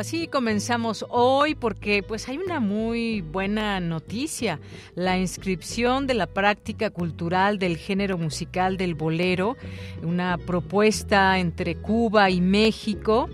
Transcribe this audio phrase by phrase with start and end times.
[0.00, 4.58] Así comenzamos hoy porque pues hay una muy buena noticia,
[4.94, 9.58] la inscripción de la práctica cultural del género musical del bolero,
[10.02, 13.28] una propuesta entre Cuba y México.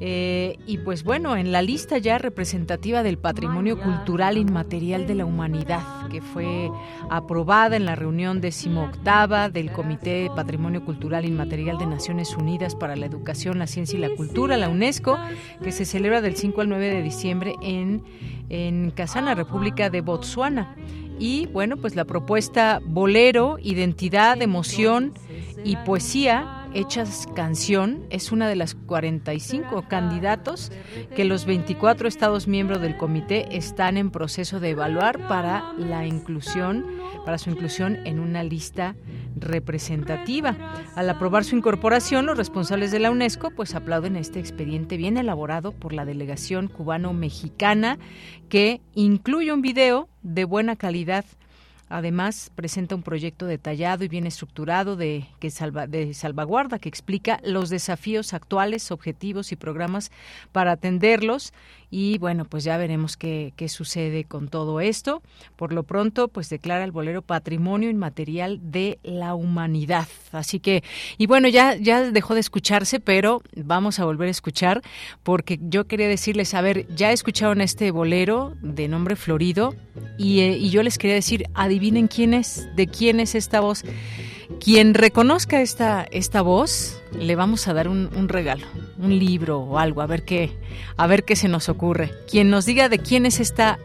[0.00, 5.24] Eh, y pues bueno, en la lista ya representativa del patrimonio cultural inmaterial de la
[5.24, 6.70] humanidad, que fue
[7.10, 13.06] aprobada en la reunión decimoctava del Comité Patrimonio Cultural Inmaterial de Naciones Unidas para la
[13.06, 15.18] Educación, la Ciencia y la Cultura, la UNESCO,
[15.62, 18.04] que se celebra del 5 al 9 de diciembre en,
[18.50, 20.76] en Casana, República de Botsuana.
[21.18, 25.12] Y bueno, pues la propuesta Bolero, Identidad, Emoción
[25.64, 30.70] y Poesía Hechas Canción es una de las 45 candidatos
[31.16, 36.86] que los 24 estados miembros del comité están en proceso de evaluar para la inclusión,
[37.24, 38.96] para su inclusión en una lista
[39.36, 40.56] representativa.
[40.94, 45.72] Al aprobar su incorporación, los responsables de la UNESCO pues aplauden este expediente bien elaborado
[45.72, 47.98] por la delegación cubano-mexicana
[48.48, 51.24] que incluye un video de buena calidad
[51.88, 57.40] Además, presenta un proyecto detallado y bien estructurado de, que salva, de salvaguarda que explica
[57.42, 60.10] los desafíos actuales, objetivos y programas
[60.52, 61.52] para atenderlos
[61.90, 65.22] y bueno, pues ya veremos qué, qué sucede con todo esto.
[65.56, 70.06] Por lo pronto, pues declara el bolero Patrimonio Inmaterial de la Humanidad.
[70.32, 70.82] Así que,
[71.16, 74.82] y bueno, ya, ya dejó de escucharse, pero vamos a volver a escuchar
[75.22, 79.74] porque yo quería decirles, a ver, ya escucharon este bolero de nombre Florido
[80.18, 83.84] y, eh, y yo les quería decir, adivinen quién es, de quién es esta voz.
[84.60, 88.66] Quien reconozca esta, esta voz, le vamos a dar un, regalo,
[88.98, 90.50] un libro o algo, a ver qué,
[90.96, 92.12] a ver qué se nos ocurre.
[92.30, 93.78] Quien nos diga de quién es esta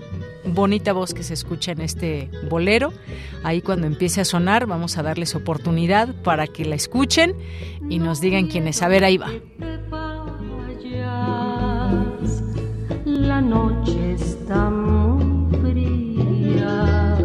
[0.45, 2.91] bonita voz que se escucha en este bolero,
[3.43, 7.35] ahí cuando empiece a sonar vamos a darles oportunidad para que la escuchen
[7.89, 8.81] y nos digan quién es.
[8.81, 9.31] A ver, ahí va.
[13.05, 17.17] La noche está muy fría,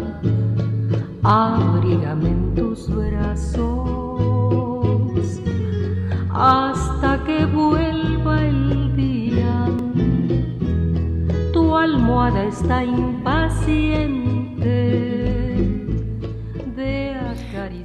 [1.23, 2.55] abrígame en
[12.09, 15.18] moda está impaciente.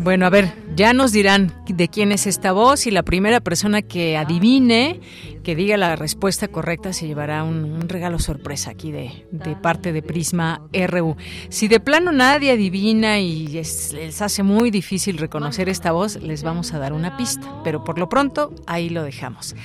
[0.05, 3.81] Bueno, a ver, ya nos dirán de quién es esta voz y la primera persona
[3.81, 5.01] que adivine,
[5.43, 9.25] que diga la respuesta correcta, se llevará un, regalo sorpresa aquí de,
[9.63, 11.17] parte de Prisma RU.
[11.49, 16.75] Si de plano nadie adivina y les hace muy difícil reconocer esta voz, les vamos
[16.75, 19.57] a dar una pista, pero por lo pronto ahí lo dejamos.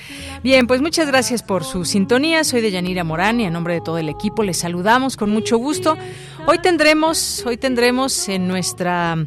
[0.42, 2.44] Bien, pues muchas gracias por su sintonía.
[2.44, 5.58] Soy de Yanira Morán y a nombre de todo el equipo les saludamos con mucho
[5.58, 5.98] gusto.
[6.46, 9.26] Hoy tendremos, hoy tendremos en nuestra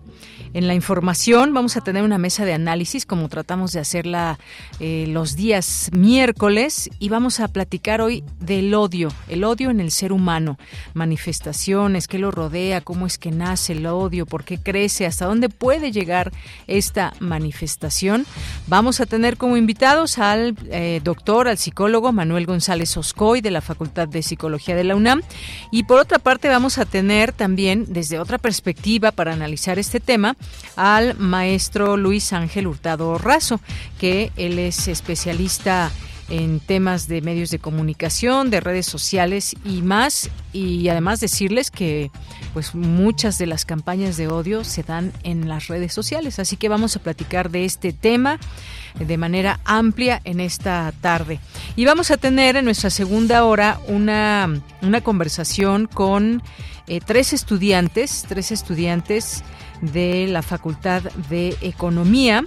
[0.54, 1.54] en la información.
[1.54, 4.40] Vamos a tener una mesa de análisis como tratamos de hacerla
[4.80, 9.92] eh, los días miércoles y vamos a platicar hoy del odio, el odio en el
[9.92, 10.58] ser humano,
[10.94, 15.50] manifestaciones, qué lo rodea, cómo es que nace el odio, por qué crece, hasta dónde
[15.50, 16.32] puede llegar
[16.68, 18.26] esta manifestación.
[18.68, 23.62] Vamos a tener como invitados al eh, doctor, al psicólogo Manuel González Oscoy de la
[23.62, 25.22] Facultad de Psicología de la UNAM.
[25.72, 30.36] Y por otra parte vamos a tener también desde otra perspectiva para analizar este tema
[30.76, 33.60] al maestro Luis Ángel Hurtado Razo,
[34.00, 35.92] que él es especialista
[36.30, 42.12] en temas de medios de comunicación, de redes sociales y más y además decirles que
[42.54, 46.70] pues muchas de las campañas de odio se dan en las redes sociales, así que
[46.70, 48.40] vamos a platicar de este tema
[48.98, 51.40] de manera amplia en esta tarde.
[51.76, 56.42] Y vamos a tener en nuestra segunda hora una, una conversación con
[56.88, 59.44] eh, tres estudiantes, tres estudiantes
[59.92, 62.44] de la Facultad de Economía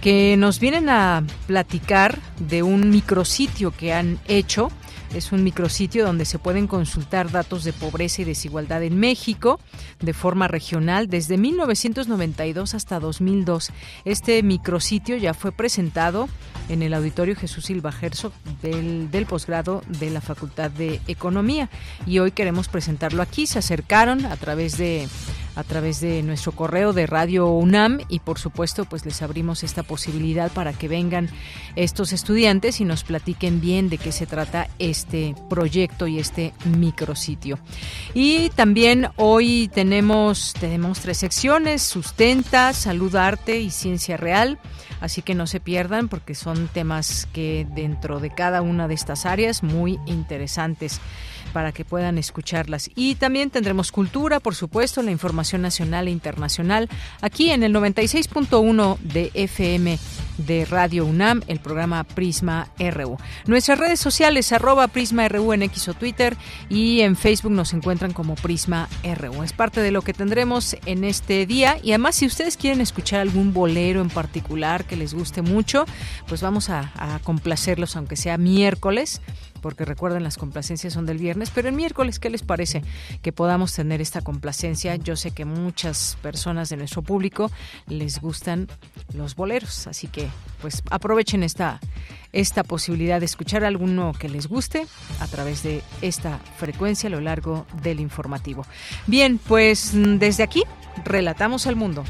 [0.00, 4.70] que nos vienen a platicar de un micrositio que han hecho.
[5.14, 9.58] Es un micrositio donde se pueden consultar datos de pobreza y desigualdad en México
[10.00, 13.70] de forma regional desde 1992 hasta 2002.
[14.04, 16.28] Este micrositio ya fue presentado
[16.68, 21.70] en el Auditorio Jesús Silva Herzog del, del posgrado de la Facultad de Economía
[22.06, 23.46] y hoy queremos presentarlo aquí.
[23.46, 25.08] Se acercaron a través de
[25.58, 29.82] a través de nuestro correo de Radio UNAM y por supuesto pues les abrimos esta
[29.82, 31.28] posibilidad para que vengan
[31.74, 37.58] estos estudiantes y nos platiquen bien de qué se trata este proyecto y este micrositio.
[38.14, 44.60] Y también hoy tenemos tenemos tres secciones, sustenta, salud, arte y ciencia real
[45.00, 49.26] así que no se pierdan porque son temas que dentro de cada una de estas
[49.26, 51.00] áreas muy interesantes
[51.58, 52.88] para que puedan escucharlas.
[52.94, 56.88] Y también tendremos cultura, por supuesto, la información nacional e internacional
[57.20, 59.98] aquí en el 96.1 de FM
[60.36, 63.16] de Radio UNAM, el programa Prisma RU.
[63.46, 66.36] Nuestras redes sociales, arroba Prisma RU en X o Twitter
[66.68, 69.42] y en Facebook nos encuentran como Prisma RU.
[69.42, 73.18] Es parte de lo que tendremos en este día y además si ustedes quieren escuchar
[73.18, 75.86] algún bolero en particular que les guste mucho,
[76.28, 79.20] pues vamos a, a complacerlos aunque sea miércoles
[79.68, 82.82] porque recuerden las complacencias son del viernes, pero el miércoles, ¿qué les parece
[83.20, 84.96] que podamos tener esta complacencia?
[84.96, 87.50] Yo sé que muchas personas de nuestro público
[87.86, 88.66] les gustan
[89.12, 90.26] los boleros, así que
[90.62, 91.80] pues aprovechen esta
[92.32, 94.86] esta posibilidad de escuchar alguno que les guste
[95.20, 98.64] a través de esta frecuencia a lo largo del informativo.
[99.06, 100.62] Bien, pues desde aquí
[101.04, 102.04] relatamos al mundo.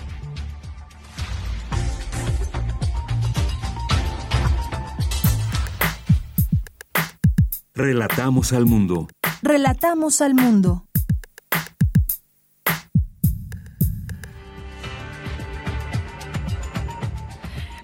[7.78, 9.06] Relatamos al mundo.
[9.40, 10.84] Relatamos al mundo.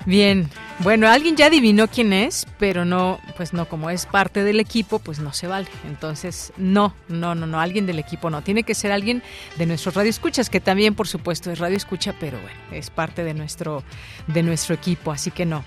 [0.04, 4.58] Bien, bueno, alguien ya adivinó quién es, pero no, pues no, como es parte del
[4.58, 5.68] equipo, pues no se vale.
[5.86, 8.42] Entonces, no, no, no, no, alguien del equipo no.
[8.42, 9.22] Tiene que ser alguien
[9.58, 13.34] de nuestros radioescuchas, que también, por supuesto, es radio escucha, pero bueno, es parte de
[13.34, 13.84] nuestro,
[14.26, 15.62] de nuestro equipo, así que no.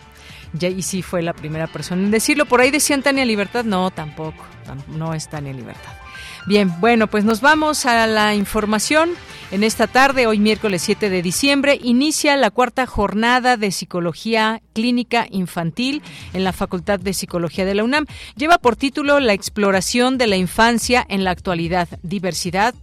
[0.59, 2.45] Y sí fue la primera persona en decirlo.
[2.45, 3.65] Por ahí decían Tania Libertad.
[3.65, 4.45] No, tampoco.
[4.87, 5.91] No es Tania Libertad.
[6.47, 9.09] Bien, bueno, pues nos vamos a la información.
[9.51, 15.27] En esta tarde, hoy miércoles 7 de diciembre, inicia la cuarta jornada de Psicología Clínica
[15.29, 16.01] Infantil
[16.33, 18.05] en la Facultad de Psicología de la UNAM.
[18.37, 22.73] Lleva por título La exploración de la infancia en la actualidad, diversidad,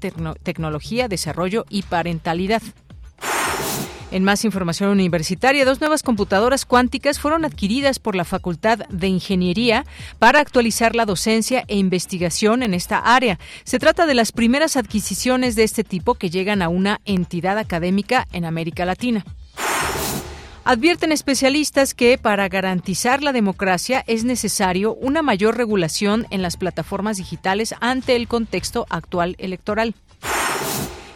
[0.43, 2.63] tecnología, desarrollo y parentalidad.
[4.15, 9.85] En más información universitaria, dos nuevas computadoras cuánticas fueron adquiridas por la Facultad de Ingeniería
[10.21, 13.41] para actualizar la docencia e investigación en esta área.
[13.65, 18.29] Se trata de las primeras adquisiciones de este tipo que llegan a una entidad académica
[18.33, 19.25] en América Latina.
[20.63, 27.17] Advierten especialistas que para garantizar la democracia es necesario una mayor regulación en las plataformas
[27.17, 29.97] digitales ante el contexto actual electoral.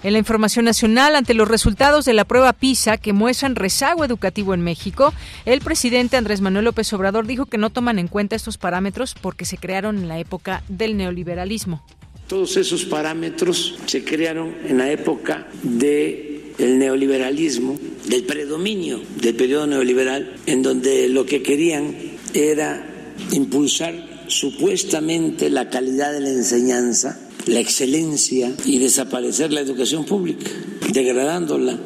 [0.04, 4.54] En la información nacional, ante los resultados de la prueba PISA que muestran rezago educativo
[4.54, 5.12] en México,
[5.44, 9.44] el presidente Andrés Manuel López Obrador dijo que no toman en cuenta estos parámetros porque
[9.44, 11.82] se crearon en la época del neoliberalismo.
[12.28, 16.28] Todos esos parámetros se crearon en la época del
[16.58, 21.94] el neoliberalismo, del predominio del periodo neoliberal, en donde lo que querían
[22.34, 22.84] era
[23.30, 23.94] impulsar
[24.26, 30.50] supuestamente la calidad de la enseñanza, la excelencia y desaparecer la educación pública,
[30.92, 31.78] degradándola.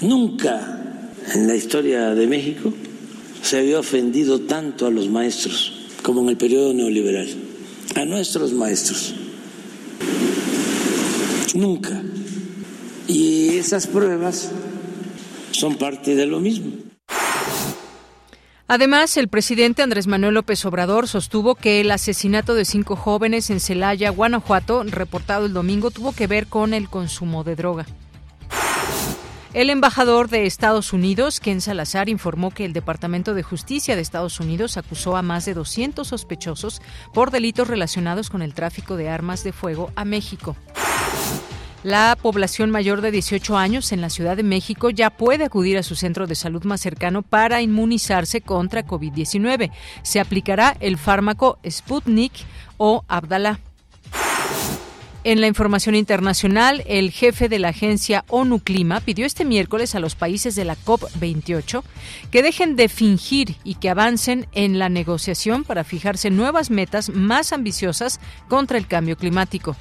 [0.00, 2.72] Nunca en la historia de México
[3.42, 5.72] se había ofendido tanto a los maestros
[6.02, 7.28] como en el periodo neoliberal,
[7.94, 9.14] a nuestros maestros.
[11.54, 12.02] Nunca.
[13.06, 14.50] Y esas pruebas
[15.50, 16.89] son parte de lo mismo.
[18.72, 23.58] Además, el presidente Andrés Manuel López Obrador sostuvo que el asesinato de cinco jóvenes en
[23.58, 27.84] Celaya, Guanajuato, reportado el domingo, tuvo que ver con el consumo de droga.
[29.54, 34.38] El embajador de Estados Unidos, Ken Salazar, informó que el Departamento de Justicia de Estados
[34.38, 36.80] Unidos acusó a más de 200 sospechosos
[37.12, 40.54] por delitos relacionados con el tráfico de armas de fuego a México.
[41.82, 45.82] La población mayor de 18 años en la Ciudad de México ya puede acudir a
[45.82, 49.70] su centro de salud más cercano para inmunizarse contra COVID-19.
[50.02, 52.32] Se aplicará el fármaco Sputnik
[52.76, 53.60] o Abdala.
[55.24, 60.00] En la información internacional, el jefe de la agencia ONU Clima pidió este miércoles a
[60.00, 61.82] los países de la COP28
[62.30, 67.52] que dejen de fingir y que avancen en la negociación para fijarse nuevas metas más
[67.52, 68.18] ambiciosas
[68.48, 69.76] contra el cambio climático.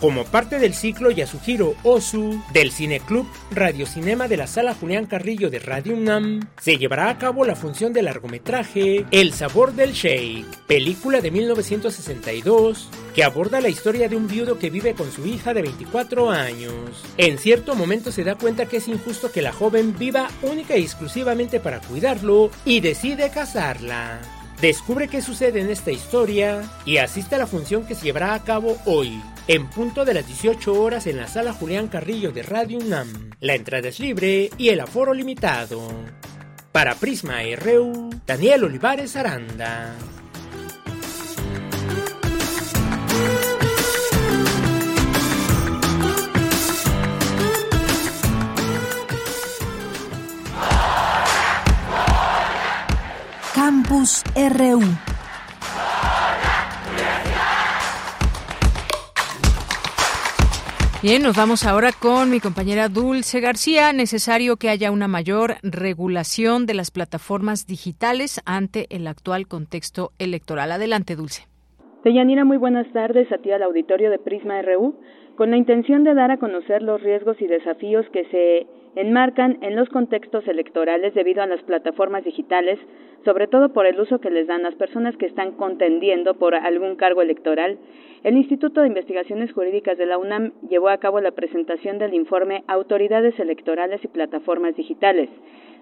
[0.00, 5.58] como parte del ciclo Yasuhiro Osu del Cineclub Radiocinema de la Sala Julián Carrillo de
[5.58, 11.20] Radio UNAM, se llevará a cabo la función de largometraje El sabor del shake, película
[11.20, 15.62] de 1962 que aborda la historia de un viudo que vive con su hija de
[15.62, 16.74] 24 años.
[17.16, 20.82] En cierto momento se da cuenta que es injusto que la joven viva única y
[20.82, 24.20] exclusivamente para cuidarlo y decide casarla.
[24.60, 28.42] Descubre qué sucede en esta historia y asiste a la función que se llevará a
[28.42, 32.78] cabo hoy, en punto de las 18 horas en la sala Julián Carrillo de Radio
[32.78, 33.30] UNAM.
[33.40, 35.86] La entrada es libre y el aforo limitado.
[36.72, 39.94] Para Prisma RU, Daniel Olivares Aranda.
[53.56, 54.80] Campus RU.
[61.02, 63.94] Bien, nos vamos ahora con mi compañera Dulce García.
[63.94, 70.70] Necesario que haya una mayor regulación de las plataformas digitales ante el actual contexto electoral.
[70.70, 71.44] Adelante, Dulce.
[72.04, 75.00] Deyanira, muy buenas tardes a ti al auditorio de Prisma RU.
[75.38, 79.76] Con la intención de dar a conocer los riesgos y desafíos que se enmarcan en
[79.76, 82.78] los contextos electorales debido a las plataformas digitales,
[83.24, 86.96] sobre todo por el uso que les dan las personas que están contendiendo por algún
[86.96, 87.78] cargo electoral,
[88.24, 92.64] el Instituto de Investigaciones Jurídicas de la UNAM llevó a cabo la presentación del informe
[92.66, 95.28] Autoridades Electorales y Plataformas Digitales.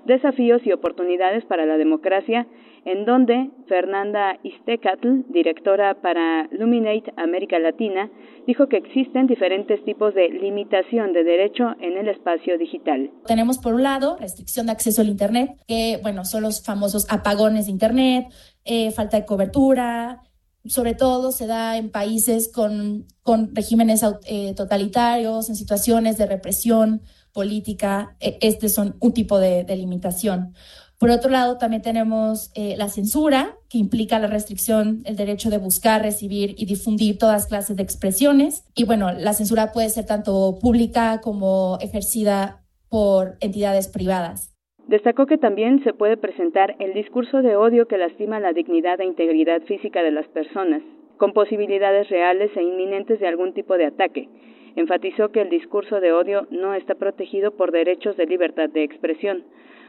[0.06, 2.46] Desafíos y oportunidades para la democracia,
[2.84, 8.10] en donde Fernanda Istecatl, directora para Luminate América Latina,
[8.46, 13.10] dijo que existen diferentes tipos de limitación de derecho en el espacio digital.
[13.26, 17.66] Tenemos por un lado restricción de acceso al Internet, que bueno, son los famosos apagones
[17.66, 18.26] de Internet,
[18.64, 20.20] eh, falta de cobertura,
[20.66, 27.02] sobre todo se da en países con, con regímenes eh, totalitarios, en situaciones de represión
[27.34, 28.16] política.
[28.20, 30.54] E, este son un tipo de, limitación.
[30.98, 35.58] Por otro lado, también tenemos eh, la censura, que implica la restricción, el derecho de
[35.58, 38.64] buscar, recibir y difundir todas clases de expresiones.
[38.74, 44.54] Y bueno, la censura puede ser tanto pública como ejercida por entidades privadas.
[44.86, 49.06] Destacó que también se puede presentar el discurso de odio que lastima la dignidad e
[49.06, 50.82] integridad física de las personas,
[51.16, 54.28] con posibilidades reales e inminentes de algún tipo de ataque.
[54.76, 59.44] Enfatizó que el discurso de odio no está protegido por derechos de libertad de expresión.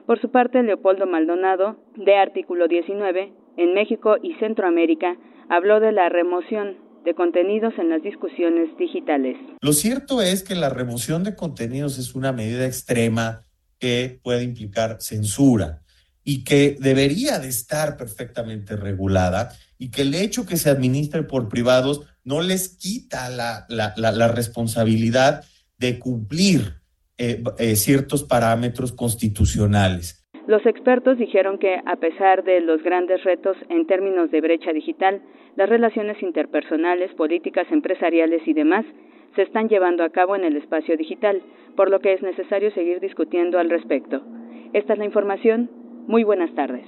[0.06, 5.18] Por su parte, Leopoldo Maldonado, de Artículo 19, en México y Centroamérica,
[5.50, 9.38] habló de la remoción de contenidos en las discusiones digitales.
[9.62, 13.44] Lo cierto es que la remoción de contenidos es una medida extrema
[13.80, 15.82] que puede implicar censura
[16.24, 21.48] y que debería de estar perfectamente regulada y que el hecho que se administre por
[21.48, 25.44] privados no les quita la, la, responsabilidad
[25.78, 26.82] de cumplir
[27.18, 30.28] eh, eh, ciertos parámetros constitucionales.
[30.48, 35.22] Los expertos dijeron que, a pesar de los grandes retos en términos de brecha digital,
[35.56, 38.86] las relaciones interpersonales, políticas, empresariales y demás
[39.36, 41.42] se están llevando a cabo en el espacio digital,
[41.76, 44.22] por lo que es necesario seguir discutiendo al respecto.
[44.74, 45.70] Esta es la información.
[46.08, 46.86] Muy buenas tardes.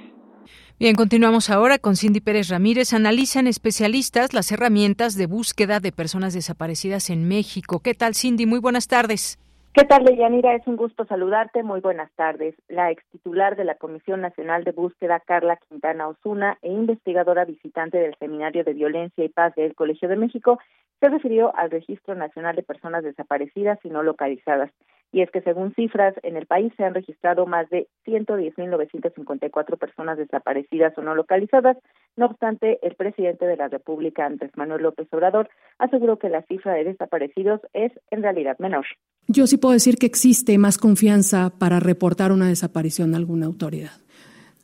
[0.79, 2.93] Bien, continuamos ahora con Cindy Pérez Ramírez.
[2.93, 7.79] Analizan especialistas las herramientas de búsqueda de personas desaparecidas en México.
[7.79, 8.45] ¿Qué tal, Cindy?
[8.45, 9.39] Muy buenas tardes.
[9.77, 10.55] ¿Qué tal, Deyanira?
[10.55, 11.61] Es un gusto saludarte.
[11.61, 12.55] Muy buenas tardes.
[12.67, 17.99] La ex titular de la Comisión Nacional de Búsqueda, Carla Quintana Osuna, e investigadora visitante
[17.99, 20.57] del Seminario de Violencia y Paz del Colegio de México,
[20.99, 24.71] se refirió al Registro Nacional de Personas Desaparecidas y No Localizadas.
[25.11, 30.17] Y es que según cifras, en el país se han registrado más de 110.954 personas
[30.17, 31.77] desaparecidas o no localizadas.
[32.17, 36.73] No obstante, el presidente de la República, Andrés Manuel López Obrador, aseguró que la cifra
[36.73, 38.85] de desaparecidos es en realidad menor.
[39.27, 43.91] Yo sí puedo decir que existe más confianza para reportar una desaparición a alguna autoridad.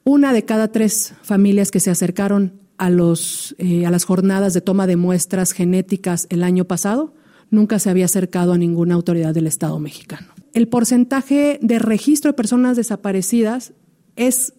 [0.04, 4.62] Una de cada tres familias que se acercaron a, los, eh, a las jornadas de
[4.62, 7.14] toma de muestras genéticas el año pasado,
[7.50, 10.33] nunca se había acercado a ninguna autoridad del Estado mexicano.
[10.54, 13.74] El porcentaje de registro de personas desaparecidas
[14.16, 14.54] es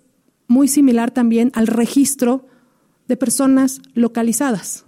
[0.49, 2.47] muy similar también al registro
[3.07, 4.85] de personas localizadas.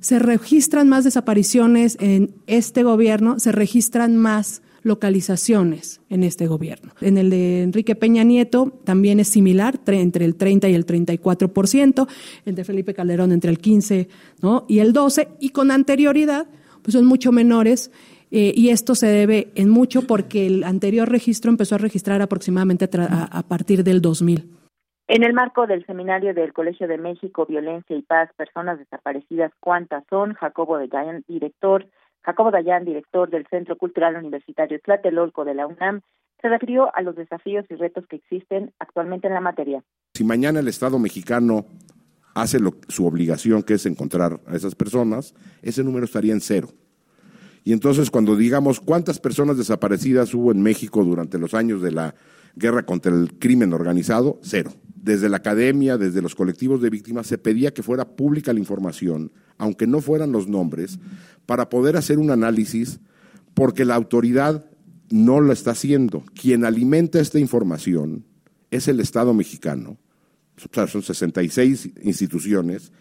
[0.00, 6.92] Se registran más desapariciones en este gobierno, se registran más localizaciones en este gobierno.
[7.02, 12.08] En el de Enrique Peña Nieto también es similar, entre el 30 y el 34%,
[12.46, 14.08] el de Felipe Calderón entre el 15
[14.40, 14.64] ¿no?
[14.66, 16.46] y el 12, y con anterioridad
[16.82, 17.90] pues son mucho menores.
[18.30, 22.88] Eh, y esto se debe en mucho porque el anterior registro empezó a registrar aproximadamente
[22.98, 24.48] a, partir del 2000.
[25.08, 30.04] En el marco del seminario del Colegio de México, Violencia y Paz, Personas Desaparecidas, ¿cuántas
[30.08, 30.34] son?
[30.34, 31.86] Jacobo Dayan, director
[32.22, 36.02] Jacobo Dayan, director del Centro Cultural Universitario Tlatelolco de la UNAM,
[36.40, 39.82] se refirió a los desafíos y retos que existen actualmente en la materia.
[40.14, 41.66] Si mañana el Estado mexicano
[42.34, 46.68] hace su obligación, que es encontrar a esas personas, ese número estaría en cero.
[47.64, 52.14] Y entonces cuando digamos cuántas personas desaparecidas hubo en México durante los años de la
[52.56, 54.72] guerra contra el crimen organizado, cero.
[54.94, 59.32] Desde la academia, desde los colectivos de víctimas, se pedía que fuera pública la información,
[59.56, 60.98] aunque no fueran los nombres,
[61.46, 63.00] para poder hacer un análisis,
[63.54, 64.66] porque la autoridad
[65.10, 66.22] no lo está haciendo.
[66.34, 68.26] Quien alimenta esta información
[68.70, 69.98] es el Estado mexicano,
[70.86, 72.92] son 66 instituciones,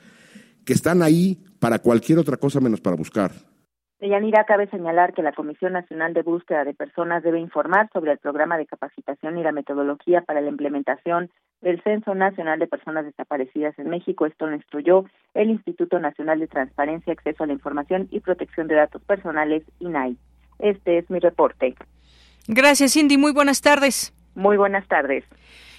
[0.64, 3.49] que están ahí para cualquier otra cosa menos para buscar.
[4.00, 8.18] Deyanira, cabe señalar que la Comisión Nacional de Búsqueda de Personas debe informar sobre el
[8.18, 11.30] programa de capacitación y la metodología para la implementación
[11.62, 14.26] del Censo Nacional de Personas Desaparecidas en México.
[14.26, 18.76] Esto lo instruyó el Instituto Nacional de Transparencia, Acceso a la Información y Protección de
[18.76, 20.16] Datos Personales, INAI.
[20.60, 21.76] Este es mi reporte.
[22.48, 23.18] Gracias, Cindy.
[23.18, 24.14] Muy buenas tardes.
[24.34, 25.26] Muy buenas tardes.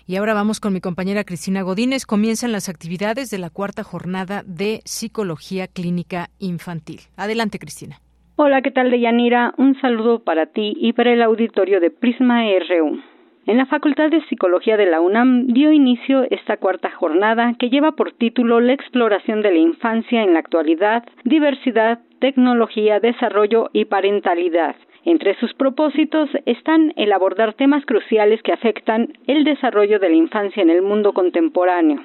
[0.07, 2.05] Y ahora vamos con mi compañera Cristina Godínez.
[2.05, 7.01] Comienzan las actividades de la cuarta jornada de Psicología Clínica Infantil.
[7.17, 7.99] Adelante, Cristina.
[8.43, 9.53] Hola, ¿qué tal, Deyanira?
[9.59, 12.99] Un saludo para ti y para el auditorio de Prisma RU.
[13.45, 17.93] En la Facultad de Psicología de la UNAM dio inicio esta cuarta jornada que lleva
[17.93, 24.75] por título La exploración de la infancia en la actualidad, diversidad, tecnología, desarrollo y parentalidad
[25.05, 30.63] Entre sus propósitos están el abordar temas cruciales que afectan el desarrollo de la infancia
[30.63, 32.01] en el mundo contemporáneo,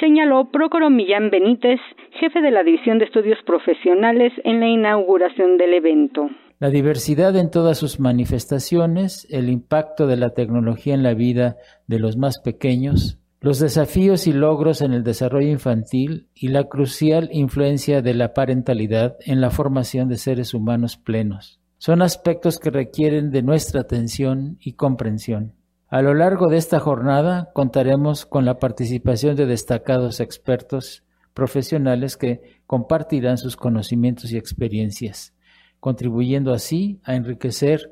[0.00, 1.80] señaló Prócoro Millán Benítez,
[2.20, 6.28] jefe de la División de Estudios Profesionales en la inauguración del evento.
[6.60, 11.56] La diversidad en todas sus manifestaciones, el impacto de la tecnología en la vida
[11.86, 17.28] de los más pequeños, los desafíos y logros en el desarrollo infantil y la crucial
[17.32, 21.60] influencia de la parentalidad en la formación de seres humanos plenos.
[21.76, 25.57] Son aspectos que requieren de nuestra atención y comprensión.
[25.90, 32.42] A lo largo de esta jornada contaremos con la participación de destacados expertos profesionales que
[32.66, 35.34] compartirán sus conocimientos y experiencias,
[35.80, 37.90] contribuyendo así a enriquecer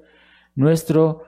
[0.55, 1.23] nuestro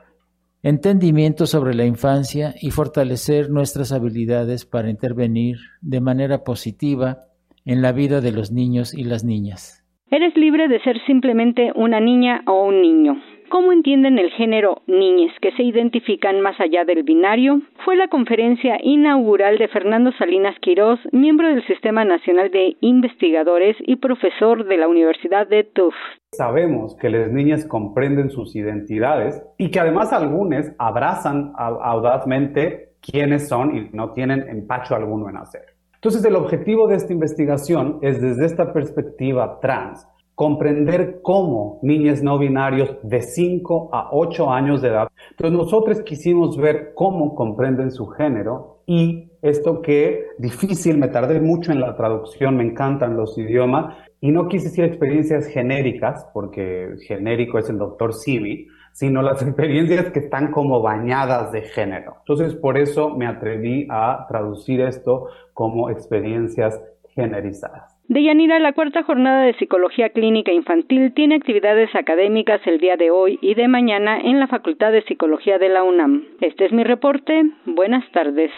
[0.62, 7.28] entendimiento sobre la infancia y fortalecer nuestras habilidades para intervenir de manera positiva
[7.64, 9.86] en la vida de los niños y las niñas.
[10.10, 13.16] Eres libre de ser simplemente una niña o un niño.
[13.50, 17.62] ¿Cómo entienden el género niñes que se identifican más allá del binario?
[17.82, 23.96] Fue la conferencia inaugural de Fernando Salinas Quirós, miembro del Sistema Nacional de Investigadores y
[23.96, 25.96] profesor de la Universidad de Tufts.
[26.32, 33.74] Sabemos que las niñas comprenden sus identidades y que además algunas abrazan audazmente quiénes son
[33.74, 35.62] y no tienen empacho alguno en hacer.
[35.94, 40.06] Entonces el objetivo de esta investigación es desde esta perspectiva trans
[40.38, 45.08] comprender cómo niños no binarios de 5 a 8 años de edad.
[45.32, 51.72] Entonces nosotros quisimos ver cómo comprenden su género y esto que difícil, me tardé mucho
[51.72, 57.58] en la traducción, me encantan los idiomas y no quise decir experiencias genéricas porque genérico
[57.58, 62.14] es el doctor Sibi, sino las experiencias que están como bañadas de género.
[62.20, 67.97] Entonces por eso me atreví a traducir esto como experiencias generizadas.
[68.08, 73.10] De Yanira, la cuarta jornada de Psicología Clínica Infantil tiene actividades académicas el día de
[73.10, 76.24] hoy y de mañana en la Facultad de Psicología de la UNAM.
[76.40, 77.42] Este es mi reporte.
[77.66, 78.50] Buenas tardes.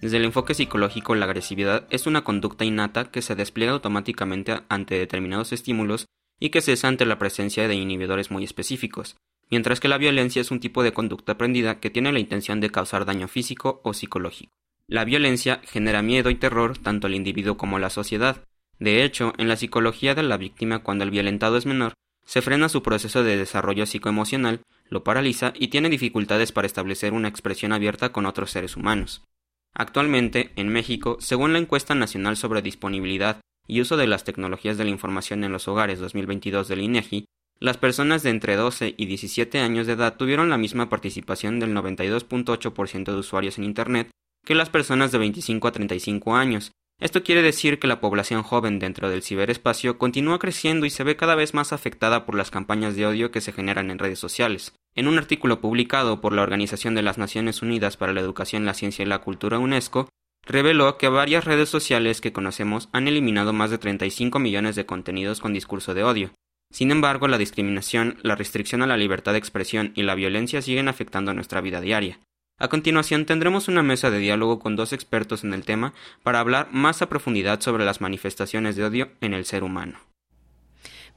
[0.00, 4.98] Desde el enfoque psicológico, la agresividad es una conducta innata que se despliega automáticamente ante
[4.98, 6.06] determinados estímulos
[6.40, 9.16] y que cesa ante la presencia de inhibidores muy específicos,
[9.50, 12.70] mientras que la violencia es un tipo de conducta aprendida que tiene la intención de
[12.70, 14.56] causar daño físico o psicológico.
[14.88, 18.44] La violencia genera miedo y terror tanto al individuo como a la sociedad.
[18.78, 21.94] De hecho, en la psicología de la víctima cuando el violentado es menor,
[22.24, 27.26] se frena su proceso de desarrollo psicoemocional, lo paraliza y tiene dificultades para establecer una
[27.26, 29.24] expresión abierta con otros seres humanos.
[29.74, 34.84] Actualmente, en México, según la encuesta nacional sobre disponibilidad y uso de las tecnologías de
[34.84, 37.24] la información en los hogares 2022 del INEGI,
[37.58, 41.74] las personas de entre 12 y 17 años de edad tuvieron la misma participación del
[41.74, 44.10] 92.8% de usuarios en Internet
[44.46, 46.72] que las personas de 25 a 35 años.
[46.98, 51.16] Esto quiere decir que la población joven dentro del ciberespacio continúa creciendo y se ve
[51.16, 54.72] cada vez más afectada por las campañas de odio que se generan en redes sociales.
[54.94, 58.72] En un artículo publicado por la Organización de las Naciones Unidas para la Educación, la
[58.72, 60.08] Ciencia y la Cultura UNESCO,
[60.46, 65.40] reveló que varias redes sociales que conocemos han eliminado más de 35 millones de contenidos
[65.40, 66.30] con discurso de odio.
[66.72, 70.88] Sin embargo, la discriminación, la restricción a la libertad de expresión y la violencia siguen
[70.88, 72.20] afectando nuestra vida diaria.
[72.58, 75.92] A continuación tendremos una mesa de diálogo con dos expertos en el tema
[76.22, 80.00] para hablar más a profundidad sobre las manifestaciones de odio en el ser humano.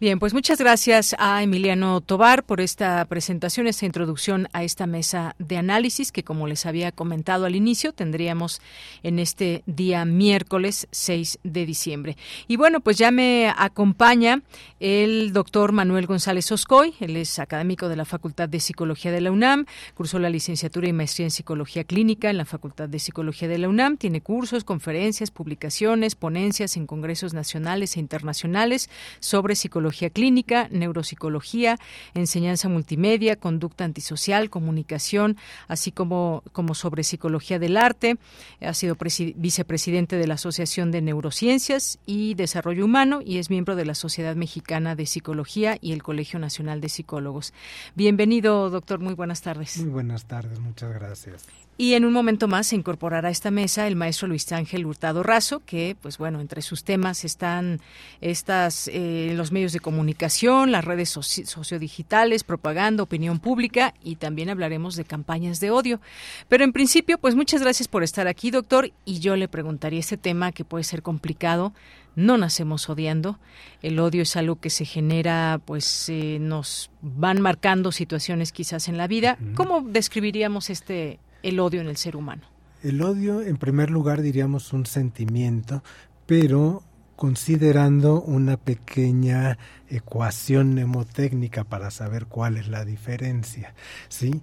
[0.02, 5.36] Bien, pues muchas gracias a Emiliano Tobar por esta presentación, esta introducción a esta mesa
[5.40, 8.62] de análisis que, como les había comentado al inicio, tendríamos
[9.04, 12.18] en este día miércoles 6 de diciembre.
[12.48, 14.42] Y bueno, pues ya me acompaña
[14.80, 19.32] el doctor Manuel González Oscoy, él es académico de la Facultad de Psicología de la
[19.32, 23.58] UNAM, cursó la licenciatura y maestría en Psicología Clínica en la Facultad de Psicología de
[23.58, 30.10] la UNAM, tiene cursos, conferencias, publicaciones, ponencias en congresos nacionales e internacionales sobre psicología psicología
[30.12, 31.78] clínica, neuropsicología,
[32.14, 35.36] enseñanza multimedia, conducta antisocial, comunicación,
[35.68, 38.18] así como, como sobre psicología del arte.
[38.62, 38.96] Ha sido
[39.36, 44.36] vicepresidente de la Asociación de Neurociencias y Desarrollo Humano y es miembro de la Sociedad
[44.36, 47.54] Mexicana de Psicología y el Colegio Nacional de Psicólogos.
[47.96, 49.00] Bienvenido, doctor.
[49.00, 49.78] Muy buenas tardes.
[49.80, 50.60] Muy buenas tardes.
[50.60, 51.48] Muchas gracias.
[51.82, 55.24] Y en un momento más se incorporará a esta mesa el maestro Luis Ángel Hurtado
[55.24, 57.80] Razo, que, pues bueno, entre sus temas están
[58.20, 64.98] estas eh, los medios de comunicación, las redes sociodigitales, propaganda, opinión pública y también hablaremos
[64.98, 66.02] de campañas de odio.
[66.50, 70.18] Pero en principio, pues muchas gracias por estar aquí, doctor, y yo le preguntaría este
[70.18, 71.72] tema que puede ser complicado.
[72.14, 73.40] No nacemos odiando.
[73.82, 78.98] El odio es algo que se genera, pues eh, nos van marcando situaciones quizás en
[78.98, 79.38] la vida.
[79.56, 82.44] ¿Cómo describiríamos este el odio en el ser humano?
[82.84, 85.84] El odio, en primer lugar, diríamos un sentimiento,
[86.26, 86.84] pero
[87.16, 89.58] considerando una pequeña
[89.90, 93.74] ecuación mnemotécnica para saber cuál es la diferencia,
[94.08, 94.42] ¿sí?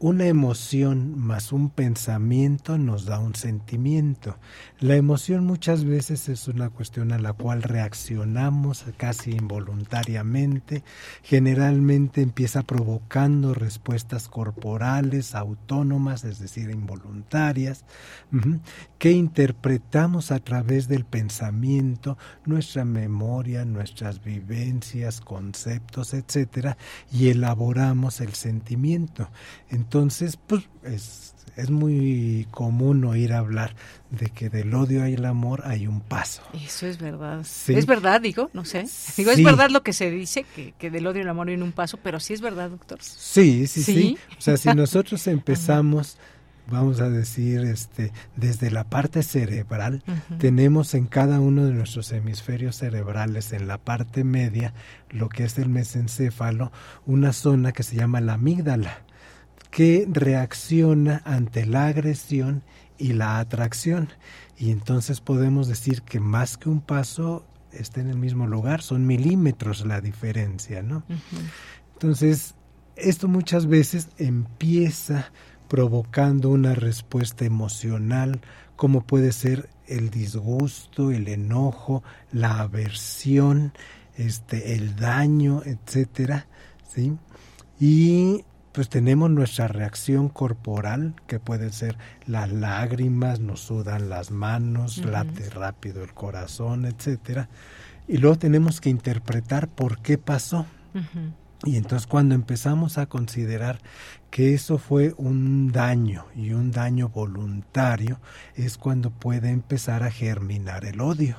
[0.00, 4.36] Una emoción más un pensamiento nos da un sentimiento.
[4.78, 10.84] La emoción muchas veces es una cuestión a la cual reaccionamos casi involuntariamente.
[11.24, 17.84] Generalmente empieza provocando respuestas corporales autónomas, es decir, involuntarias,
[18.98, 26.76] que interpretamos a través del pensamiento, nuestra memoria, nuestras vivencias, conceptos, etcétera,
[27.10, 29.28] y elaboramos el sentimiento.
[29.68, 29.87] Entonces,
[30.46, 33.74] pues es, es muy común oír hablar
[34.10, 36.42] de que del odio hay el amor hay un paso.
[36.54, 37.40] Eso es verdad.
[37.40, 38.86] Es verdad, digo, no sé.
[39.16, 41.56] Digo, es verdad lo que se dice, que, que, del odio y el amor hay
[41.56, 42.98] un paso, pero sí es verdad, doctor.
[43.02, 44.18] Sí, sí, sí.
[44.38, 46.16] O sea, si nosotros empezamos,
[46.70, 50.04] vamos a decir, este, desde la parte cerebral,
[50.38, 54.74] tenemos en cada uno de nuestros hemisferios cerebrales, en la parte media,
[55.10, 56.70] lo que es el mesencéfalo,
[57.04, 59.02] una zona que se llama la amígdala
[59.70, 62.62] que reacciona ante la agresión
[62.96, 64.08] y la atracción.
[64.56, 69.06] Y entonces podemos decir que más que un paso está en el mismo lugar, son
[69.06, 71.04] milímetros la diferencia, ¿no?
[71.94, 72.54] Entonces,
[72.96, 75.30] esto muchas veces empieza
[75.68, 78.40] provocando una respuesta emocional,
[78.74, 82.02] como puede ser el disgusto, el enojo,
[82.32, 83.72] la aversión,
[84.16, 86.46] este, el daño, etcétera,
[86.88, 87.16] ¿sí?
[87.78, 88.44] Y
[88.78, 95.50] pues tenemos nuestra reacción corporal, que puede ser las lágrimas, nos sudan las manos, late
[95.50, 97.48] rápido el corazón, etcétera.
[98.06, 100.64] Y luego tenemos que interpretar por qué pasó.
[101.64, 103.80] Y entonces cuando empezamos a considerar
[104.30, 108.20] que eso fue un daño y un daño voluntario,
[108.54, 111.36] es cuando puede empezar a germinar el odio.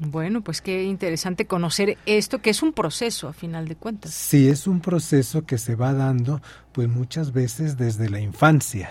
[0.00, 4.12] Bueno, pues qué interesante conocer esto, que es un proceso a final de cuentas.
[4.12, 6.42] Sí, es un proceso que se va dando
[6.72, 8.90] pues muchas veces desde la infancia,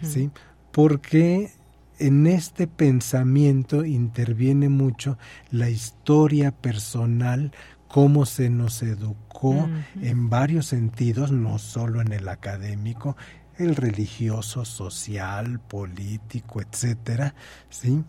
[0.00, 0.30] ¿sí?
[0.70, 1.50] Porque
[1.98, 5.18] en este pensamiento interviene mucho
[5.50, 7.52] la historia personal
[7.88, 9.68] cómo se nos educó
[10.00, 13.16] en varios sentidos, no solo en el académico,
[13.58, 17.34] el religioso, social, político, etcétera,
[17.70, 18.04] ¿sí?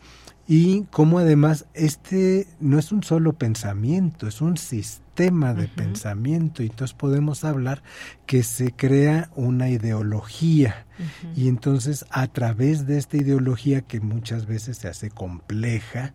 [0.47, 6.67] Y cómo además este no es un solo pensamiento, es un sistema de pensamiento, y
[6.67, 7.81] entonces podemos hablar
[8.25, 10.85] que se crea una ideología,
[11.35, 16.13] y entonces a través de esta ideología que muchas veces se hace compleja,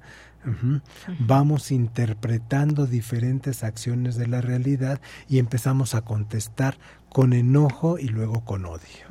[1.18, 6.78] Vamos interpretando diferentes acciones de la realidad y empezamos a contestar
[7.08, 9.06] con enojo y luego con odio.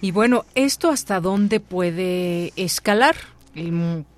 [0.00, 3.16] Y bueno, ¿esto hasta dónde puede escalar?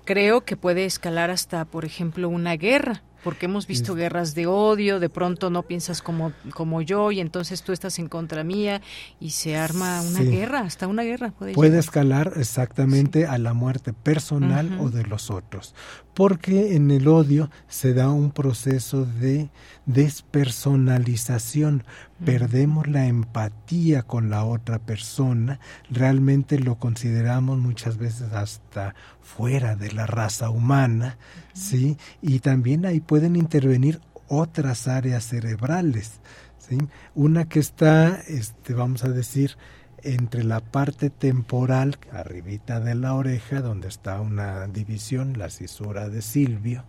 [0.05, 4.99] Creo que puede escalar hasta, por ejemplo, una guerra porque hemos visto guerras de odio,
[4.99, 8.81] de pronto no piensas como, como yo y entonces tú estás en contra mía
[9.19, 11.31] y se arma una guerra, hasta una guerra.
[11.31, 15.75] Puede, puede escalar exactamente a la muerte personal o de los otros,
[16.13, 19.49] porque en el odio se da un proceso de
[19.85, 21.83] despersonalización,
[22.25, 29.91] perdemos la empatía con la otra persona, realmente lo consideramos muchas veces hasta fuera de
[29.91, 31.17] la raza humana,
[31.53, 31.97] ¿sí?
[32.21, 36.21] Y también ahí pueden intervenir otras áreas cerebrales,
[36.57, 36.77] ¿sí?
[37.15, 39.57] Una que está, este, vamos a decir,
[40.03, 46.21] entre la parte temporal, arribita de la oreja, donde está una división, la cisura de
[46.21, 46.85] Silvio,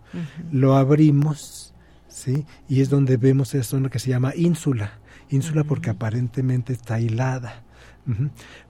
[0.51, 1.73] lo abrimos,
[2.07, 2.45] ¿sí?
[2.67, 7.63] Y es donde vemos esa zona que se llama ínsula, ínsula porque aparentemente está hilada.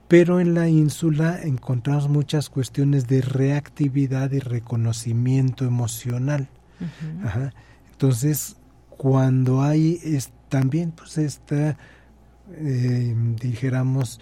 [0.08, 6.48] Pero en la ínsula encontramos muchas cuestiones de reactividad y reconocimiento emocional.
[7.90, 8.56] Entonces,
[8.90, 11.76] cuando hay es, también pues esta,
[12.52, 14.20] eh, dijéramos,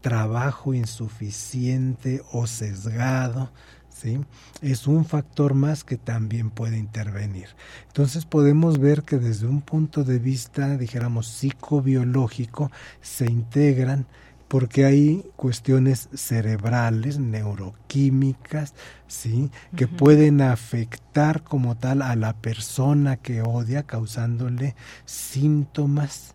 [0.00, 3.52] trabajo insuficiente o sesgado,
[4.00, 4.20] ¿sí?
[4.62, 7.48] Es un factor más que también puede intervenir.
[7.88, 14.06] Entonces podemos ver que desde un punto de vista, dijéramos, psicobiológico, se integran
[14.48, 18.74] porque hay cuestiones cerebrales, neuroquímicas,
[19.06, 19.50] ¿sí?
[19.76, 26.34] que pueden afectar como tal a la persona que odia, causándole síntomas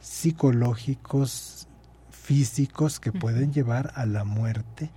[0.00, 1.67] psicológicos,
[2.28, 4.90] físicos que pueden llevar a la muerte,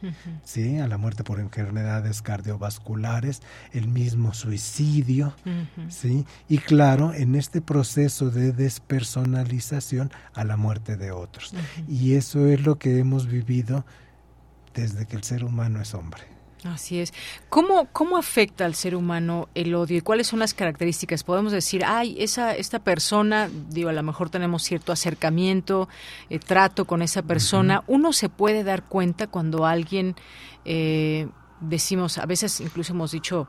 [0.44, 0.80] ¿sí?
[0.80, 3.42] a la muerte por enfermedades cardiovasculares,
[3.72, 5.34] el mismo suicidio,
[5.88, 6.26] ¿sí?
[6.50, 11.54] y claro, en este proceso de despersonalización a la muerte de otros.
[11.88, 13.86] Y eso es lo que hemos vivido
[14.74, 16.24] desde que el ser humano es hombre.
[16.64, 17.12] Así es.
[17.50, 21.24] ¿Cómo, ¿Cómo afecta al ser humano el odio y cuáles son las características?
[21.24, 25.90] Podemos decir, ay, esa, esta persona, digo, a lo mejor tenemos cierto acercamiento,
[26.30, 27.84] eh, trato con esa persona.
[27.88, 30.16] Uno se puede dar cuenta cuando alguien,
[30.66, 31.28] eh,
[31.62, 33.48] decimos, a veces incluso hemos dicho,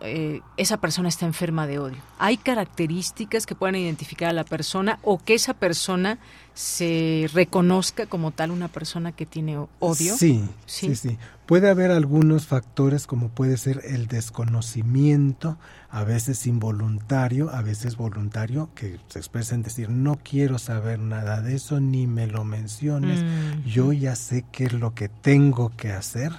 [0.00, 1.98] eh, esa persona está enferma de odio.
[2.18, 6.18] ¿Hay características que puedan identificar a la persona o que esa persona
[6.54, 10.16] se reconozca como tal una persona que tiene odio?
[10.16, 15.56] Sí, sí, sí, Puede haber algunos factores como puede ser el desconocimiento,
[15.90, 21.42] a veces involuntario, a veces voluntario, que se expresa en decir no quiero saber nada
[21.42, 23.68] de eso ni me lo menciones, mm.
[23.68, 26.32] yo ya sé qué es lo que tengo que hacer.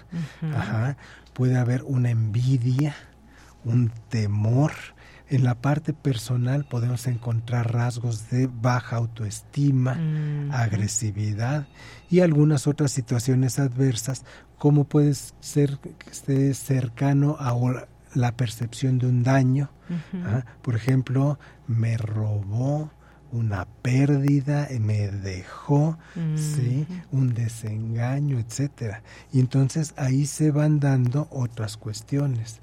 [0.54, 0.98] Ajá.
[1.34, 2.96] Puede haber una envidia,
[3.68, 4.72] un temor,
[5.30, 10.00] en la parte personal podemos encontrar rasgos de baja autoestima,
[10.52, 11.68] agresividad
[12.10, 14.24] y algunas otras situaciones adversas,
[14.58, 17.54] como puede ser que esté cercano a
[18.14, 19.70] la percepción de un daño.
[20.24, 20.46] ¿ah?
[20.62, 22.90] Por ejemplo, me robó
[23.34, 25.98] una pérdida, me dejó,
[26.36, 26.88] ¿sí?
[27.12, 29.04] un desengaño, etcétera.
[29.34, 32.62] Y entonces ahí se van dando otras cuestiones.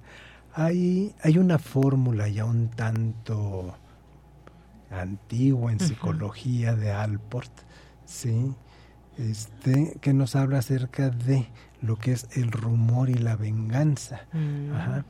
[0.54, 3.74] Hay, hay una fórmula ya un tanto
[4.90, 7.50] antigua en psicología de Alport,
[8.06, 8.54] ¿sí?
[9.18, 11.46] Este, que nos habla acerca de
[11.80, 14.22] lo que es el rumor y la venganza.
[14.32, 15.04] Mm.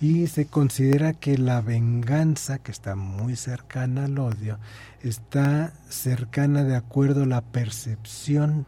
[0.00, 4.58] Y se considera que la venganza, que está muy cercana al odio,
[5.02, 8.66] está cercana de acuerdo a la percepción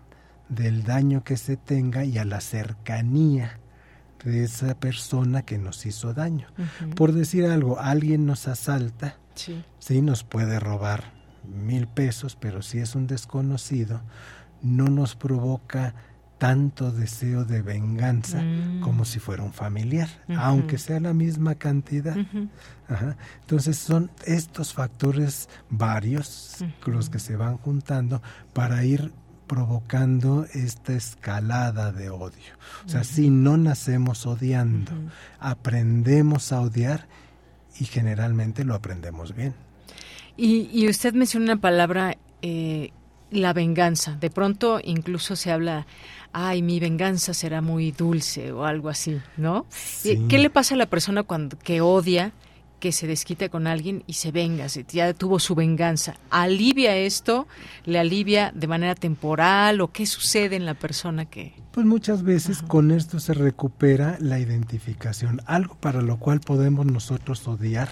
[0.48, 3.58] del daño que se tenga y a la cercanía
[4.26, 6.48] de esa persona que nos hizo daño.
[6.96, 10.02] Por decir algo, alguien nos asalta, sí.
[10.02, 11.12] nos puede robar
[11.44, 14.02] mil pesos, pero si es un desconocido,
[14.62, 15.94] no nos provoca
[16.38, 18.80] tanto deseo de venganza mm.
[18.80, 22.16] como si fuera un familiar, aunque sea la misma cantidad.
[23.42, 28.20] Entonces son estos factores varios los que se van juntando
[28.52, 29.12] para ir
[29.46, 32.54] provocando esta escalada de odio.
[32.84, 34.92] O sea, si no nacemos odiando,
[35.38, 37.06] aprendemos a odiar
[37.78, 39.54] y generalmente lo aprendemos bien.
[40.36, 42.90] Y, usted menciona una palabra, eh,
[43.30, 44.16] la venganza.
[44.16, 45.86] De pronto incluso se habla,
[46.32, 49.66] ay, mi venganza será muy dulce o algo así, ¿no?
[50.02, 52.32] ¿Qué le pasa a la persona cuando que odia?
[52.78, 56.14] Que se desquite con alguien y se venga, ya tuvo su venganza.
[56.30, 57.46] ¿Alivia esto?
[57.84, 61.54] ¿Le alivia de manera temporal o qué sucede en la persona que...
[61.72, 67.46] Pues muchas veces con esto se recupera la identificación, algo para lo cual podemos nosotros
[67.46, 67.90] odiar,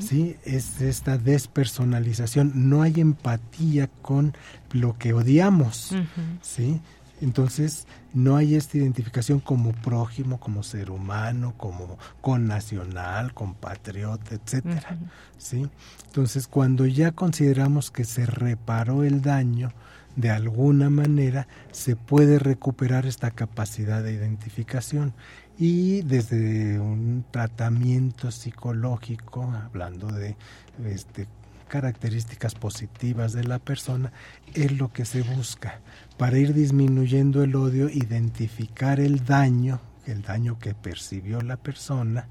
[0.00, 0.36] ¿sí?
[0.44, 4.36] Es esta despersonalización, no hay empatía con
[4.72, 5.94] lo que odiamos,
[6.42, 6.80] ¿sí?
[7.20, 14.98] Entonces, no hay esta identificación como prójimo, como ser humano, como con nacional, compatriota, etcétera.
[15.38, 15.68] ¿sí?
[16.06, 19.72] Entonces, cuando ya consideramos que se reparó el daño,
[20.16, 25.14] de alguna manera se puede recuperar esta capacidad de identificación
[25.58, 30.36] y desde un tratamiento psicológico, hablando de
[30.86, 31.28] este,
[31.70, 34.12] características positivas de la persona,
[34.52, 35.80] es lo que se busca
[36.18, 42.28] para ir disminuyendo el odio, identificar el daño, el daño que percibió la persona,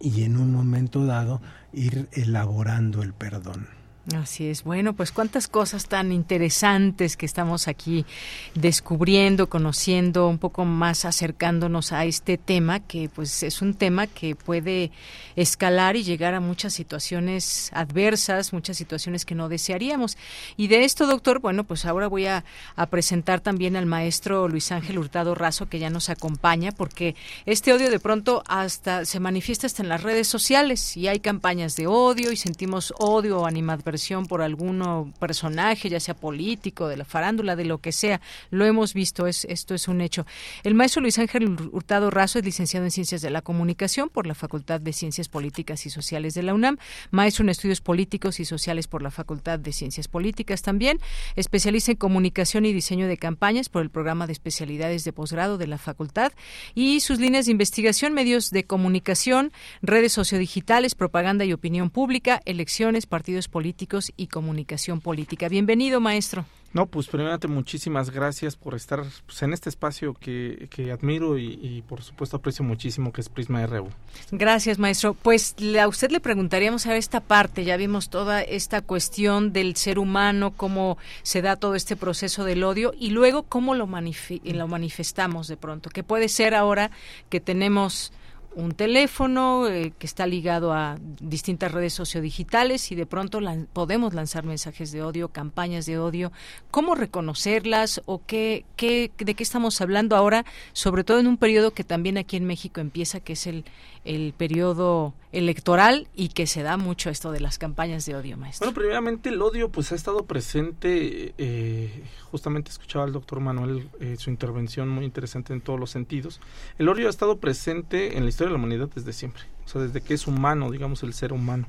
[0.00, 3.75] y en un momento dado ir elaborando el perdón.
[4.14, 4.62] Así es.
[4.62, 8.06] Bueno, pues cuántas cosas tan interesantes que estamos aquí
[8.54, 14.36] descubriendo, conociendo, un poco más acercándonos a este tema que pues es un tema que
[14.36, 14.92] puede
[15.34, 20.16] escalar y llegar a muchas situaciones adversas, muchas situaciones que no desearíamos.
[20.56, 22.44] Y de esto, doctor, bueno, pues ahora voy a,
[22.90, 27.90] presentar también al maestro Luis Ángel Hurtado Razo que ya nos acompaña porque este odio
[27.90, 32.30] de pronto hasta se manifiesta hasta en las redes sociales y hay campañas de odio
[32.30, 33.95] y sentimos odio o animadversión
[34.28, 38.20] por alguno personaje, ya sea político, de la farándula, de lo que sea.
[38.50, 40.26] Lo hemos visto, es, esto es un hecho.
[40.64, 44.34] El maestro Luis Ángel Hurtado Razo es licenciado en Ciencias de la Comunicación por la
[44.34, 46.78] Facultad de Ciencias Políticas y Sociales de la UNAM,
[47.10, 50.98] maestro en Estudios Políticos y Sociales por la Facultad de Ciencias Políticas también,
[51.36, 55.66] especialista en Comunicación y Diseño de Campañas por el Programa de Especialidades de Posgrado de
[55.66, 56.32] la Facultad
[56.74, 63.06] y sus líneas de investigación, medios de comunicación, redes sociodigitales, propaganda y opinión pública, elecciones,
[63.06, 63.85] partidos políticos
[64.16, 65.48] y Comunicación Política.
[65.48, 66.44] Bienvenido, maestro.
[66.72, 71.82] No, pues primeramente muchísimas gracias por estar pues, en este espacio que, que admiro y,
[71.88, 73.88] por supuesto aprecio muchísimo que es Prisma RU.
[74.30, 75.14] Gracias, maestro.
[75.14, 79.98] Pues a usted le preguntaríamos a esta parte, ya vimos toda esta cuestión del ser
[79.98, 85.48] humano, cómo se da todo este proceso del odio y luego cómo lo, lo manifestamos
[85.48, 86.90] de pronto, que puede ser ahora
[87.30, 88.12] que tenemos
[88.56, 93.38] un teléfono eh, que está ligado a distintas redes sociodigitales y de pronto
[93.74, 96.32] podemos lanzar mensajes de odio, campañas de odio.
[96.70, 101.72] ¿Cómo reconocerlas o qué, qué, de qué estamos hablando ahora, sobre todo en un periodo
[101.72, 103.66] que también aquí en México empieza, que es el,
[104.06, 108.66] el periodo electoral y que se da mucho esto de las campañas de odio, maestro?
[108.66, 114.16] Bueno, primeramente el odio pues ha estado presente, eh, justamente escuchaba al doctor Manuel eh,
[114.18, 116.40] su intervención muy interesante en todos los sentidos.
[116.78, 119.82] El odio ha estado presente en la historia de la humanidad desde siempre, o sea,
[119.82, 121.66] desde que es humano, digamos, el ser humano.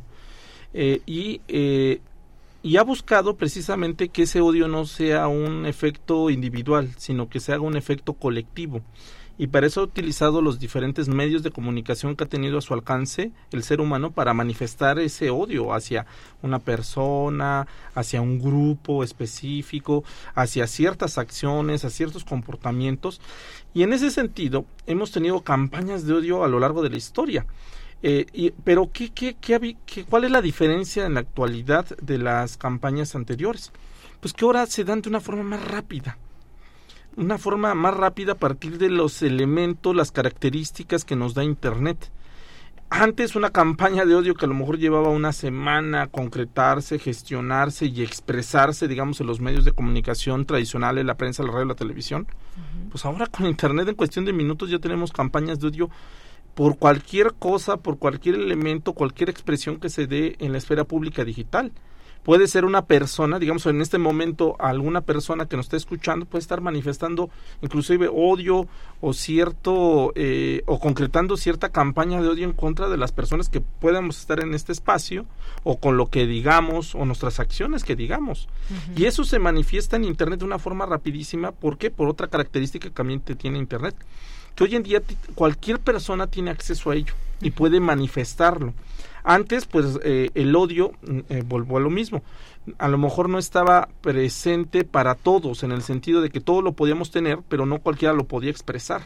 [0.74, 1.42] Eh, y,
[2.62, 7.54] y ha buscado precisamente que ese odio no sea un efecto individual, sino que se
[7.54, 8.82] haga un efecto colectivo
[9.38, 12.74] y para eso ha utilizado los diferentes medios de comunicación que ha tenido a su
[12.74, 16.08] alcance el ser humano para manifestar ese odio hacia
[16.42, 23.22] una persona, hacia un grupo específico, hacia ciertas acciones, a ciertos comportamientos.
[23.74, 27.46] Y en ese sentido hemos tenido campañas de odio a lo largo de la historia.
[28.04, 33.16] Eh, pero ¿qué, qué, qué, ¿cuál es la diferencia en la actualidad de las campañas
[33.16, 33.72] anteriores?
[34.20, 36.18] Pues que ahora se dan de una forma más rápida
[37.18, 42.12] una forma más rápida a partir de los elementos, las características que nos da Internet.
[42.90, 47.88] Antes una campaña de odio que a lo mejor llevaba una semana a concretarse, gestionarse
[47.88, 52.28] y expresarse, digamos, en los medios de comunicación tradicionales, la prensa, la radio, la televisión,
[52.92, 55.90] pues ahora con Internet en cuestión de minutos ya tenemos campañas de odio
[56.54, 61.26] por cualquier cosa, por cualquier elemento, cualquier expresión que se dé en la esfera pública
[61.26, 61.72] digital
[62.28, 66.42] puede ser una persona, digamos en este momento alguna persona que nos está escuchando puede
[66.42, 67.30] estar manifestando
[67.62, 68.68] inclusive odio
[69.00, 73.62] o cierto eh, o concretando cierta campaña de odio en contra de las personas que
[73.62, 75.26] podamos estar en este espacio
[75.64, 78.50] o con lo que digamos o nuestras acciones que digamos.
[78.98, 81.54] Y eso se manifiesta en Internet de una forma rapidísima.
[81.54, 81.92] ¿Por qué?
[81.92, 83.96] Por otra característica que también tiene Internet.
[84.56, 85.02] Que hoy en día
[85.34, 88.74] cualquier persona tiene acceso a ello y puede manifestarlo.
[89.30, 92.24] Antes, pues eh, el odio, mm, eh, vuelvo a lo mismo,
[92.78, 96.72] a lo mejor no estaba presente para todos, en el sentido de que todo lo
[96.72, 99.02] podíamos tener, pero no cualquiera lo podía expresar,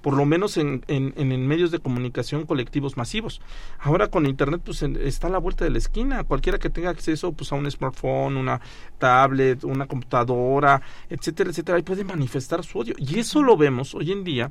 [0.00, 3.42] por lo menos en, en, medios de comunicación colectivos masivos.
[3.78, 7.32] Ahora con Internet, pues está a la vuelta de la esquina, cualquiera que tenga acceso
[7.32, 8.62] pues, a un smartphone, una
[8.96, 12.94] tablet, una computadora, etcétera, etcétera, ahí puede manifestar su odio.
[12.96, 14.50] Y eso lo vemos hoy en día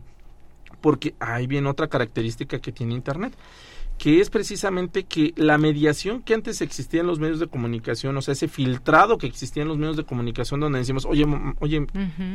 [0.79, 3.33] porque ahí viene otra característica que tiene Internet
[3.97, 8.21] que es precisamente que la mediación que antes existía en los medios de comunicación, o
[8.21, 11.25] sea, ese filtrado que existía en los medios de comunicación donde decimos, oye,
[11.59, 11.87] oye,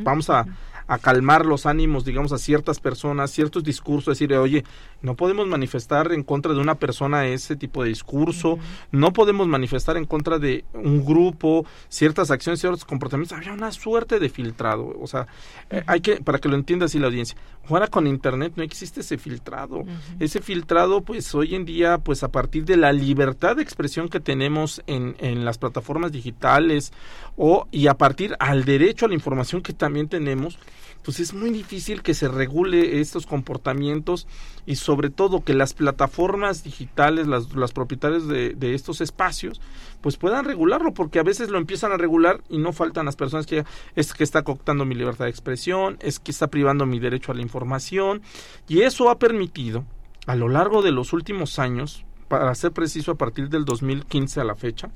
[0.03, 0.45] vamos a,
[0.89, 4.65] a, calmar los ánimos, digamos, a ciertas personas, ciertos discursos, decir, oye,
[5.03, 8.59] no podemos manifestar en contra de una persona ese tipo de discurso,
[8.91, 14.19] no podemos manifestar en contra de un grupo, ciertas acciones, ciertos comportamientos, había una suerte
[14.19, 15.29] de filtrado, o sea,
[15.71, 17.37] eh, hay que, para que lo entienda así la audiencia,
[17.69, 19.85] ahora con Internet no existe ese filtrado,
[20.19, 24.21] ese filtrado, pues hoy en día, pues a partir de la libertad de expresión que
[24.21, 26.93] tenemos en, las plataformas digitales
[27.37, 30.59] o y a partir al derecho a la información que también tenemos,
[31.05, 34.27] pues es muy difícil que se regule estos comportamientos
[34.65, 39.61] y sobre todo que las plataformas digitales, las, las propietarias de, de, estos espacios,
[40.01, 43.47] pues puedan regularlo, porque a veces lo empiezan a regular y no faltan las personas
[43.47, 47.33] que es que está cooptando mi libertad de expresión, es que está privando mi derecho
[47.33, 48.23] a la información
[48.69, 49.85] y eso ha permitido
[50.27, 54.45] a lo largo de los últimos años, para ser preciso a partir del 2015 a
[54.45, 54.91] la fecha,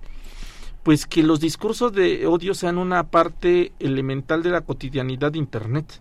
[0.83, 6.01] pues que los discursos de odio sean una parte elemental de la cotidianidad de Internet.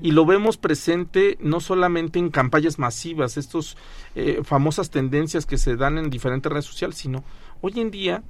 [0.00, 3.76] Y lo vemos presente no solamente en campañas masivas, estas
[4.14, 7.24] eh, famosas tendencias que se dan en diferentes redes sociales, sino
[7.60, 8.22] hoy en día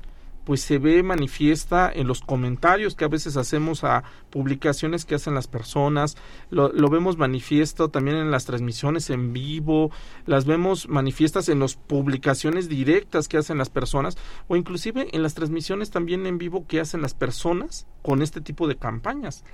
[0.47, 5.35] pues se ve manifiesta en los comentarios que a veces hacemos a publicaciones que hacen
[5.35, 6.17] las personas,
[6.51, 9.91] lo, vemos manifiesto también en las transmisiones en vivo,
[10.25, 14.17] las vemos manifiestas en las publicaciones directas que hacen las personas
[14.47, 18.69] o inclusive en las transmisiones también en vivo que hacen las personas con este tipo
[18.69, 19.45] de campañas.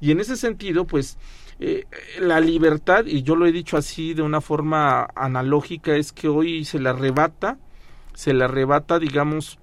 [0.00, 1.18] Y en ese sentido, pues
[1.58, 1.84] eh,
[2.18, 6.64] la libertad, y yo lo he dicho así de una forma analógica, es que hoy
[6.64, 7.58] se le arrebata,
[8.14, 9.58] se le arrebata, digamos,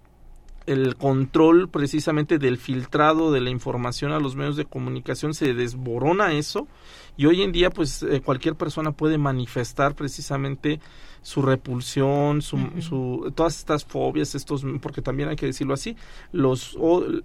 [0.68, 6.34] el control precisamente del filtrado de la información a los medios de comunicación se desborona
[6.34, 6.68] eso
[7.16, 10.80] y hoy en día pues eh, cualquier persona puede manifestar precisamente
[11.22, 15.98] su repulsión, su, su, todas estas fobias, estos, porque también hay que decirlo así,
[16.32, 16.78] los,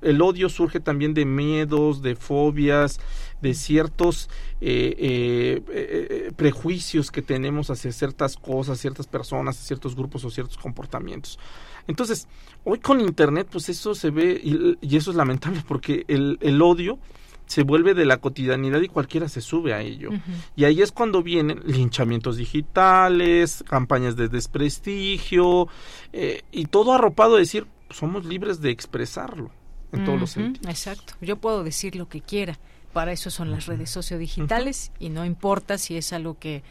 [0.02, 2.98] el odio surge también de miedos, de fobias,
[3.42, 4.28] de ciertos
[4.60, 10.58] eh, eh, eh, prejuicios que tenemos hacia ciertas cosas, ciertas personas, ciertos grupos o ciertos
[10.58, 11.38] comportamientos.
[11.86, 12.28] Entonces,
[12.64, 16.98] hoy con Internet, pues eso se ve, y, eso es lamentable, porque el, el odio
[17.46, 20.10] se vuelve de la cotidianidad y cualquiera se sube a ello.
[20.56, 25.68] Y ahí es cuando vienen linchamientos digitales, campañas de desprestigio
[26.14, 29.50] eh, y todo arropado de decir, somos libres de expresarlo
[29.92, 30.66] en todos los sentidos.
[30.66, 32.58] Exacto, yo puedo decir lo que quiera
[32.92, 36.62] para eso son las redes sociodigitales y no importa si es algo que,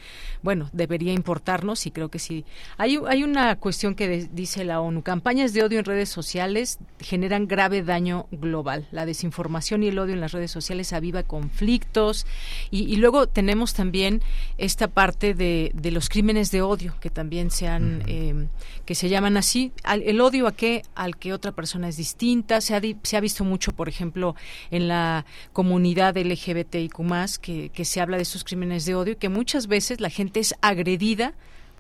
[0.42, 2.46] bueno, debería importarnos y creo que sí.
[2.78, 7.48] Hay, hay una cuestión que dice la ONU, campañas de odio en redes sociales generan
[7.48, 8.88] grave daño global.
[8.92, 12.26] La desinformación y el odio en las redes sociales aviva conflictos
[12.70, 14.22] y, luego tenemos también
[14.58, 18.48] esta parte de, de, los crímenes de odio que también se han, em,
[18.86, 19.72] que se llaman así.
[19.86, 20.84] el odio a qué?
[20.94, 22.62] Al que otra persona es distinta.
[22.62, 24.36] Se ha, se ha visto mucho, por ejemplo,
[24.70, 26.96] en la comunidad de LGBTIQ
[27.42, 30.40] que, que se habla de esos crímenes de odio y que muchas veces la gente
[30.40, 31.34] es agredida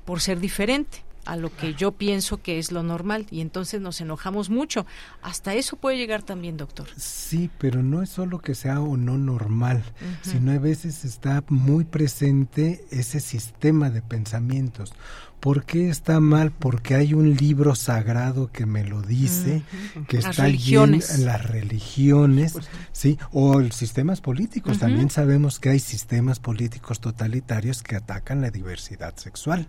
[0.05, 4.01] por ser diferente a lo que yo pienso que es lo normal y entonces nos
[4.01, 4.85] enojamos mucho.
[5.21, 6.87] Hasta eso puede llegar también, doctor.
[6.97, 9.83] Sí, pero no es solo que sea o no normal,
[10.21, 14.93] sino a veces está muy presente ese sistema de pensamientos.
[15.41, 16.51] ¿Por qué está mal?
[16.51, 19.63] Porque hay un libro sagrado que me lo dice,
[20.07, 22.53] que está bien en las religiones,
[22.91, 24.77] sí, o los sistemas políticos.
[24.77, 29.67] También sabemos que hay sistemas políticos totalitarios que atacan la diversidad sexual.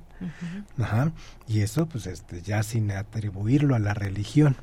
[0.79, 1.13] Ajá.
[1.49, 4.57] Y eso, pues, este, ya sin atribuirlo a la religión.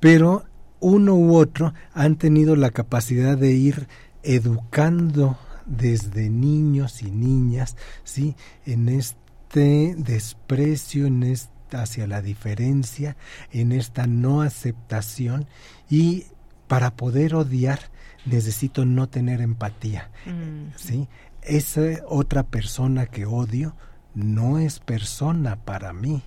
[0.00, 0.44] Pero
[0.80, 3.88] uno u otro han tenido la capacidad de ir
[4.22, 8.36] educando desde niños y niñas, sí,
[8.66, 11.34] en este este desprecio en
[11.72, 13.16] hacia la diferencia,
[13.50, 15.46] en esta no aceptación
[15.88, 16.26] y
[16.66, 17.78] para poder odiar
[18.26, 20.10] necesito no tener empatía.
[20.26, 20.76] Mm.
[20.76, 21.08] ¿sí?
[21.40, 23.74] Esa otra persona que odio
[24.14, 26.22] no es persona para mí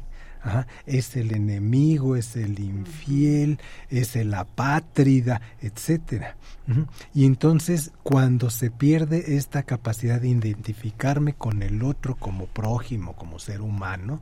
[0.85, 6.35] es el enemigo, es el infiel, es el apátrida, etcétera.
[7.13, 13.39] Y entonces cuando se pierde esta capacidad de identificarme con el otro como prójimo, como
[13.39, 14.21] ser humano,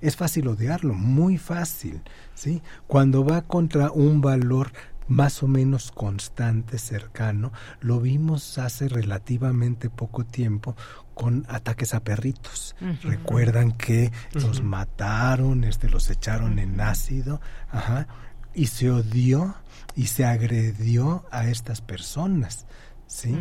[0.00, 2.00] es fácil odiarlo, muy fácil,
[2.34, 2.62] ¿sí?
[2.86, 4.72] Cuando va contra un valor
[5.06, 10.76] más o menos constante, cercano, lo vimos hace relativamente poco tiempo
[11.20, 12.74] con ataques a perritos.
[13.02, 18.06] Recuerdan que los mataron, este, los echaron en ácido, ajá,
[18.54, 19.54] y se odió
[19.94, 22.64] y se agredió a estas personas,
[23.06, 23.38] ¿sí?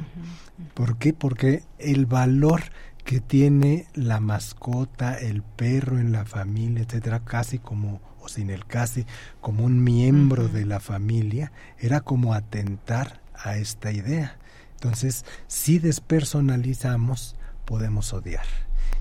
[0.73, 1.13] ¿Por qué?
[1.13, 2.63] Porque el valor
[3.05, 8.65] que tiene la mascota, el perro en la familia, etcétera, casi como o sin el
[8.65, 9.05] casi
[9.39, 14.37] como un miembro de la familia, era como atentar a esta idea.
[14.73, 17.37] Entonces, si despersonalizamos,
[17.69, 18.47] podemos odiar.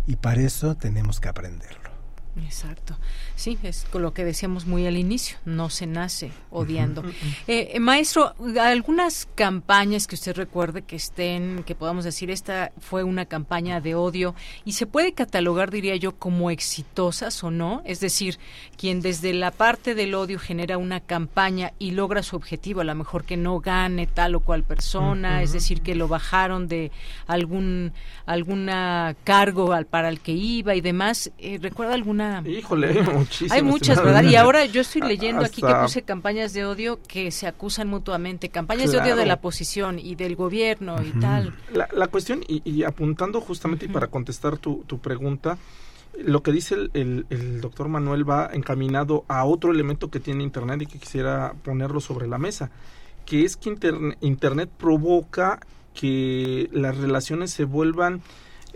[0.06, 1.87] Y para eso tenemos que aprenderlo.
[2.44, 2.96] Exacto.
[3.36, 7.04] Sí, es con lo que decíamos muy al inicio, no se nace odiando.
[7.46, 13.04] Eh, eh, maestro, algunas campañas que usted recuerde que estén, que podamos decir, esta fue
[13.04, 14.34] una campaña de odio
[14.64, 18.38] y se puede catalogar, diría yo, como exitosas o no, es decir,
[18.76, 22.94] quien desde la parte del odio genera una campaña y logra su objetivo, a lo
[22.94, 26.90] mejor que no gane tal o cual persona, es decir, que lo bajaron de
[27.26, 27.92] algún
[28.26, 31.30] alguna cargo al, para el que iba y demás.
[31.38, 33.52] Eh, ¿Recuerda alguna Híjole, muchísimas.
[33.52, 34.22] Hay muchas, ¿verdad?
[34.22, 38.48] Y ahora yo estoy leyendo aquí que puse campañas de odio que se acusan mutuamente,
[38.48, 41.54] campañas de odio de la oposición y del gobierno y tal.
[41.72, 45.58] La, cuestión, y, apuntando justamente para contestar tu, tu pregunta,
[46.16, 50.82] lo que dice el, el, doctor Manuel va encaminado a otro elemento que tiene Internet
[50.82, 52.70] y que quisiera ponerlo sobre la mesa,
[53.24, 53.74] que es que
[54.20, 55.60] Internet provoca
[55.94, 58.22] que las relaciones se vuelvan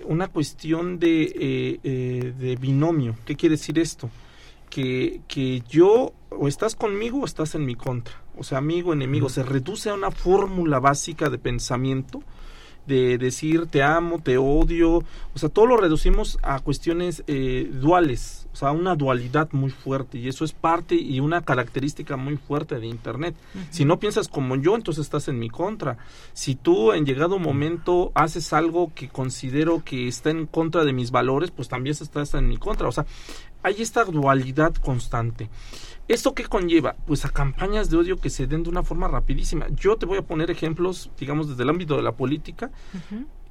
[0.07, 3.16] una cuestión de, eh, eh, de binomio.
[3.24, 4.11] ¿Qué quiere decir esto?
[4.70, 8.14] Que, que yo o estás conmigo o estás en mi contra.
[8.36, 9.28] O sea, amigo, enemigo.
[9.28, 12.22] Se reduce a una fórmula básica de pensamiento
[12.87, 18.47] de decir te amo, te odio, o sea, todo lo reducimos a cuestiones eh, duales,
[18.53, 22.78] o sea, una dualidad muy fuerte y eso es parte y una característica muy fuerte
[22.78, 23.35] de Internet.
[23.70, 25.97] Si no piensas como yo, entonces estás en mi contra.
[26.33, 31.11] Si tú en llegado momento haces algo que considero que está en contra de mis
[31.11, 32.89] valores, pues también estás en mi contra.
[32.89, 33.07] O sea,
[33.62, 35.49] hay esta dualidad constante.
[36.09, 36.96] ¿Esto qué conlleva?
[37.07, 39.66] Pues a campañas de odio que se den de una forma rapidísima.
[39.70, 42.70] Yo te voy a poner ejemplos, digamos, desde el ámbito de la política.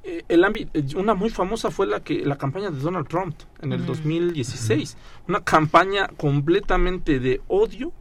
[0.04, 3.36] Eh, el ámbito, eh, una muy famosa fue la que la campaña de Donald Trump
[3.60, 4.96] en el 2016,
[5.28, 7.92] una campaña completamente de odio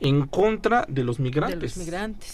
[0.00, 1.76] en contra de los migrantes.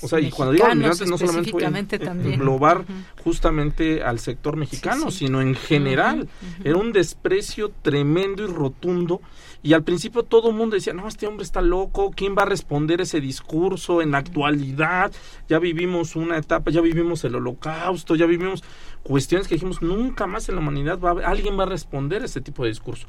[0.02, 2.84] O sea, y cuando digo migrantes no solamente fue englobar
[3.22, 6.28] justamente al sector mexicano, sino en general.
[6.64, 9.20] Era un desprecio tremendo y rotundo.
[9.62, 12.46] Y al principio todo el mundo decía, no, este hombre está loco, ¿quién va a
[12.46, 15.10] responder ese discurso en la actualidad?
[15.48, 18.62] Ya vivimos una etapa, ya vivimos el holocausto, ya vivimos
[19.02, 22.40] cuestiones que dijimos, nunca más en la humanidad va a, alguien va a responder ese
[22.40, 23.08] tipo de discurso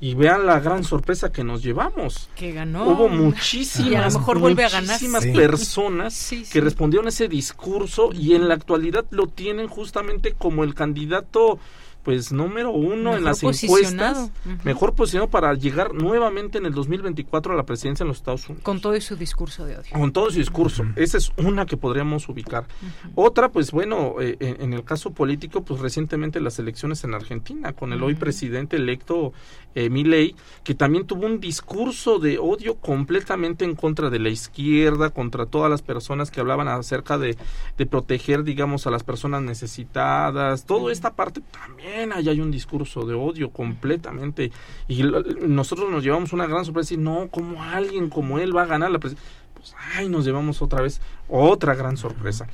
[0.00, 2.28] y vean la gran sorpresa que nos llevamos.
[2.36, 2.86] Que ganó.
[2.86, 4.98] Hubo muchísimas, y a lo mejor vuelve a ganar.
[5.34, 10.74] personas que respondieron a ese discurso y en la actualidad lo tienen justamente como el
[10.74, 11.58] candidato
[12.06, 14.30] pues número uno en las encuestas,
[14.62, 18.62] mejor posicionado para llegar nuevamente en el 2024 a la presidencia en los Estados Unidos.
[18.62, 19.90] Con todo su discurso de odio.
[19.90, 20.84] Con todo su discurso.
[20.94, 22.68] Esa es una que podríamos ubicar.
[23.16, 27.92] Otra, pues bueno, eh, en, el caso político, pues recientemente las elecciones en Argentina, con
[27.92, 29.32] el hoy presidente electo
[29.74, 35.10] eh, Milei, que también tuvo un discurso de odio completamente en contra de la izquierda,
[35.10, 37.36] contra todas las personas que hablaban acerca de,
[37.76, 40.66] de proteger, digamos, a las personas necesitadas.
[40.66, 44.50] Toda esta parte también ahí hay un discurso de odio completamente.
[44.88, 48.66] Y nosotros nos llevamos una gran sorpresa y no, como alguien como él va a
[48.66, 49.30] ganar la presidencia.
[49.54, 52.46] Pues, ay, nos llevamos otra vez otra gran sorpresa.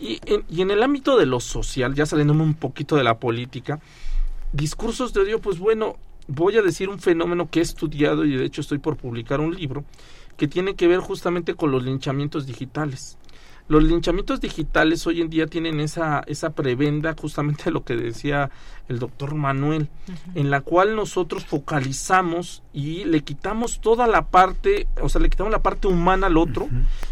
[0.00, 3.18] y, en, y en el ámbito de lo social, ya saliéndome un poquito de la
[3.18, 3.80] política,
[4.52, 5.96] discursos de odio, pues bueno,
[6.28, 9.54] voy a decir un fenómeno que he estudiado y de hecho estoy por publicar un
[9.54, 9.84] libro
[10.36, 13.18] que tiene que ver justamente con los linchamientos digitales.
[13.68, 18.50] Los linchamientos digitales hoy en día tienen esa, esa prebenda, justamente lo que decía
[18.88, 19.88] el doctor Manuel,
[20.34, 25.52] en la cual nosotros focalizamos y le quitamos toda la parte, o sea, le quitamos
[25.52, 26.68] la parte humana al otro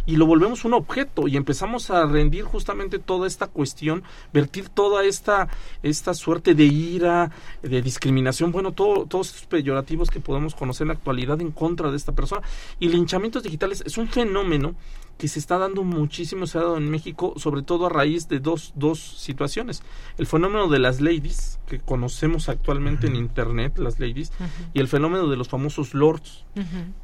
[0.06, 5.04] y lo volvemos un objeto y empezamos a rendir justamente toda esta cuestión, vertir toda
[5.04, 5.48] esta,
[5.82, 7.30] esta suerte de ira,
[7.62, 11.90] de discriminación, bueno, todo, todos estos peyorativos que podemos conocer en la actualidad en contra
[11.90, 12.42] de esta persona.
[12.78, 14.74] Y linchamientos digitales es un fenómeno
[15.20, 18.40] que se está dando muchísimo, se ha dado en México, sobre todo a raíz de
[18.40, 19.82] dos, dos situaciones.
[20.16, 24.32] El fenómeno de las ladies, que conocemos actualmente en Internet, las ladies,
[24.72, 26.46] y el fenómeno de los famosos lords.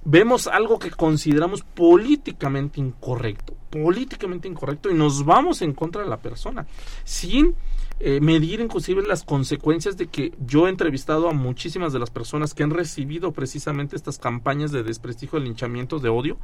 [0.07, 6.17] Vemos algo que consideramos políticamente incorrecto, políticamente incorrecto, y nos vamos en contra de la
[6.17, 6.67] persona,
[7.05, 7.55] sin
[8.01, 12.55] eh, medir inclusive las consecuencias de que yo he entrevistado a muchísimas de las personas
[12.55, 16.39] que han recibido precisamente estas campañas de desprestigio, de linchamientos, de odio,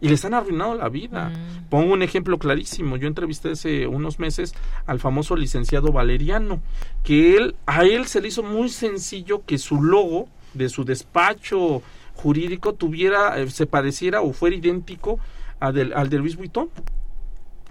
[0.00, 1.30] y les han arruinado la vida.
[1.30, 1.68] Mm.
[1.70, 2.96] Pongo un ejemplo clarísimo.
[2.96, 4.54] Yo entrevisté hace unos meses
[4.86, 6.60] al famoso licenciado Valeriano,
[7.02, 11.82] que él, a él se le hizo muy sencillo que su logo de su despacho
[12.14, 15.18] jurídico tuviera, eh, se pareciera o fuera idéntico
[15.60, 16.70] al del, al de Luis Vuitton.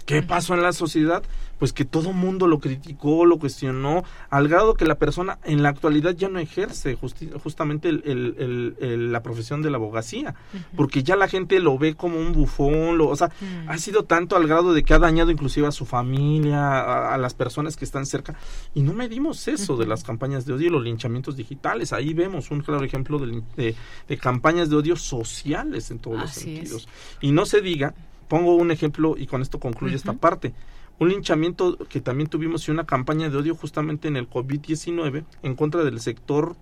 [0.06, 1.22] ¿Qué pasó en la sociedad?
[1.58, 5.70] pues que todo mundo lo criticó, lo cuestionó, al grado que la persona en la
[5.70, 6.96] actualidad ya no ejerce
[7.42, 10.34] justamente la profesión de la abogacía,
[10.76, 13.70] porque ya la gente lo ve como un bufón, lo, o sea, mm.
[13.70, 17.34] ha sido tanto al grado de que ha dañado inclusive a su familia, a, las
[17.34, 18.34] personas que están cerca,
[18.74, 22.50] y no medimos eso de las campañas de odio y los linchamientos digitales, ahí vemos
[22.50, 23.74] un claro ejemplo de,
[24.20, 26.88] campañas de odio sociales en todos los sentidos.
[27.20, 27.94] Y no se diga,
[28.28, 30.54] pongo un ejemplo y con esto concluye esta parte.
[30.98, 35.54] Un linchamiento que también tuvimos y una campaña de odio justamente en el COVID-19 en
[35.56, 36.56] contra del sector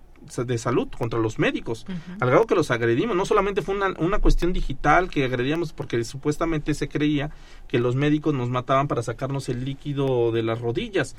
[0.45, 1.85] de salud contra los médicos,
[2.19, 3.15] al grado que los agredimos.
[3.15, 7.31] No solamente fue una, una, cuestión digital que agredíamos porque supuestamente se creía
[7.73, 11.15] que los médicos nos mataban para sacarnos el líquido de las rodillas.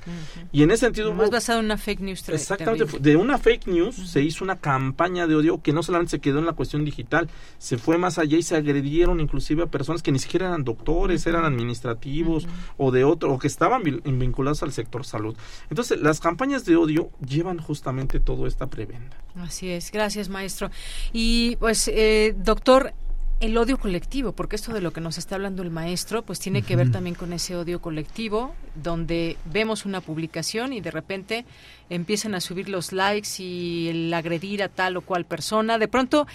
[0.52, 1.12] Y en ese sentido...
[1.12, 2.28] Más basado en una fake news.
[2.28, 3.00] Exactamente.
[3.00, 6.38] De una fake news se hizo una campaña de odio que no solamente se quedó
[6.38, 7.28] en la cuestión digital,
[7.58, 11.26] se fue más allá y se agredieron inclusive a personas que ni siquiera eran doctores,
[11.26, 12.46] eran administrativos
[12.76, 15.34] o de otro, o que estaban vinculados al sector salud.
[15.70, 19.16] Entonces, las campañas de odio llevan justamente todo esta tremenda.
[19.40, 20.70] Así es, gracias maestro.
[21.12, 22.94] Y pues, eh, doctor,
[23.40, 26.62] el odio colectivo, porque esto de lo que nos está hablando el maestro, pues tiene
[26.62, 31.44] que ver también con ese odio colectivo, donde vemos una publicación y de repente
[31.90, 35.78] empiezan a subir los likes y el agredir a tal o cual persona.
[35.78, 36.26] De pronto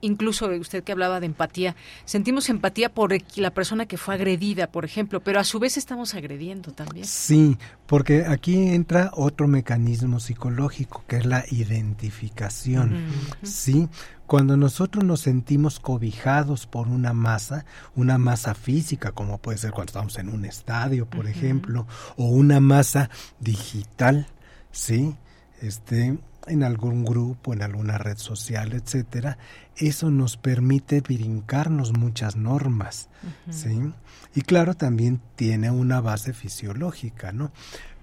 [0.00, 4.84] incluso usted que hablaba de empatía, sentimos empatía por la persona que fue agredida, por
[4.84, 7.06] ejemplo, pero a su vez estamos agrediendo también.
[7.06, 13.06] Sí, porque aquí entra otro mecanismo psicológico que es la identificación.
[13.42, 13.88] Sí,
[14.26, 17.64] cuando nosotros nos sentimos cobijados por una masa,
[17.96, 21.86] una masa física, como puede ser cuando estamos en un estadio, por ejemplo,
[22.16, 24.26] o una masa digital,
[24.70, 25.16] sí,
[25.62, 26.18] este,
[26.48, 29.38] en algún grupo, en alguna red social, etcétera,
[29.76, 33.08] eso nos permite brincarnos muchas normas,
[33.50, 33.92] ¿sí?
[34.34, 37.52] Y claro, también tiene una base fisiológica, ¿no?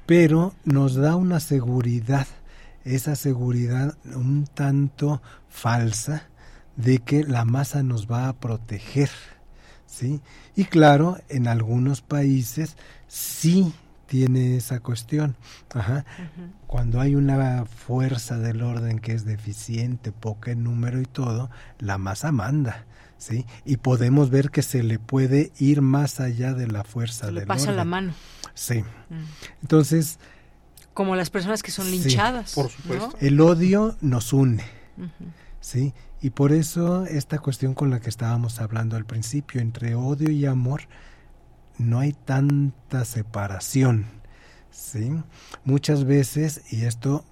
[0.05, 2.27] Pero nos da una seguridad,
[2.83, 6.29] esa seguridad un tanto falsa
[6.75, 9.09] de que la masa nos va a proteger,
[9.85, 10.21] ¿sí?
[10.55, 12.77] Y claro, en algunos países
[13.07, 13.73] sí
[14.05, 15.35] tiene esa cuestión.
[15.73, 16.05] Ajá.
[16.67, 21.49] Cuando hay una fuerza del orden que es deficiente, poca en número y todo,
[21.79, 22.85] la masa manda.
[23.17, 23.45] ¿Sí?
[23.63, 27.45] Y podemos ver que se le puede ir más allá de la fuerza se le
[27.45, 28.13] pasa la mano.
[28.53, 28.81] Sí.
[29.09, 29.23] Mm.
[29.61, 30.19] Entonces.
[30.93, 32.53] Como las personas que son linchadas.
[32.53, 33.17] por supuesto.
[33.21, 34.63] El odio nos une.
[35.61, 35.93] ¿Sí?
[36.21, 40.45] Y por eso esta cuestión con la que estábamos hablando al principio, entre odio y
[40.45, 40.81] amor,
[41.77, 44.05] no hay tanta separación.
[44.71, 45.11] ¿sí?
[45.63, 47.25] Muchas veces, y esto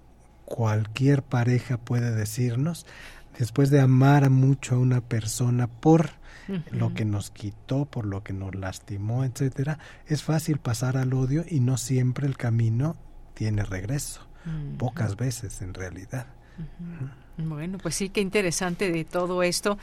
[0.45, 2.85] cualquier pareja puede decirnos,
[3.37, 6.11] después de amar mucho a una persona por
[6.71, 11.45] lo que nos quitó, por lo que nos lastimó, etcétera, es fácil pasar al odio
[11.49, 12.97] y no siempre el camino
[13.33, 14.27] tiene regreso.
[14.77, 16.27] Pocas veces en realidad.
[17.37, 19.79] Bueno, pues sí, qué interesante de todo esto.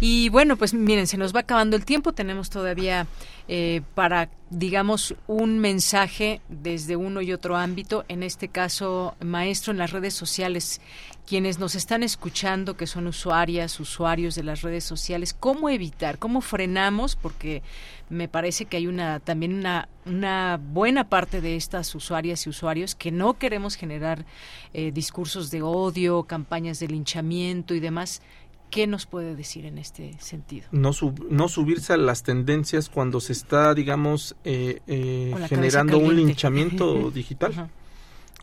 [0.00, 3.06] Y bueno, pues miren, se nos va acabando el tiempo, tenemos todavía
[3.52, 9.78] eh, para, digamos, un mensaje desde uno y otro ámbito, en este caso, maestro, en
[9.78, 10.80] las redes sociales,
[11.26, 16.42] quienes nos están escuchando, que son usuarias, usuarios de las redes sociales, ¿cómo evitar, cómo
[16.42, 17.16] frenamos?
[17.16, 17.64] Porque
[18.08, 22.94] me parece que hay una también una, una buena parte de estas usuarias y usuarios
[22.94, 24.26] que no queremos generar
[24.74, 28.22] eh, discursos de odio, campañas de linchamiento y demás.
[28.70, 30.68] ¿Qué nos puede decir en este sentido?
[30.70, 30.92] No,
[31.28, 37.70] no subirse a las tendencias cuando se está, digamos, eh, eh, generando un linchamiento digital.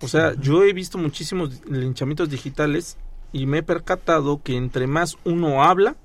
[0.02, 2.98] O sea, yo he visto muchísimos linchamientos digitales
[3.32, 5.96] y me he percatado que entre más uno habla,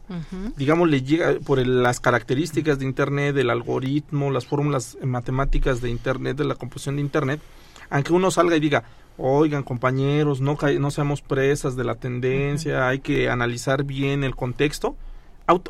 [0.56, 6.36] digamos, le llega por las características de Internet, del algoritmo, las fórmulas matemáticas de Internet,
[6.36, 7.40] de la composición de Internet,
[7.90, 8.84] aunque uno salga y diga,
[9.18, 14.96] oigan compañeros, no, no seamos presas de la tendencia, hay que analizar bien el contexto,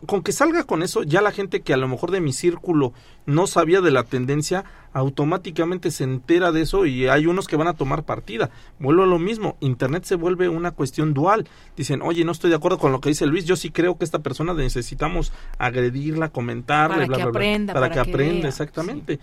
[0.06, 2.92] con que salga con eso, ya la gente que a lo mejor de mi círculo
[3.26, 7.68] no sabía de la tendencia, automáticamente se entera de eso y hay unos que van
[7.68, 8.50] a tomar partida.
[8.78, 11.48] Vuelvo a lo mismo, Internet se vuelve una cuestión dual.
[11.76, 14.04] Dicen, oye, no estoy de acuerdo con lo que dice Luis, yo sí creo que
[14.04, 19.18] esta persona necesitamos agredirla, comentarle, para que aprenda, para, que, aprenda, exactamente.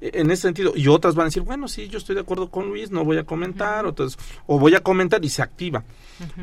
[0.00, 2.50] E, en ese sentido, y otras van a decir, bueno, sí, yo estoy de acuerdo
[2.50, 3.84] con Luis, no voy a comentar,
[4.46, 5.84] o voy a comentar y se activa.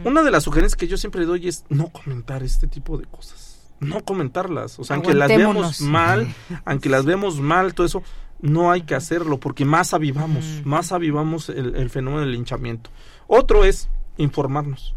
[0.04, 3.58] Una de las sugerencias que yo siempre doy es no comentar este tipo de cosas
[3.80, 4.80] no comentarlas.
[4.80, 6.28] O sea, aunque las veamos mal,
[6.66, 8.04] aunque las vemos mal, todo eso,
[8.42, 12.90] no hay que hacerlo porque más avivamos, más avivamos el, fenómeno del linchamiento.
[13.28, 14.96] Otro es informarnos.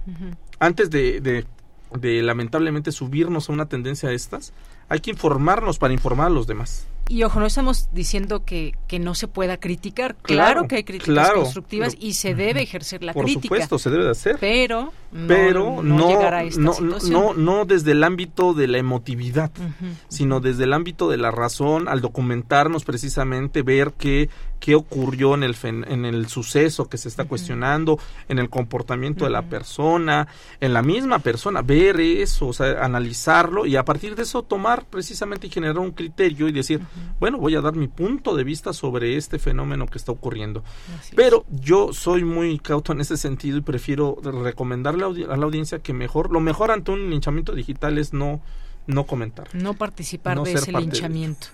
[0.58, 1.46] Antes de, de,
[1.98, 4.52] de, lamentablemente subirnos a una tendencia de estas,
[4.88, 6.86] hay que informarnos para informar a los demás.
[7.08, 10.14] Y ojo, no estamos diciendo que, que no se pueda criticar.
[10.16, 13.34] Claro, que hay críticas constructivas y se debe ejercer la crítica.
[13.34, 14.36] Por supuesto, se debe de hacer.
[14.38, 19.50] Pero no, pero no, llegar a esta no, no, desde el ámbito de la emotividad,
[20.08, 24.30] sino desde el ámbito de la razón, al documentarnos precisamente, ver qué,
[24.60, 27.98] qué ocurrió en el, en el suceso que se está cuestionando,
[28.28, 30.28] en el comportamiento de la persona,
[30.60, 34.84] en la misma persona, ver eso, o sea, analizarlo y a partir de eso tomar
[34.84, 36.80] precisamente y generar un criterio y decir,
[37.18, 40.64] bueno, voy a dar mi punto de vista sobre este fenómeno que está ocurriendo.
[41.14, 45.92] Pero yo soy muy cauto en ese sentido y prefiero recomendarle a la audiencia que
[45.92, 48.40] mejor, lo mejor ante un linchamiento digital es no
[48.86, 49.54] no comentar.
[49.54, 51.46] No participar de ese linchamiento.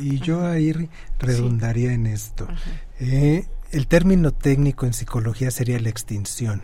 [0.00, 2.46] y yo ahí redundaría en esto.
[3.00, 6.62] Eh, el término técnico en psicología sería la extinción.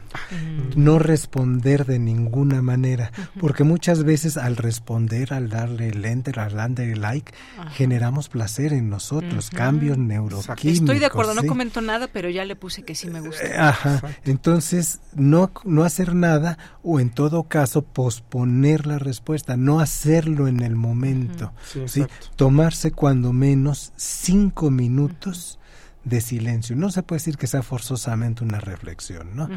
[0.77, 6.55] No responder de ninguna manera, porque muchas veces al responder, al darle el enter, al
[6.55, 7.33] darle el like,
[7.73, 10.65] generamos placer en nosotros, cambios neuroquímicos.
[10.65, 13.45] Estoy de acuerdo, no comento nada, pero ya le puse que sí me gusta.
[13.45, 19.81] Eh, ajá, entonces no, no hacer nada o en todo caso posponer la respuesta, no
[19.81, 21.53] hacerlo en el momento,
[21.87, 22.05] ¿sí?
[22.37, 25.59] tomarse cuando menos cinco minutos
[26.05, 26.75] de silencio.
[26.77, 29.49] No se puede decir que sea forzosamente una reflexión, ¿no?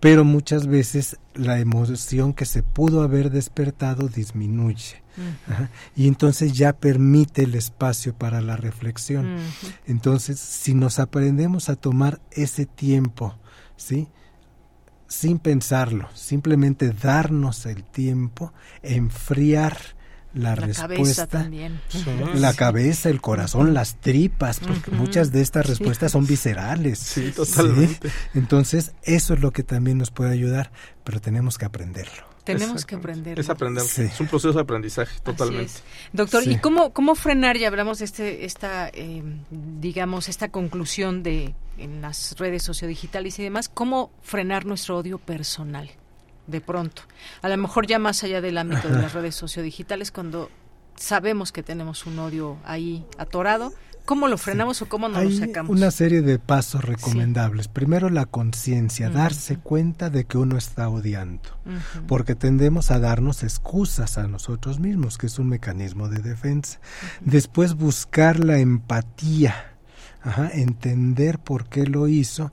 [0.00, 5.02] Pero muchas veces la emoción que se pudo haber despertado disminuye.
[5.96, 9.38] Y entonces ya permite el espacio para la reflexión.
[9.86, 13.36] Entonces, si nos aprendemos a tomar ese tiempo,
[13.76, 14.08] ¿sí?
[15.08, 19.78] Sin pensarlo, simplemente darnos el tiempo, enfriar,
[20.34, 21.80] la, respuesta, también.
[22.34, 26.98] la cabeza, el corazón, las tripas, porque muchas de estas respuestas son viscerales.
[26.98, 28.10] Sí, totalmente.
[28.34, 30.70] Entonces, eso es lo que también nos puede ayudar,
[31.04, 32.28] pero tenemos que aprenderlo.
[32.44, 33.40] Tenemos que aprenderlo.
[33.40, 35.74] Es aprender, es un proceso de aprendizaje, totalmente.
[36.14, 41.54] Doctor, ¿y cómo, cómo frenar, ya hablamos de este, esta, eh, digamos, esta conclusión de
[41.76, 45.90] en las redes sociodigitales y demás, cómo frenar nuestro odio personal?
[46.48, 47.02] De pronto.
[47.42, 50.50] A lo mejor ya más allá del ámbito de las redes sociodigitales, cuando
[50.96, 53.72] sabemos que tenemos un odio ahí atorado,
[54.04, 55.70] ¿cómo lo frenamos o cómo nos lo sacamos?
[55.70, 57.68] Una serie de pasos recomendables.
[57.68, 61.50] Primero la conciencia, darse cuenta de que uno está odiando,
[62.08, 66.80] porque tendemos a darnos excusas a nosotros mismos, que es un mecanismo de defensa.
[67.20, 69.76] Después buscar la empatía,
[70.52, 72.52] entender por qué lo hizo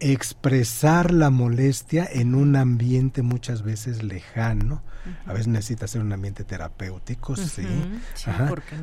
[0.00, 4.82] expresar la molestia en un ambiente muchas veces lejano.
[5.24, 7.64] A veces necesita ser un ambiente terapéutico, sí,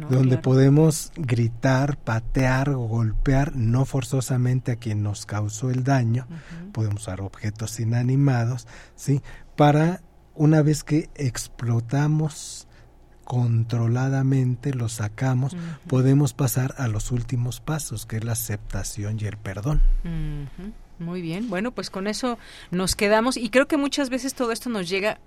[0.09, 6.25] donde podemos gritar, patear, golpear, no forzosamente a quien nos causó el daño,
[6.71, 9.21] podemos usar objetos inanimados, sí,
[9.57, 10.01] para
[10.33, 12.67] una vez que explotamos
[13.25, 15.55] controladamente, lo sacamos,
[15.87, 19.81] podemos pasar a los últimos pasos, que es la aceptación y el perdón.
[20.99, 22.37] Muy bien, bueno, pues con eso
[22.71, 25.19] nos quedamos y creo que muchas veces todo esto nos llega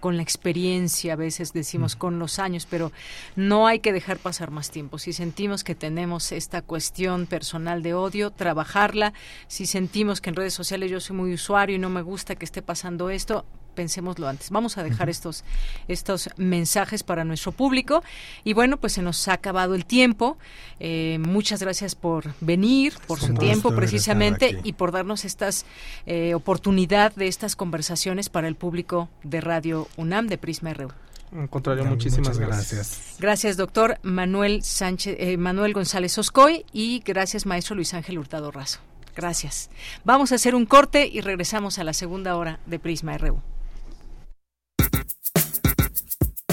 [0.00, 2.92] con la experiencia, a veces decimos con los años, pero
[3.36, 4.98] no hay que dejar pasar más tiempo.
[4.98, 9.12] Si sentimos que tenemos esta cuestión personal de odio, trabajarla.
[9.46, 12.44] Si sentimos que en redes sociales yo soy muy usuario y no me gusta que
[12.44, 13.44] esté pasando esto,
[13.78, 14.50] pensémoslo antes.
[14.50, 15.44] Vamos a dejar estos,
[15.86, 18.02] estos mensajes para nuestro público.
[18.42, 20.36] Y bueno, pues se nos ha acabado el tiempo.
[20.80, 25.64] Eh, muchas gracias por venir, por su tiempo precisamente y por darnos estas
[26.06, 30.90] eh, oportunidad de estas conversaciones para el público de Radio UNAM de Prisma RU.
[31.30, 33.14] Al contrario, muchísimas gracias.
[33.20, 33.56] gracias.
[33.56, 38.80] doctor Manuel Sánchez, eh, Manuel González Oscoy y gracias, maestro Luis Ángel Hurtado Razo.
[39.14, 39.70] Gracias.
[40.04, 43.40] Vamos a hacer un corte y regresamos a la segunda hora de Prisma RU.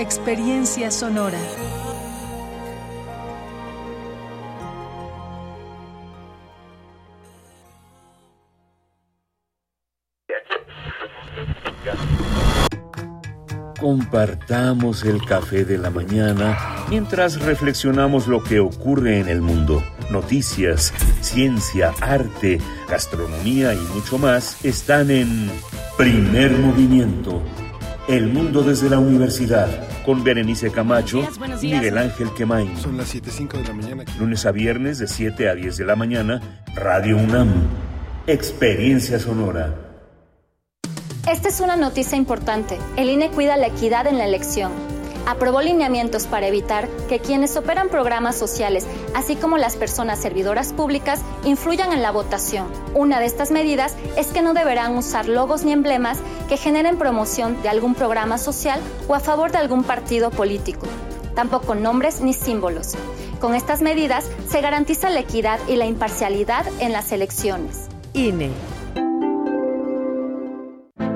[0.00, 1.36] Experiencia sonora.
[13.78, 16.56] Compartamos el café de la mañana
[16.88, 19.82] mientras reflexionamos lo que ocurre en el mundo.
[20.10, 25.50] Noticias, ciencia, arte, gastronomía y mucho más están en
[25.98, 27.42] Primer Movimiento
[28.10, 29.68] el mundo desde la universidad,
[30.04, 31.22] con Berenice Camacho
[31.62, 32.76] y Miguel Ángel Quemain.
[32.76, 34.04] Son las 7.05 de la mañana.
[34.18, 37.48] Lunes a viernes de 7 a 10 de la mañana, Radio UNAM.
[38.26, 39.74] Experiencia sonora.
[41.30, 42.78] Esta es una noticia importante.
[42.96, 44.72] El INE cuida la equidad en la elección
[45.26, 51.20] aprobó lineamientos para evitar que quienes operan programas sociales, así como las personas servidoras públicas,
[51.44, 52.66] influyan en la votación.
[52.94, 56.18] Una de estas medidas es que no deberán usar logos ni emblemas
[56.48, 60.86] que generen promoción de algún programa social o a favor de algún partido político.
[61.34, 62.94] Tampoco nombres ni símbolos.
[63.40, 67.88] Con estas medidas se garantiza la equidad y la imparcialidad en las elecciones.
[68.12, 68.50] INE.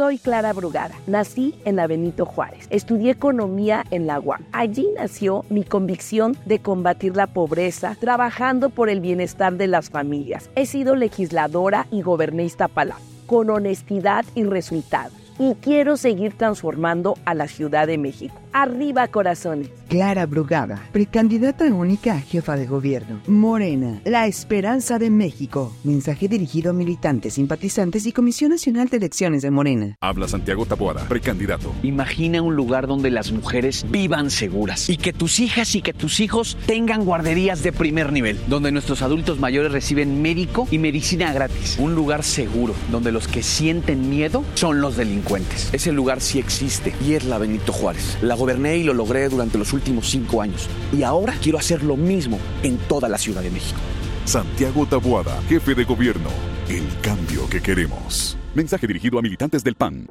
[0.00, 0.94] Soy Clara Brugada.
[1.06, 1.86] Nací en la
[2.24, 2.66] Juárez.
[2.70, 4.46] Estudié economía en la UAM.
[4.50, 10.48] Allí nació mi convicción de combatir la pobreza, trabajando por el bienestar de las familias.
[10.54, 15.12] He sido legisladora y goberné Iztapalapa con honestidad y resultados.
[15.38, 18.34] Y quiero seguir transformando a la Ciudad de México.
[18.52, 19.70] Arriba corazones.
[19.88, 23.20] Clara Brugada, precandidata única a jefa de gobierno.
[23.26, 25.72] Morena, la esperanza de México.
[25.82, 29.96] Mensaje dirigido a militantes, simpatizantes y Comisión Nacional de Elecciones de Morena.
[30.00, 31.72] Habla Santiago Taboada, precandidato.
[31.82, 36.20] Imagina un lugar donde las mujeres vivan seguras y que tus hijas y que tus
[36.20, 41.76] hijos tengan guarderías de primer nivel, donde nuestros adultos mayores reciben médico y medicina gratis.
[41.80, 45.68] Un lugar seguro, donde los que sienten miedo son los delincuentes.
[45.72, 48.18] Ese lugar sí existe y es la Benito Juárez.
[48.22, 50.66] La goberné y lo logré durante los últimos cinco años.
[50.96, 53.80] Y ahora quiero hacer lo mismo en toda la Ciudad de México.
[54.24, 56.30] Santiago Tabuada, jefe de gobierno.
[56.68, 58.38] El cambio que queremos.
[58.54, 60.06] Mensaje dirigido a militantes del PAN.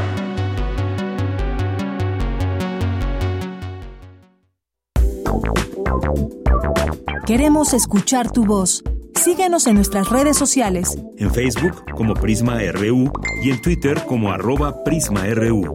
[7.24, 8.82] Queremos escuchar tu voz.
[9.14, 10.98] Síguenos en nuestras redes sociales.
[11.18, 13.12] En Facebook como Prisma RU
[13.44, 15.74] y en Twitter como arroba PrismaRU.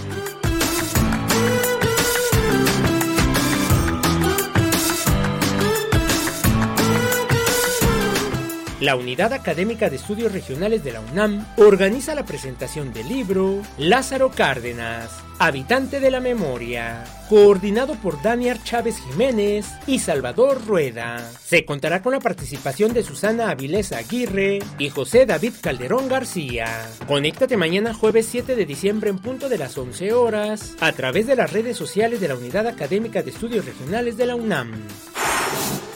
[8.81, 14.31] La Unidad Académica de Estudios Regionales de la UNAM organiza la presentación del libro Lázaro
[14.31, 21.29] Cárdenas, Habitante de la Memoria, coordinado por Daniel Chávez Jiménez y Salvador Rueda.
[21.43, 26.89] Se contará con la participación de Susana Avilés Aguirre y José David Calderón García.
[27.07, 31.35] Conéctate mañana jueves 7 de diciembre en punto de las 11 horas a través de
[31.35, 34.71] las redes sociales de la Unidad Académica de Estudios Regionales de la UNAM.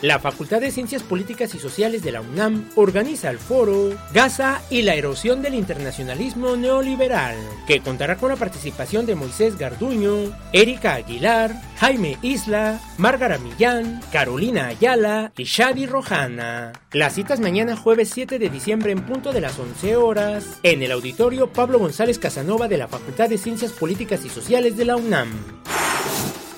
[0.06, 4.84] La Facultad de Ciencias Políticas y Sociales de la UNAM organiza el foro Gaza y
[4.84, 7.36] la erosión del internacionalismo neoliberal,
[7.66, 14.68] que contará con la participación de Moisés Garduño, Erika Aguilar, Jaime Isla, Márgara Millán, Carolina
[14.68, 16.74] Ayala y Shadi Rojana.
[16.92, 20.92] Las citas mañana jueves 7 de diciembre en punto de las 11 horas en el
[20.92, 25.32] auditorio Pablo González Casanova de la Facultad de Ciencias Políticas y Sociales de la UNAM.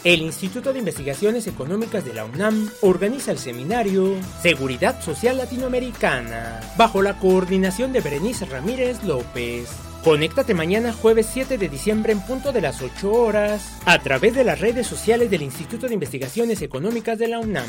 [0.08, 7.02] El Instituto de Investigaciones Económicas de la UNAM organiza el seminario Seguridad Social Latinoamericana, bajo
[7.02, 9.68] la coordinación de Berenice Ramírez López.
[10.06, 14.46] Conéctate mañana jueves 7 de diciembre en punto de las 8 horas a través de
[14.46, 17.68] las redes sociales del Instituto de Investigaciones Económicas de la UNAM.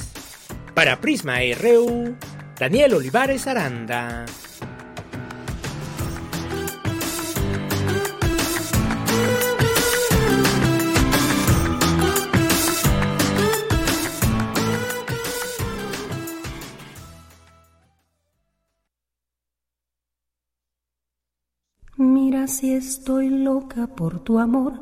[0.74, 2.14] Para Prisma RU,
[2.58, 4.24] Daniel Olivares Aranda.
[22.46, 24.74] Si estoy loca por tu amor,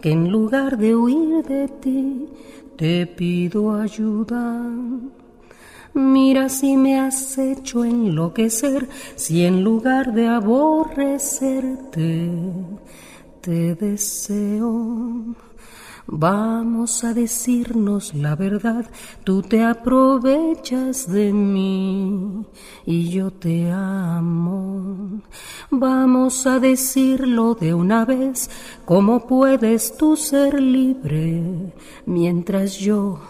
[0.00, 2.26] que en lugar de huir de ti,
[2.76, 4.64] te pido ayuda.
[5.92, 12.30] Mira si me has hecho enloquecer, si en lugar de aborrecerte,
[13.42, 15.34] te deseo.
[16.12, 18.84] Vamos a decirnos la verdad,
[19.22, 22.44] tú te aprovechas de mí
[22.84, 25.22] y yo te amo.
[25.70, 28.50] Vamos a decirlo de una vez,
[28.84, 31.72] ¿cómo puedes tú ser libre
[32.06, 33.20] mientras yo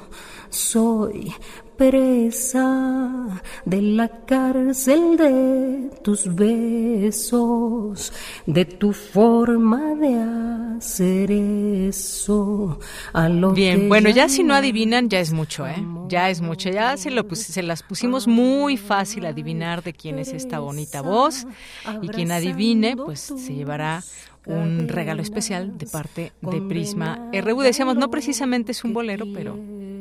[0.49, 1.35] soy
[1.81, 8.13] de la cárcel de tus besos,
[8.45, 12.79] de tu forma de hacer eso.
[13.15, 15.83] A lo Bien, bueno, ya si no adivinan, ya es mucho, ¿eh?
[16.09, 16.69] Ya es mucho.
[16.69, 21.47] Ya se, lo se las pusimos muy fácil adivinar de quién es esta bonita voz.
[22.03, 24.03] Y quien adivine, pues se llevará
[24.45, 27.63] un regalo especial de parte de Prisma RU.
[27.63, 29.57] Decíamos, no precisamente es un bolero, pero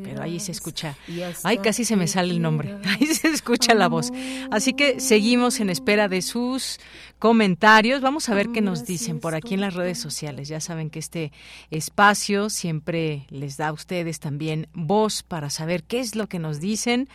[0.10, 0.96] pero ahí se escucha.
[1.44, 2.76] Ay, casi se me sale el nombre.
[2.86, 4.12] Ahí se escucha la voz.
[4.52, 6.80] Así que seguimos en espera de sus
[7.20, 8.02] comentarios.
[8.02, 10.48] Vamos a ver qué nos dicen por aquí en las redes sociales.
[10.48, 11.32] Ya saben que este
[11.70, 16.60] espacio siempre les da a ustedes también voz para saber qué es lo que nos
[16.60, 17.10] dicen.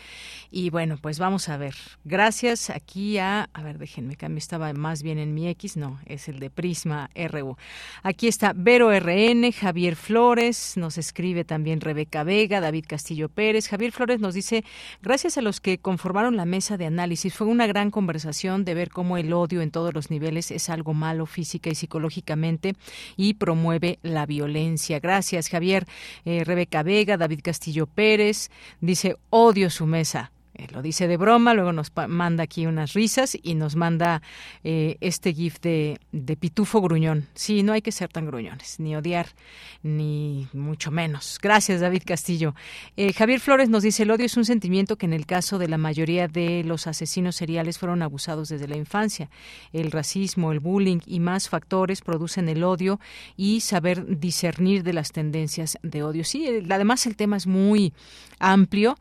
[0.50, 1.74] Y bueno, pues vamos a ver.
[2.05, 6.28] Gracias aquí a, a ver, déjenme cambiar, estaba más bien en mi X, no, es
[6.28, 7.57] el de Prisma RU.
[8.02, 13.68] Aquí está Vero RN, Javier Flores, nos escribe también Rebeca Vega, David Castillo Pérez.
[13.68, 14.64] Javier Flores nos dice,
[15.02, 18.90] gracias a los que conformaron la mesa de análisis, fue una gran conversación de ver
[18.90, 22.74] cómo el odio en los niveles es algo malo física y psicológicamente
[23.16, 25.01] y promueve la violencia.
[25.01, 25.86] Gracias, Javier.
[26.24, 30.34] Eh, Rebeca Vega, David Castillo Pérez, dice, odio su mesa.
[30.57, 34.22] Eh, lo dice de broma, luego nos manda aquí unas risas y nos manda
[34.62, 37.26] eh, este gif de, de, pitufo gruñón.
[37.34, 39.26] Sí, no hay que ser tan gruñones, ni odiar,
[39.82, 41.40] ni mucho menos.
[41.42, 42.55] Gracias, David Castillo.
[42.96, 45.66] Eh, Javier Flores nos dice, el odio es un sentimiento que en el caso de
[45.66, 49.30] la mayoría de los asesinos seriales fueron abusados desde la infancia.
[49.72, 53.00] El racismo, el bullying y más factores producen el odio
[53.36, 56.22] y saber discernir de las tendencias de odio.
[56.22, 57.92] Sí, además el tema es muy
[58.38, 58.96] amplio.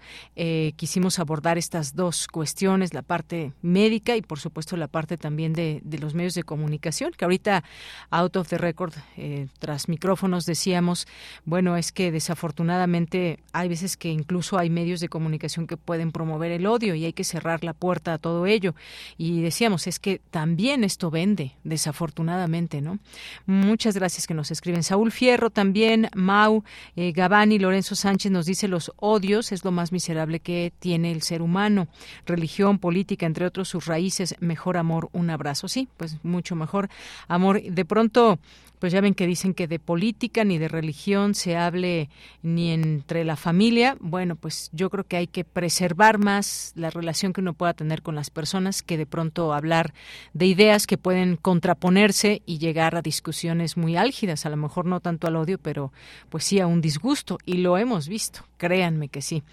[0.75, 5.81] quisimos abordar estas dos cuestiones, la parte médica y por supuesto la parte también de,
[5.99, 7.63] los medios de comunicación, que ahorita
[8.09, 11.07] out of the record, eh, tras micrófonos decíamos,
[11.45, 16.51] bueno, es que desafortunadamente hay veces que incluso hay medios de comunicación que pueden promover
[16.51, 18.75] el odio y hay que cerrar la puerta a todo ello.
[19.17, 22.99] Y decíamos, es que también esto vende, desafortunadamente, ¿no?
[23.45, 24.83] Muchas gracias que nos escriben.
[24.83, 26.63] Saúl Fierro también, Mau,
[26.95, 31.21] eh, Gabani, Lorenzo Sánchez nos dice los odios es lo más miserable que tiene el
[31.41, 31.87] humano,
[32.25, 35.67] religión, política, entre otros sus raíces, mejor amor, un abrazo.
[35.67, 36.89] Sí, pues mucho mejor
[37.27, 37.61] amor.
[37.61, 38.39] De pronto
[38.83, 42.09] pues ya ven que dicen que de política ni de religión se hable
[42.41, 43.95] ni entre la familia.
[44.01, 48.01] Bueno, pues yo creo que hay que preservar más la relación que uno pueda tener
[48.01, 49.93] con las personas que de pronto hablar
[50.33, 54.99] de ideas que pueden contraponerse y llegar a discusiones muy álgidas, a lo mejor no
[54.99, 55.93] tanto al odio, pero
[56.27, 59.43] pues sí a un disgusto y lo hemos visto, créanme que sí.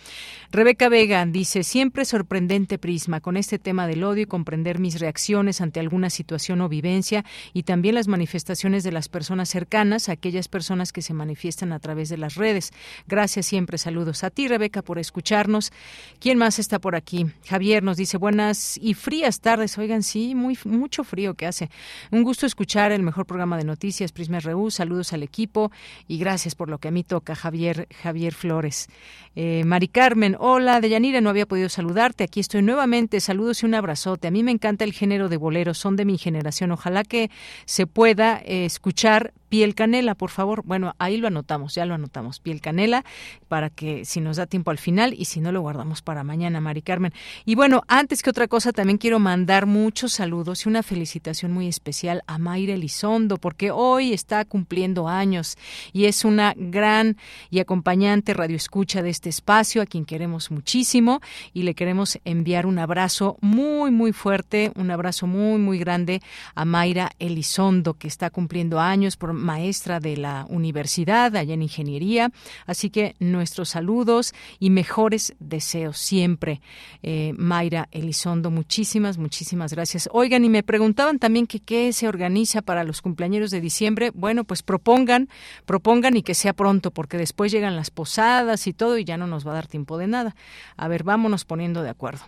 [0.51, 5.61] Rebeca Vega dice, siempre sorprendente prisma con este tema del odio y comprender mis reacciones
[5.61, 10.13] ante alguna situación o vivencia y también las manifestaciones de las personas personas cercanas, a
[10.13, 12.73] aquellas personas que se manifiestan a través de las redes.
[13.07, 15.73] Gracias siempre, saludos a ti, Rebeca, por escucharnos.
[16.21, 17.27] ¿Quién más está por aquí?
[17.47, 19.77] Javier nos dice buenas y frías tardes.
[19.77, 21.69] Oigan, sí, muy mucho frío que hace.
[22.11, 24.71] Un gusto escuchar el mejor programa de noticias, Prisma RU.
[24.71, 25.71] Saludos al equipo
[26.09, 28.89] y gracias por lo que a mí toca, Javier, Javier Flores.
[29.37, 32.25] Eh, Mari Carmen, hola, Deyanira, no había podido saludarte.
[32.25, 33.21] Aquí estoy nuevamente.
[33.21, 34.29] Saludos y un abrazote.
[34.29, 36.73] A mí me encanta el género de boleros, son de mi generación.
[36.73, 37.31] Ojalá que
[37.67, 40.63] se pueda eh, escuchar escuchar piel canela, por favor.
[40.65, 43.05] Bueno, ahí lo anotamos, ya lo anotamos, piel canela,
[43.49, 46.61] para que si nos da tiempo al final y si no lo guardamos para mañana,
[46.61, 47.13] Mari Carmen.
[47.45, 51.67] Y bueno, antes que otra cosa, también quiero mandar muchos saludos y una felicitación muy
[51.67, 55.59] especial a Mayra Elizondo, porque hoy está cumpliendo años
[55.93, 57.17] y es una gran
[57.51, 61.21] y acompañante radioescucha de este espacio, a quien queremos muchísimo
[61.53, 66.23] y le queremos enviar un abrazo muy, muy fuerte, un abrazo muy, muy grande
[66.55, 72.31] a Mayra Elizondo, que está cumpliendo años por maestra de la universidad allá en ingeniería.
[72.67, 76.61] Así que nuestros saludos y mejores deseos siempre.
[77.03, 80.09] Eh, Mayra Elizondo, muchísimas, muchísimas gracias.
[80.13, 84.11] Oigan, y me preguntaban también qué se organiza para los cumpleaños de diciembre.
[84.15, 85.29] Bueno, pues propongan,
[85.65, 89.27] propongan y que sea pronto, porque después llegan las posadas y todo y ya no
[89.27, 90.37] nos va a dar tiempo de nada.
[90.77, 92.23] A ver, vámonos poniendo de acuerdo.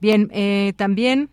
[0.00, 1.30] Bien, eh, también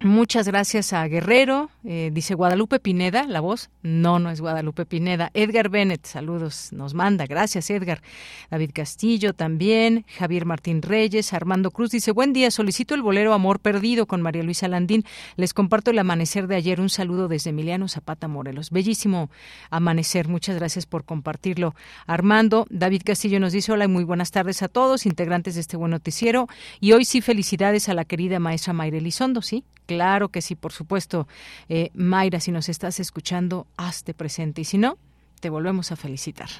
[0.00, 1.70] Muchas gracias a Guerrero.
[1.82, 3.68] Eh, dice Guadalupe Pineda, la voz.
[3.82, 5.32] No, no es Guadalupe Pineda.
[5.34, 7.26] Edgar Bennett, saludos, nos manda.
[7.26, 8.00] Gracias, Edgar.
[8.48, 10.04] David Castillo también.
[10.16, 11.32] Javier Martín Reyes.
[11.32, 15.04] Armando Cruz dice: Buen día, solicito el bolero Amor Perdido con María Luisa Landín.
[15.34, 16.80] Les comparto el amanecer de ayer.
[16.80, 18.70] Un saludo desde Emiliano Zapata Morelos.
[18.70, 19.30] Bellísimo
[19.68, 20.28] amanecer.
[20.28, 21.74] Muchas gracias por compartirlo.
[22.06, 25.76] Armando, David Castillo nos dice: Hola y muy buenas tardes a todos, integrantes de este
[25.76, 26.46] buen noticiero.
[26.78, 29.64] Y hoy sí, felicidades a la querida maestra Mayra Elizondo, ¿sí?
[29.88, 31.26] Claro que sí, por supuesto.
[31.70, 34.60] Eh, Mayra, si nos estás escuchando, hazte presente.
[34.60, 34.98] Y si no,
[35.40, 36.50] te volvemos a felicitar.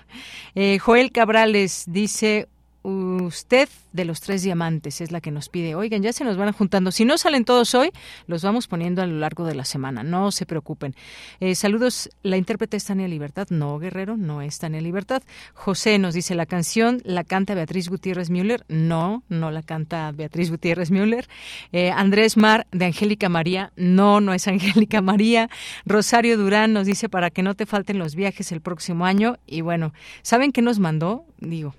[0.54, 2.48] Eh, Joel Cabrales dice,
[2.82, 5.74] usted de los tres diamantes es la que nos pide.
[5.74, 6.90] Oigan, ya se nos van juntando.
[6.92, 7.90] Si no salen todos hoy,
[8.26, 10.02] los vamos poniendo a lo largo de la semana.
[10.02, 10.94] No se preocupen.
[11.40, 12.10] Eh, saludos.
[12.22, 13.48] ¿La intérprete es Tania Libertad?
[13.50, 15.22] No, Guerrero, no es Tania Libertad.
[15.54, 18.64] José nos dice, ¿la canción la canta Beatriz Gutiérrez Müller?
[18.68, 21.28] No, no la canta Beatriz Gutiérrez Müller.
[21.72, 23.72] Eh, Andrés Mar, de Angélica María?
[23.76, 25.50] No, no es Angélica María.
[25.84, 29.36] Rosario Durán nos dice, para que no te falten los viajes el próximo año.
[29.46, 29.92] Y bueno,
[30.22, 31.24] ¿saben qué nos mandó?
[31.40, 31.74] Digo,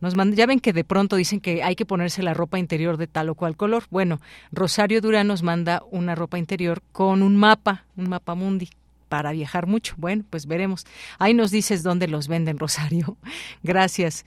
[0.00, 3.06] nos ya ven que de pronto dicen que hay que ponerse la ropa interior de
[3.06, 3.84] tal o cual color.
[3.90, 4.20] Bueno,
[4.52, 8.68] Rosario Durán nos manda una ropa interior con un mapa, un mapa mundi
[9.08, 9.94] para viajar mucho.
[9.96, 10.84] Bueno, pues veremos.
[11.18, 13.16] Ahí nos dices dónde los venden, Rosario.
[13.62, 14.24] Gracias.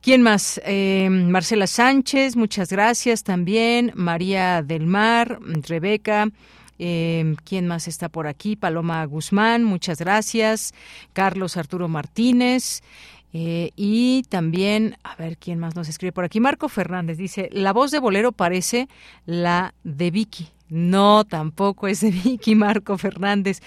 [0.00, 0.60] ¿Quién más?
[0.64, 3.92] Eh, Marcela Sánchez, muchas gracias también.
[3.94, 6.28] María del Mar, Rebeca.
[6.78, 8.56] Eh, ¿Quién más está por aquí?
[8.56, 10.74] Paloma Guzmán, muchas gracias.
[11.12, 12.82] Carlos Arturo Martínez.
[13.32, 16.40] Eh, y también, a ver quién más nos escribe por aquí.
[16.40, 18.88] Marco Fernández dice, la voz de bolero parece
[19.24, 20.48] la de Vicky.
[20.68, 23.60] No, tampoco es de Vicky, Marco Fernández.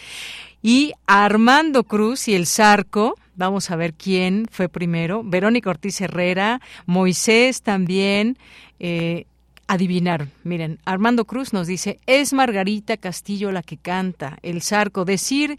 [0.61, 5.23] Y Armando Cruz y el Zarco, vamos a ver quién fue primero.
[5.23, 8.37] Verónica Ortiz Herrera, Moisés también.
[8.79, 9.25] Eh,
[9.67, 10.31] adivinaron.
[10.43, 14.37] Miren, Armando Cruz nos dice, es Margarita Castillo la que canta.
[14.43, 15.57] El Zarco, decir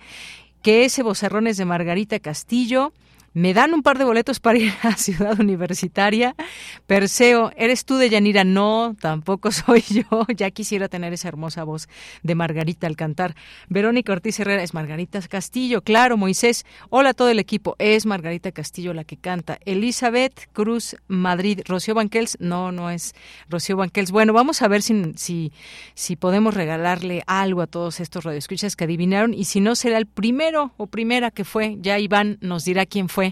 [0.62, 2.92] que ese bozarrón es de Margarita Castillo
[3.36, 6.34] me dan un par de boletos para ir a Ciudad Universitaria.
[6.86, 8.44] Perseo, ¿eres tú de Yanira?
[8.44, 10.24] No, tampoco soy yo.
[10.34, 11.86] Ya quisiera tener esa hermosa voz
[12.22, 13.34] de Margarita al cantar.
[13.68, 15.82] Verónica Ortiz Herrera es Margarita Castillo.
[15.82, 16.64] Claro, Moisés.
[16.88, 17.76] Hola a todo el equipo.
[17.78, 19.58] Es Margarita Castillo la que canta.
[19.66, 21.60] Elizabeth Cruz Madrid.
[21.66, 22.38] Rocío Banquels.
[22.40, 23.14] No, no es
[23.50, 24.12] Rocío Banquels.
[24.12, 25.52] Bueno, vamos a ver si, si,
[25.92, 29.34] si podemos regalarle algo a todos estos radioescuchas que adivinaron.
[29.34, 31.76] Y si no, será el primero o primera que fue.
[31.80, 33.25] Ya Iván nos dirá quién fue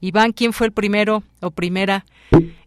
[0.00, 2.04] Iván, ¿quién fue el primero o primera?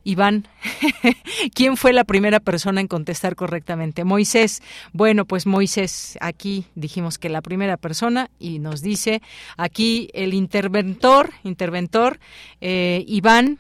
[0.03, 0.47] Iván,
[1.53, 4.03] ¿quién fue la primera persona en contestar correctamente?
[4.03, 4.61] Moisés.
[4.91, 9.22] Bueno, pues Moisés, aquí dijimos que la primera persona y nos dice
[9.55, 12.19] aquí el interventor, interventor,
[12.60, 13.60] eh, Iván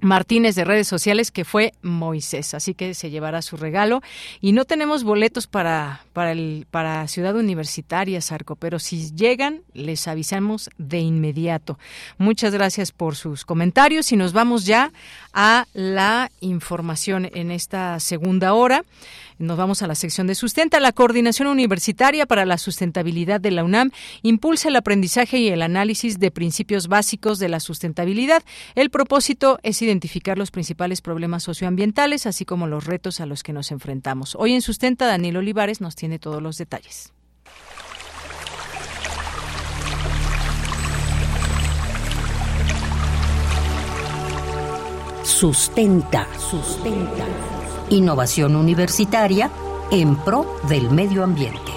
[0.00, 4.02] Martínez de redes sociales que fue Moisés, así que se llevará su regalo
[4.40, 10.08] y no tenemos boletos para para el para Ciudad Universitaria Sarco, pero si llegan les
[10.08, 11.78] avisamos de inmediato.
[12.18, 14.92] Muchas gracias por sus comentarios y nos vamos ya
[15.32, 18.84] a la información en esta segunda hora.
[19.40, 20.80] Nos vamos a la sección de sustenta.
[20.80, 23.90] La Coordinación Universitaria para la Sustentabilidad de la UNAM
[24.20, 28.42] impulsa el aprendizaje y el análisis de principios básicos de la sustentabilidad.
[28.74, 33.54] El propósito es identificar los principales problemas socioambientales, así como los retos a los que
[33.54, 34.36] nos enfrentamos.
[34.38, 37.10] Hoy en Sustenta, Daniel Olivares nos tiene todos los detalles.
[45.24, 47.59] Sustenta, sustenta
[47.90, 49.50] Innovación universitaria
[49.90, 51.72] en pro del medio ambiente.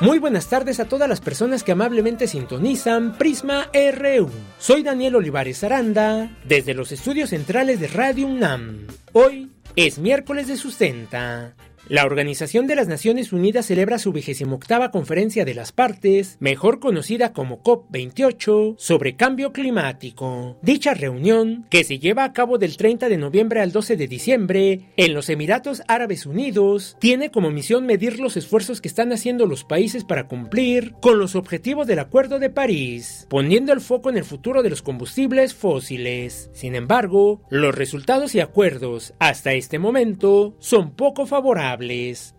[0.00, 4.30] Muy buenas tardes a todas las personas que amablemente sintonizan Prisma RU.
[4.60, 8.86] Soy Daniel Olivares Aranda, desde los estudios centrales de Radio UNAM.
[9.12, 9.50] Hoy
[9.86, 11.54] es miércoles de sustenta.
[11.88, 14.12] La Organización de las Naciones Unidas celebra su
[14.52, 20.58] octava conferencia de las partes, mejor conocida como COP28, sobre cambio climático.
[20.60, 24.80] Dicha reunión, que se lleva a cabo del 30 de noviembre al 12 de diciembre
[24.98, 29.64] en los Emiratos Árabes Unidos, tiene como misión medir los esfuerzos que están haciendo los
[29.64, 34.24] países para cumplir con los objetivos del Acuerdo de París, poniendo el foco en el
[34.24, 36.50] futuro de los combustibles fósiles.
[36.52, 41.77] Sin embargo, los resultados y acuerdos hasta este momento son poco favorables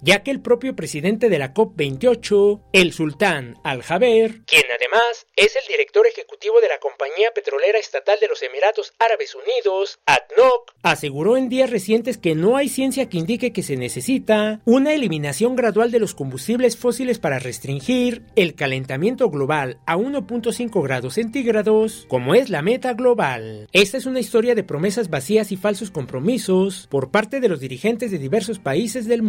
[0.02, 5.68] ya que el propio presidente de la COP28, el sultán Al-Jaber, quien además es el
[5.68, 11.50] director ejecutivo de la compañía petrolera estatal de los Emiratos Árabes Unidos, ADNOC, aseguró en
[11.50, 16.00] días recientes que no hay ciencia que indique que se necesita una eliminación gradual de
[16.00, 22.62] los combustibles fósiles para restringir el calentamiento global a 1.5 grados centígrados, como es la
[22.62, 23.68] meta global.
[23.72, 28.12] Esta es una historia de promesas vacías y falsos compromisos por parte de los dirigentes
[28.12, 29.29] de diversos países del mundo.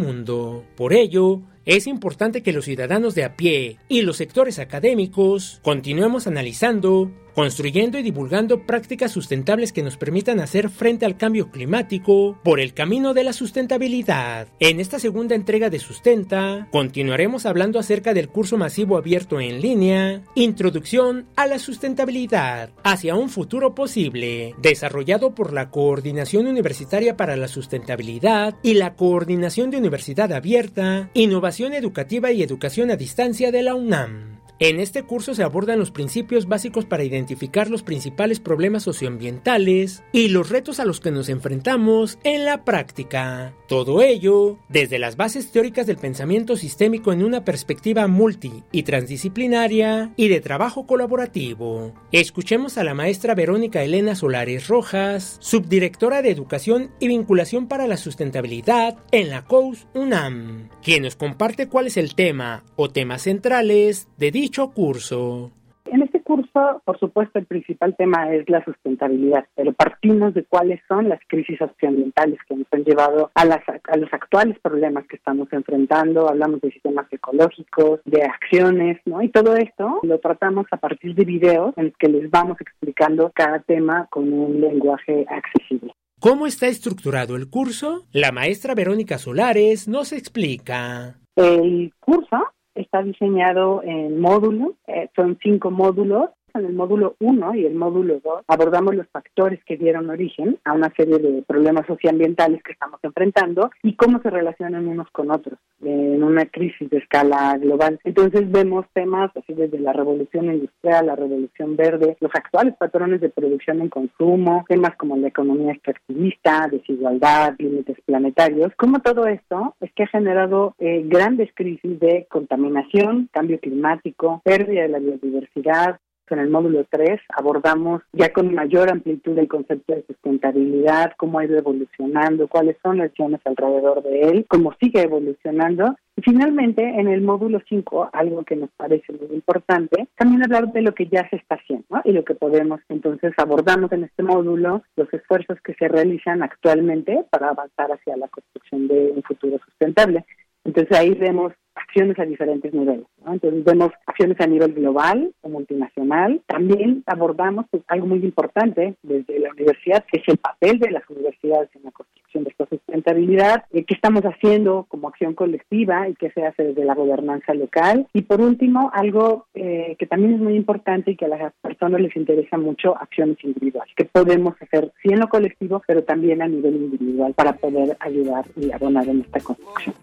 [0.75, 6.27] Por ello, es importante que los ciudadanos de a pie y los sectores académicos continuemos
[6.27, 12.59] analizando, construyendo y divulgando prácticas sustentables que nos permitan hacer frente al cambio climático por
[12.59, 14.47] el camino de la sustentabilidad.
[14.59, 20.21] En esta segunda entrega de Sustenta, continuaremos hablando acerca del curso masivo abierto en línea,
[20.35, 27.47] Introducción a la Sustentabilidad hacia un futuro posible, desarrollado por la Coordinación Universitaria para la
[27.47, 33.75] Sustentabilidad y la Coordinación de Universidad Abierta, Innovación Educativa y Educación a Distancia de la
[33.75, 34.30] UNAM.
[34.63, 40.27] En este curso se abordan los principios básicos para identificar los principales problemas socioambientales y
[40.27, 43.55] los retos a los que nos enfrentamos en la práctica.
[43.67, 50.13] Todo ello desde las bases teóricas del pensamiento sistémico en una perspectiva multi y transdisciplinaria
[50.15, 51.95] y de trabajo colaborativo.
[52.11, 57.97] Escuchemos a la maestra Verónica Elena Solares Rojas, subdirectora de Educación y Vinculación para la
[57.97, 64.07] Sustentabilidad en la COUS UNAM, quien nos comparte cuál es el tema o temas centrales
[64.19, 65.51] de dicho curso?
[65.85, 70.79] En este curso, por supuesto, el principal tema es la sustentabilidad, pero partimos de cuáles
[70.87, 75.17] son las crisis socioambientales que nos han llevado a, las, a los actuales problemas que
[75.17, 76.29] estamos enfrentando.
[76.29, 79.21] Hablamos de sistemas ecológicos, de acciones, ¿no?
[79.21, 83.31] Y todo esto lo tratamos a partir de videos en los que les vamos explicando
[83.35, 85.93] cada tema con un lenguaje accesible.
[86.21, 88.05] ¿Cómo está estructurado el curso?
[88.13, 91.17] La maestra Verónica Solares nos explica.
[91.35, 92.37] El curso
[92.75, 98.19] está diseñado en módulos, eh, son cinco módulos en el módulo 1 y el módulo
[98.23, 102.99] 2 abordamos los factores que dieron origen a una serie de problemas socioambientales que estamos
[103.03, 107.99] enfrentando y cómo se relacionan unos con otros en una crisis de escala global.
[108.03, 113.29] Entonces vemos temas así desde la revolución industrial, la revolución verde, los actuales patrones de
[113.29, 119.91] producción en consumo, temas como la economía extractivista, desigualdad, límites planetarios, como todo esto es
[119.93, 125.99] que ha generado eh, grandes crisis de contaminación, cambio climático, pérdida de la biodiversidad,
[126.29, 131.45] en el módulo 3 abordamos ya con mayor amplitud el concepto de sustentabilidad, cómo ha
[131.45, 135.95] ido evolucionando, cuáles son las acciones alrededor de él, cómo sigue evolucionando.
[136.15, 140.81] Y finalmente, en el módulo 5, algo que nos parece muy importante, también hablar de
[140.81, 142.81] lo que ya se está haciendo y lo que podemos.
[142.89, 148.27] Entonces, abordamos en este módulo los esfuerzos que se realizan actualmente para avanzar hacia la
[148.27, 150.25] construcción de un futuro sustentable.
[150.63, 153.05] Entonces ahí vemos acciones a diferentes niveles.
[153.25, 156.41] Entonces vemos acciones a nivel global o multinacional.
[156.45, 161.07] También abordamos pues, algo muy importante desde la universidad, que es el papel de las
[161.09, 166.15] universidades en la construcción de esta sustentabilidad, eh, qué estamos haciendo como acción colectiva y
[166.15, 168.07] qué se hace desde la gobernanza local.
[168.13, 172.01] Y por último, algo eh, que también es muy importante y que a las personas
[172.01, 176.47] les interesa mucho, acciones individuales, que podemos hacer sí en lo colectivo, pero también a
[176.47, 179.95] nivel individual para poder ayudar y abonar en esta construcción.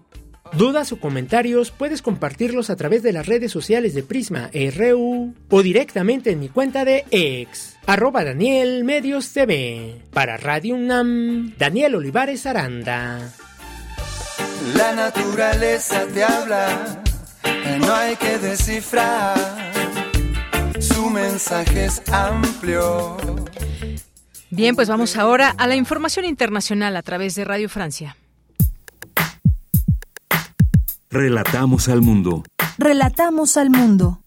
[0.53, 5.62] Dudas o comentarios puedes compartirlos a través de las redes sociales de Prisma RU o
[5.62, 10.03] directamente en mi cuenta de ex, arroba Daniel Medios TV.
[10.12, 13.33] Para Radio UNAM, Daniel Olivares Aranda.
[14.75, 17.03] La naturaleza te habla,
[17.81, 19.37] no hay que descifrar,
[20.81, 23.16] su mensaje es amplio.
[24.51, 28.16] Bien, pues vamos ahora a la información internacional a través de Radio Francia.
[31.11, 32.45] Relatamos al mundo.
[32.77, 34.21] Relatamos al mundo.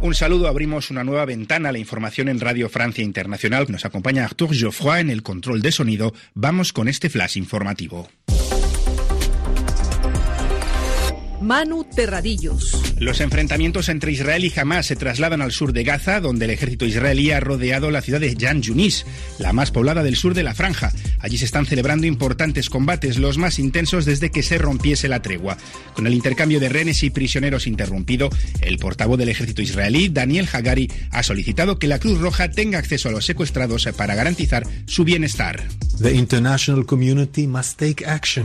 [0.00, 3.66] Un saludo, abrimos una nueva ventana a la información en Radio Francia Internacional.
[3.68, 6.14] Nos acompaña Arthur Geoffroy en el control de sonido.
[6.34, 8.08] Vamos con este flash informativo.
[11.40, 12.76] Manu Terradillos.
[12.98, 16.84] Los enfrentamientos entre Israel y Hamas se trasladan al sur de Gaza, donde el ejército
[16.84, 19.06] israelí ha rodeado la ciudad de Jan Yunis,
[19.38, 20.92] la más poblada del sur de la franja.
[21.20, 25.56] Allí se están celebrando importantes combates, los más intensos desde que se rompiese la tregua.
[25.94, 30.90] Con el intercambio de rehenes y prisioneros interrumpido, el portavoz del ejército israelí, Daniel Hagari,
[31.10, 35.62] ha solicitado que la Cruz Roja tenga acceso a los secuestrados para garantizar su bienestar.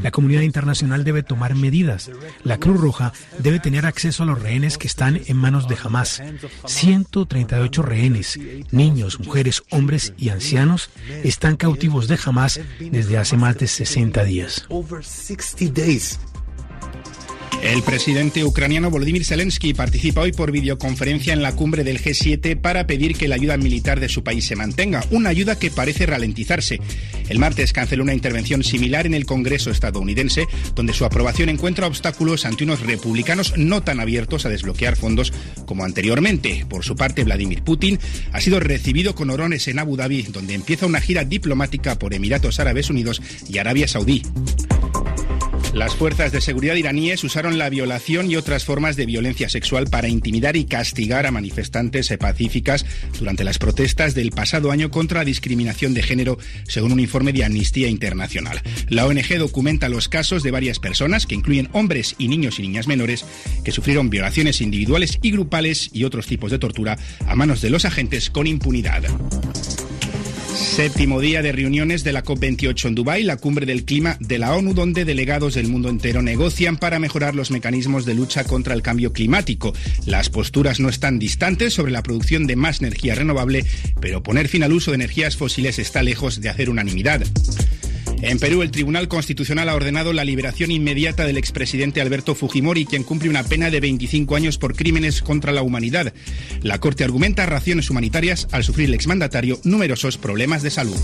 [0.02, 2.10] La comunidad internacional debe tomar medidas.
[2.44, 6.22] La Cruz Roja debe tener acceso a los rehenes que están en manos de Hamas.
[6.66, 8.38] 138 rehenes,
[8.72, 10.90] niños, mujeres, hombres y ancianos,
[11.24, 14.68] están cautivos de Hamas desde hace más de 60 días.
[17.62, 22.88] El presidente ucraniano Volodymyr Zelensky participa hoy por videoconferencia en la cumbre del G7 para
[22.88, 26.80] pedir que la ayuda militar de su país se mantenga, una ayuda que parece ralentizarse.
[27.30, 32.46] El martes canceló una intervención similar en el Congreso estadounidense, donde su aprobación encuentra obstáculos
[32.46, 35.34] ante unos republicanos no tan abiertos a desbloquear fondos
[35.66, 36.66] como anteriormente.
[36.68, 38.00] Por su parte, Vladimir Putin
[38.32, 42.60] ha sido recibido con orones en Abu Dhabi, donde empieza una gira diplomática por Emiratos
[42.60, 44.24] Árabes Unidos y Arabia Saudí.
[45.74, 50.08] Las fuerzas de seguridad iraníes usaron la violación y otras formas de violencia sexual para
[50.08, 52.86] intimidar y castigar a manifestantes pacíficas
[53.18, 56.38] durante las protestas del pasado año contra la discriminación de género,
[56.68, 58.62] según un informe de Amnistía Internacional.
[58.88, 62.86] La ONG documenta los casos de varias personas, que incluyen hombres y niños y niñas
[62.86, 63.26] menores,
[63.64, 67.86] que sufrieron violaciones individuales y grupales y otros tipos de tortura a manos de los
[67.86, 69.02] agentes con impunidad.
[70.56, 74.56] Séptimo día de reuniones de la COP28 en Dubái, la cumbre del clima de la
[74.56, 78.84] ONU, donde delegados del mundo entero negocian para mejorar los mecanismos de lucha contra el
[78.84, 79.74] cambio climático.
[80.06, 83.66] Las posturas no están distantes sobre la producción de más energía renovable,
[84.00, 87.24] pero poner fin al uso de energías fósiles está lejos de hacer unanimidad.
[88.26, 93.04] En Perú, el Tribunal Constitucional ha ordenado la liberación inmediata del expresidente Alberto Fujimori, quien
[93.04, 96.14] cumple una pena de 25 años por crímenes contra la humanidad.
[96.62, 101.02] La Corte argumenta raciones humanitarias al sufrir el exmandatario numerosos problemas de salud.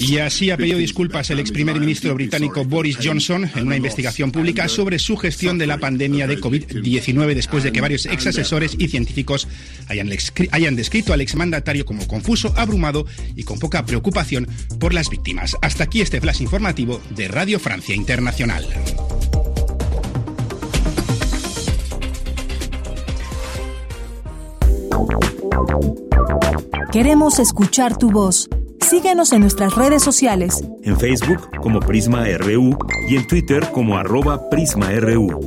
[0.00, 4.30] Y así ha pedido disculpas el ex primer ministro británico Boris Johnson en una investigación
[4.30, 8.76] pública sobre su gestión de la pandemia de COVID-19 después de que varios ex asesores
[8.78, 9.48] y científicos
[9.88, 10.10] hayan,
[10.50, 14.46] hayan descrito al exmandatario como confuso, abrumado y con poca preocupación
[14.78, 15.56] por las víctimas.
[15.62, 18.66] Hasta aquí este flash informativo de Radio Francia Internacional.
[26.92, 28.48] Queremos escuchar tu voz.
[28.80, 30.64] Síguenos en nuestras redes sociales.
[30.82, 32.78] En Facebook como Prisma RU
[33.08, 35.40] y en Twitter como arroba PrismaRU.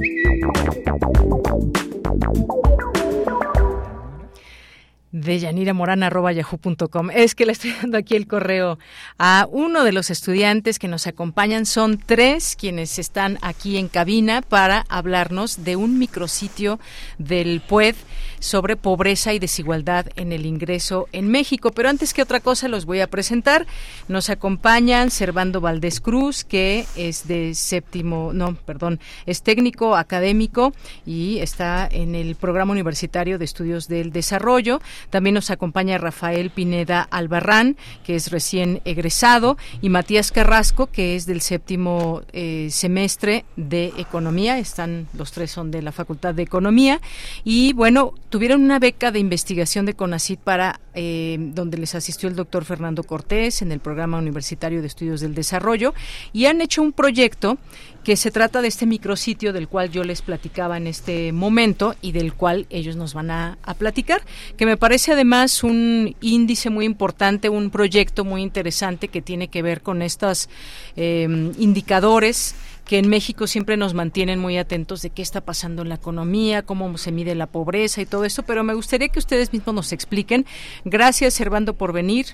[5.12, 7.10] de yanira.morana.yahoo.com.
[7.12, 8.78] Es que le estoy dando aquí el correo
[9.18, 11.66] a uno de los estudiantes que nos acompañan.
[11.66, 16.80] Son tres quienes están aquí en cabina para hablarnos de un micrositio
[17.18, 17.96] del PUED
[18.40, 21.72] sobre pobreza y desigualdad en el ingreso en México.
[21.72, 23.66] Pero antes que otra cosa los voy a presentar.
[24.08, 30.74] Nos acompañan Servando Valdés Cruz, que es de séptimo, no, perdón, es técnico académico
[31.06, 34.82] y está en el programa universitario de estudios del desarrollo.
[35.10, 41.26] También nos acompaña Rafael Pineda Albarrán, que es recién egresado, y Matías Carrasco, que es
[41.26, 44.58] del séptimo eh, semestre de Economía.
[44.60, 47.02] Están, los tres son de la Facultad de Economía.
[47.44, 52.36] Y bueno, tuvieron una beca de investigación de CONACIT para eh, donde les asistió el
[52.36, 55.94] doctor Fernando Cortés en el programa universitario de estudios del desarrollo
[56.34, 57.58] y han hecho un proyecto
[58.04, 62.14] que se trata de este micrositio del cual yo les platicaba en este momento y
[62.14, 64.22] del cual ellos nos van a, platicar,
[64.56, 69.62] que me parece además un índice muy importante, un proyecto muy interesante que tiene que
[69.62, 70.48] ver con estos
[70.96, 72.56] em, indicadores
[72.88, 76.64] que en México siempre nos mantienen muy atentos de qué está pasando en la economía,
[76.64, 79.92] cómo se mide la pobreza y todo eso, pero me gustaría que ustedes mismos nos
[79.92, 80.46] expliquen.
[80.86, 82.28] Gracias, Servando, por venir.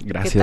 [0.00, 0.34] Gracias,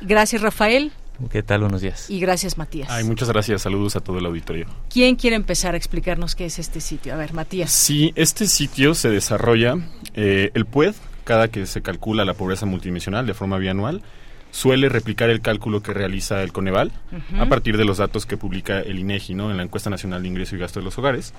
[0.00, 0.92] Gracias, Rafael.
[1.30, 1.60] ¿Qué tal?
[1.60, 2.08] Buenos días.
[2.08, 2.88] Y gracias, Matías.
[2.90, 3.62] Ay, muchas gracias.
[3.62, 4.66] Saludos a todo el auditorio.
[4.88, 7.12] ¿Quién quiere empezar a explicarnos qué es este sitio?
[7.12, 7.70] A ver, Matías.
[7.70, 9.76] Sí, este sitio se desarrolla,
[10.14, 10.94] eh, el PUED,
[11.24, 14.02] cada que se calcula la pobreza multidimensional de forma bianual,
[14.50, 16.92] suele replicar el cálculo que realiza el Coneval
[17.38, 19.50] a partir de los datos que publica el INEGI, ¿no?
[19.50, 21.34] En la encuesta nacional de ingreso y gasto de los hogares.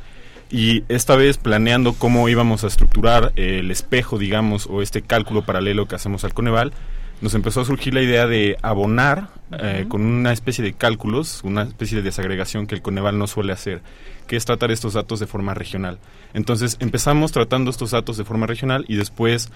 [0.51, 5.87] Y esta vez planeando cómo íbamos a estructurar el espejo, digamos, o este cálculo paralelo
[5.87, 6.73] que hacemos al Coneval,
[7.21, 11.63] nos empezó a surgir la idea de abonar eh, con una especie de cálculos, una
[11.63, 13.81] especie de desagregación que el Coneval no suele hacer,
[14.27, 15.99] que es tratar estos datos de forma regional.
[16.33, 19.51] Entonces empezamos tratando estos datos de forma regional y después,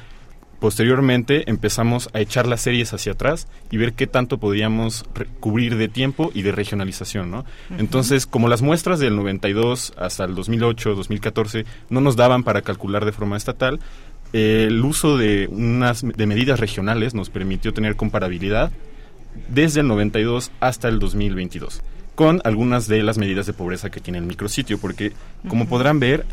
[0.60, 5.06] posteriormente, empezamos a echar las series hacia atrás y ver qué tanto podíamos
[5.40, 7.46] cubrir de tiempo y de regionalización, ¿no?
[7.78, 13.06] Entonces, como las muestras del 92 hasta el 2008, 2014 no nos daban para calcular
[13.06, 13.80] de forma estatal,
[14.32, 18.72] el uso de unas de medidas regionales nos permitió tener comparabilidad
[19.50, 21.82] desde el 92 hasta el 2022
[22.16, 25.14] con algunas de las medidas de pobreza que tiene el micrositio, porque
[25.48, 26.26] como podrán ver,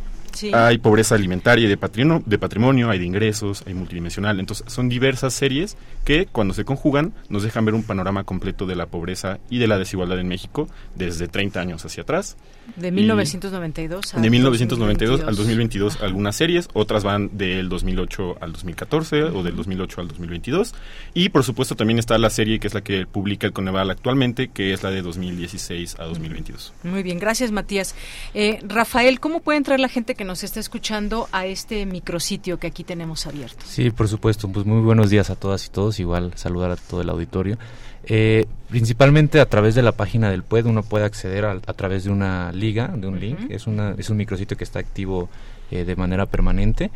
[0.53, 4.41] hay pobreza alimentaria y de patrimonio, de patrimonio, hay de ingresos, hay multidimensional.
[4.41, 8.77] Entonces, son diversas series que, cuando se conjugan, nos dejan ver un panorama completo de
[8.77, 12.37] la pobreza y de la desigualdad en México desde 30 años hacia atrás.
[12.77, 19.43] De 1992 De 1992 al 2022 algunas series, otras van del 2008 al 2014 o
[19.43, 20.75] del 2008 al 2022.
[21.15, 24.49] Y, por supuesto, también está la serie que es la que publica el Coneval actualmente,
[24.49, 26.73] que es la de 2016 a 2022.
[26.85, 27.95] Muy bien, gracias, Matías.
[28.35, 32.67] Eh, Rafael, ¿cómo puede entrar la gente que nos está escuchando a este micrositio que
[32.67, 33.65] aquí tenemos abierto.
[33.67, 34.49] Sí, por supuesto.
[34.49, 36.01] Pues muy buenos días a todas y todos.
[36.01, 37.59] Igual saludar a todo el auditorio.
[38.05, 42.11] Eh, principalmente a través de la página del PUED uno puede acceder a, través de
[42.11, 43.39] una liga, de un link.
[43.51, 45.29] Es, una, es un micrositio que está activo
[45.71, 46.91] eh, de manera permanente.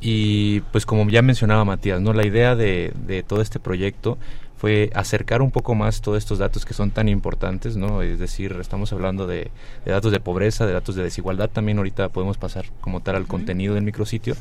[0.00, 2.12] Y pues como ya mencionaba Matías, ¿no?
[2.12, 4.18] la idea de, de todo este proyecto
[4.60, 8.02] fue acercar un poco más todos estos datos que son tan importantes, ¿no?
[8.02, 9.50] Es decir, estamos hablando de,
[9.86, 13.72] datos de pobreza, de datos de desigualdad, también ahorita podemos pasar como tal al contenido
[13.72, 14.34] del micrositio,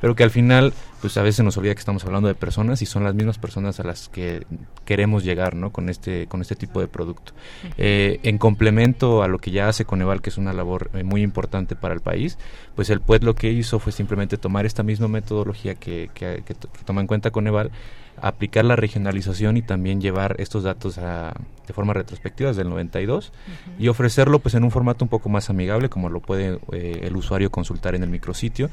[0.00, 2.86] pero que al final, pues a veces nos olvida que estamos hablando de personas y
[2.86, 4.46] son las mismas personas a las que
[4.84, 5.72] queremos llegar, ¿no?
[5.72, 7.32] Con este, con este tipo de producto.
[7.76, 11.22] Eh, en complemento a lo que ya hace Coneval, que es una labor eh, muy
[11.22, 12.38] importante para el país,
[12.76, 16.54] pues el PUED lo que hizo fue simplemente tomar esta misma metodología que, que, que
[16.84, 17.72] toma en cuenta Coneval,
[18.20, 23.32] aplicar la regionalización y también llevar estos datos de forma retrospectiva desde el 92
[23.78, 27.16] y ofrecerlo pues en un formato un poco más amigable como lo puede eh, el
[27.16, 28.70] usuario consultar en el micrositio.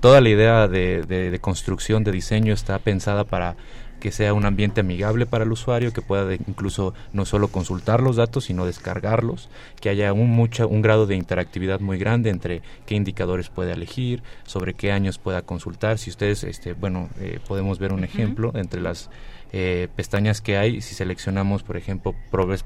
[0.00, 3.56] Toda la idea de, construcción, de diseño está pensada para
[4.04, 8.16] que sea un ambiente amigable para el usuario, que pueda incluso no solo consultar los
[8.16, 9.48] datos, sino descargarlos,
[9.80, 14.22] que haya un, mucha, un grado de interactividad muy grande entre qué indicadores puede elegir,
[14.44, 15.96] sobre qué años pueda consultar.
[15.96, 19.08] Si ustedes, este, bueno, eh, podemos ver un ejemplo entre las
[19.54, 22.14] eh, pestañas que hay, si seleccionamos, por ejemplo,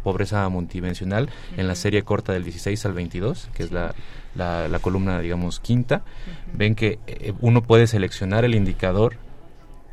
[0.03, 3.95] pobreza multidimensional en la serie corta del 16 al 22, que es la,
[4.35, 6.03] la, columna, digamos, quinta,
[6.53, 9.28] ven que eh, uno puede seleccionar el indicador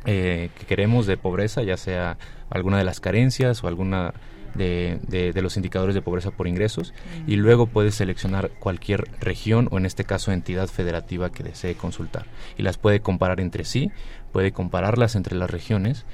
[0.06, 2.16] eh, que queremos de pobreza, ya sea
[2.48, 4.14] alguna de las carencias o alguna
[4.54, 5.00] de,
[5.34, 6.94] de, los indicadores de pobreza por ingresos.
[7.26, 12.26] Y luego puedes seleccionar cualquier región o en este caso entidad federativa que desee consultar.
[12.56, 13.90] Y las puede comparar entre sí,
[14.32, 16.04] puede compararlas entre las regiones,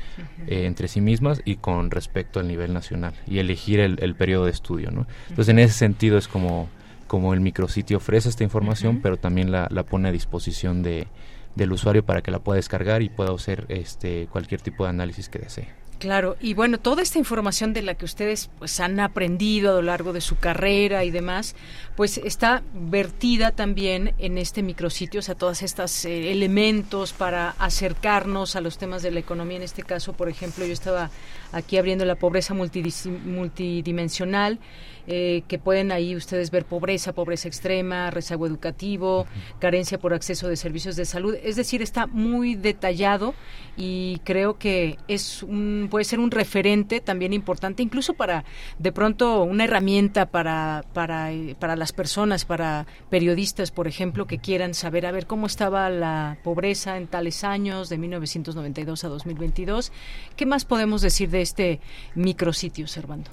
[0.46, 4.52] eh, entre sí mismas y con respecto al nivel nacional y elegir el, periodo de
[4.52, 4.90] estudio.
[4.90, 5.06] ¿no?
[5.28, 6.68] Entonces en ese sentido es como,
[7.06, 11.08] como el micrositio ofrece esta información pero también la, la pone a disposición de,
[11.54, 15.28] del usuario para que la pueda descargar y pueda hacer este cualquier tipo de análisis
[15.28, 15.82] que desee.
[16.02, 19.82] Claro, y bueno, toda esta información de la que ustedes pues han aprendido a lo
[19.82, 21.54] largo de su carrera y demás,
[21.94, 28.56] pues está vertida también en este micrositio, o sea, todos estos eh, elementos para acercarnos
[28.56, 29.58] a los temas de la economía.
[29.58, 31.12] En este caso, por ejemplo, yo estaba
[31.52, 34.58] aquí abriendo la pobreza multidimensional
[35.06, 39.26] eh, que pueden ahí ustedes ver pobreza, pobreza extrema, rezago educativo,
[39.58, 41.36] carencia por acceso de servicios de salud.
[41.42, 43.34] Es decir, está muy detallado
[43.76, 48.44] y creo que es un, puede ser un referente también importante, incluso para
[48.78, 54.74] de pronto una herramienta para, para, para las personas, para periodistas, por ejemplo, que quieran
[54.74, 59.92] saber a ver cómo estaba la pobreza en tales años, de 1992 a 2022.
[60.36, 61.80] ¿Qué más podemos decir de este
[62.14, 63.30] micrositio, Servando?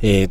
[0.00, 0.28] Eh,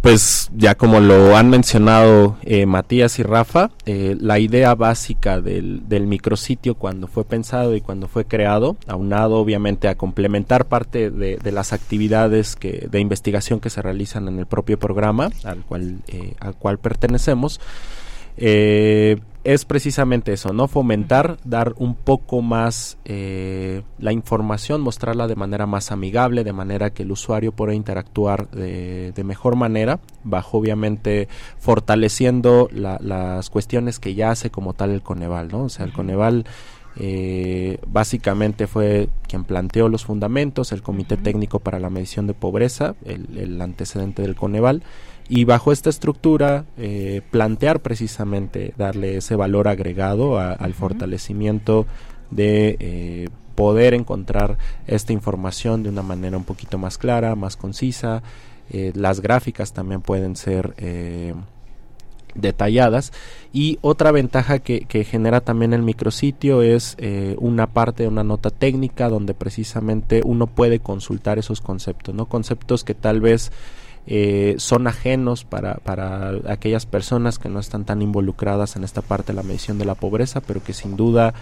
[0.00, 5.82] pues ya como lo han mencionado eh, Matías y Rafa, eh, la idea básica del,
[6.06, 11.72] micrositio cuando fue pensado y cuando fue creado, aunado obviamente a complementar parte de, las
[11.72, 16.54] actividades que, de investigación que se realizan en el propio programa al cual, eh, al
[16.54, 17.60] cual pertenecemos,
[18.38, 20.68] eh, es precisamente eso, ¿no?
[20.68, 26.90] Fomentar, dar un poco más eh, la información, mostrarla de manera más amigable, de manera
[26.90, 31.28] que el usuario pueda interactuar de, mejor manera, bajo obviamente
[31.58, 35.64] fortaleciendo las cuestiones que ya hace como tal el Coneval, ¿no?
[35.64, 36.44] O sea, el Coneval...
[37.00, 42.96] Eh, básicamente fue quien planteó los fundamentos, el Comité Técnico para la Medición de Pobreza,
[43.04, 44.82] el, el antecedente del Coneval,
[45.28, 51.86] y bajo esta estructura eh, plantear precisamente darle ese valor agregado al fortalecimiento
[52.30, 54.56] de eh, poder encontrar
[54.86, 58.22] esta información de una manera un poquito más clara, más concisa.
[58.70, 60.74] Eh, las gráficas también pueden ser
[62.34, 63.12] detalladas.
[63.52, 66.96] Y otra ventaja que, que, genera también el micrositio es
[67.38, 72.84] una parte de una nota técnica donde precisamente uno puede consultar esos conceptos, no conceptos
[72.84, 73.50] que tal vez
[74.10, 79.32] eh, son ajenos para, para aquellas personas que no están tan involucradas en esta parte
[79.32, 81.34] de la medición de la pobreza, pero que sin duda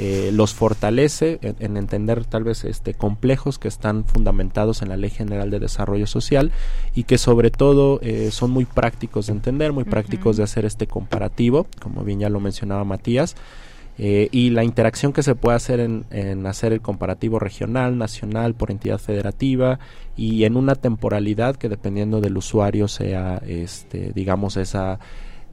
[0.00, 5.10] eh, los fortalece en, entender tal vez este complejos que están fundamentados en la Ley
[5.10, 6.50] General de Desarrollo Social
[6.92, 10.88] y que sobre todo eh, son muy prácticos de entender, muy prácticos de hacer este
[10.88, 13.36] comparativo, como bien ya lo mencionaba Matías.
[13.98, 18.54] Eh, y la interacción que se puede hacer en, en, hacer el comparativo regional, nacional,
[18.54, 19.80] por entidad federativa
[20.16, 25.00] y en una temporalidad que dependiendo del usuario sea, este, digamos, esa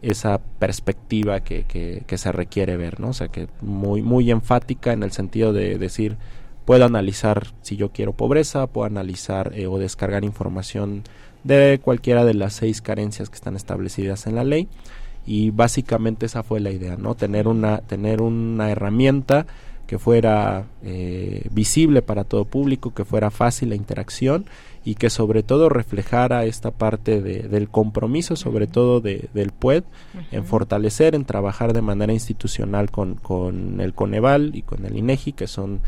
[0.01, 3.09] esa perspectiva que, que, se requiere ver, ¿no?
[3.09, 6.17] O sea, que muy, muy enfática en el sentido de decir,
[6.65, 11.03] puedo analizar si yo quiero pobreza, puedo analizar eh, o descargar información
[11.43, 14.67] de cualquiera de las seis carencias que están establecidas en la ley
[15.25, 17.15] y básicamente esa fue la idea, ¿no?
[17.15, 19.45] Tener una, tener una herramienta
[19.87, 24.45] que fuera eh, visible para todo público, que fuera fácil la interacción
[24.83, 29.83] y que sobre todo reflejara esta parte de, del compromiso, sobre todo de, del PUED,
[30.31, 35.33] en fortalecer, en trabajar de manera institucional con, con el Coneval y con el INEGI,
[35.33, 35.81] que son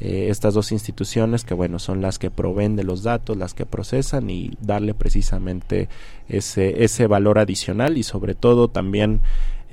[0.00, 3.66] eh, estas dos instituciones que, bueno, son las que proveen de los datos, las que
[3.66, 5.88] procesan y darle precisamente
[6.28, 9.20] ese, ese valor adicional y sobre todo también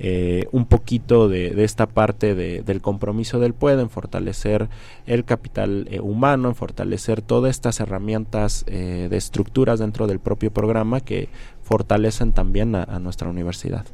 [0.04, 4.68] eh, un poquito de, esta parte del compromiso del PUED en fortalecer
[5.06, 10.50] el capital eh, humano, en fortalecer todas estas herramientas eh, de estructuras dentro del propio
[10.50, 11.28] programa que
[11.62, 13.86] fortalecen también a nuestra universidad.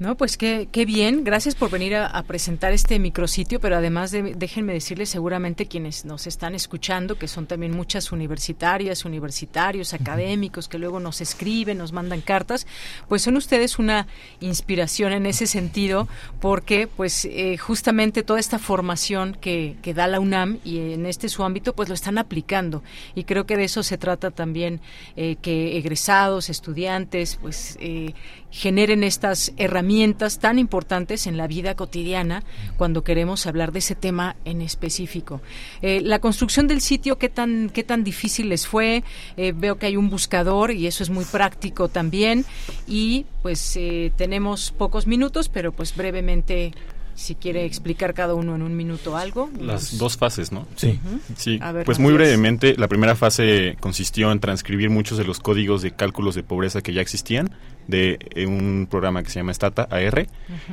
[0.00, 1.24] No, pues qué, qué bien.
[1.24, 6.26] Gracias por venir a, presentar este micrositio, pero además de, déjenme decirles seguramente quienes nos
[6.26, 12.22] están escuchando, que son también muchas universitarias, universitarios, académicos, que luego nos escriben, nos mandan
[12.22, 12.66] cartas,
[13.08, 14.06] pues son ustedes una
[14.40, 16.08] inspiración en ese sentido,
[16.40, 21.28] porque pues eh, justamente toda esta formación que, que da la UNAM y en este
[21.28, 22.82] su ámbito, pues lo están aplicando.
[23.14, 24.80] Y creo que de eso se trata también,
[25.16, 28.14] eh, que egresados, estudiantes, pues eh,
[28.50, 32.42] generen estas herramientas tan importantes en la vida cotidiana
[32.76, 35.40] cuando queremos hablar de ese tema en específico.
[35.82, 39.04] Eh, la construcción del sitio, ¿qué tan, qué tan difícil les fue?
[39.36, 42.44] Eh, veo que hay un buscador y eso es muy práctico también.
[42.86, 46.72] Y pues eh, tenemos pocos minutos, pero pues brevemente
[47.20, 49.50] si quiere explicar cada uno en un minuto algo.
[49.60, 50.66] Las dos fases, ¿no?
[50.74, 50.98] Sí.
[51.36, 55.90] Sí, pues muy brevemente, la primera fase consistió en transcribir muchos de los códigos de
[55.90, 57.50] cálculos de pobreza que ya existían
[57.88, 60.28] de eh, un programa que se llama Stata AR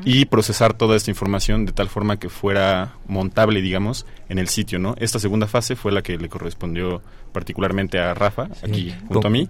[0.06, 4.80] y procesar toda esta información de tal forma que fuera montable, digamos, en el sitio,
[4.80, 4.96] ¿no?
[5.00, 7.02] Esta segunda fase fue la que le correspondió
[7.34, 9.50] particularmente a Rafa, aquí junto a mí.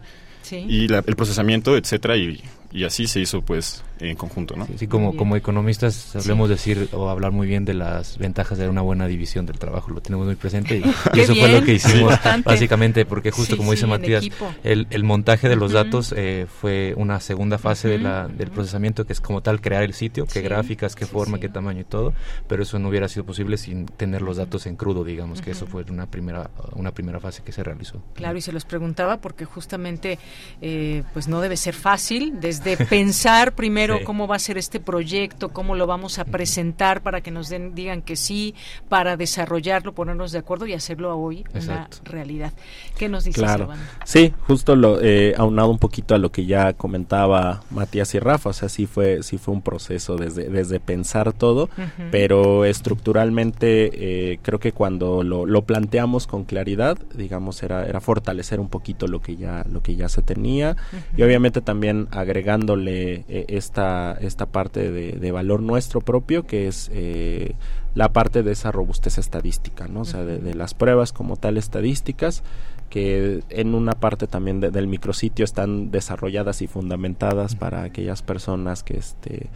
[0.50, 2.42] Y el procesamiento, etcétera, y
[2.72, 4.68] y así se hizo pues en conjunto, ¿no?
[4.78, 8.82] Sí, como, como economistas solemos decir o hablar muy bien de las ventajas de una
[8.82, 10.84] buena división del trabajo, lo tenemos muy presente y,
[11.20, 12.14] eso fue lo que hicimos
[12.44, 14.28] básicamente porque justo como dice Matías,
[14.64, 19.06] el, el, montaje de los datos eh, fue una segunda fase de la, del procesamiento
[19.06, 22.14] que es como tal crear el sitio, qué gráficas, qué forma, qué tamaño y todo,
[22.48, 25.66] pero eso no hubiera sido posible sin tener los datos en crudo, digamos, que eso
[25.66, 28.02] fue una primera, una primera fase que se realizó.
[28.14, 30.20] Claro, y se los preguntaba porque justamente
[30.62, 34.80] eh, pues no debe ser fácil desde de pensar primero cómo va a ser este
[34.80, 38.56] proyecto, cómo lo vamos a presentar para que nos den, digan que sí,
[38.90, 42.54] para desarrollarlo, ponernos de acuerdo y hacerlo hoy una realidad.
[42.98, 43.70] ¿Qué nos dice claro.
[44.06, 48.50] Sí, justo lo eh, aunado un poquito a lo que ya comentaba Matías y Rafa,
[48.50, 51.70] o sea, sí fue, sí fue un proceso desde, desde pensar todo,
[52.12, 58.60] pero estructuralmente eh, creo que cuando lo, lo, planteamos con claridad, digamos, era, era fortalecer
[58.60, 60.78] un poquito lo que ya, lo que ya se tenía.
[61.16, 66.90] Y obviamente también agregar dándole eh, esta, esta parte de, valor nuestro propio, que es
[66.94, 67.56] eh,
[67.94, 70.02] la parte de esa robustez estadística, ¿no?
[70.02, 72.44] O sea, de, las pruebas como tal estadísticas,
[72.90, 78.98] que en una parte también del micrositio están desarrolladas y fundamentadas para aquellas personas que
[78.98, 79.48] este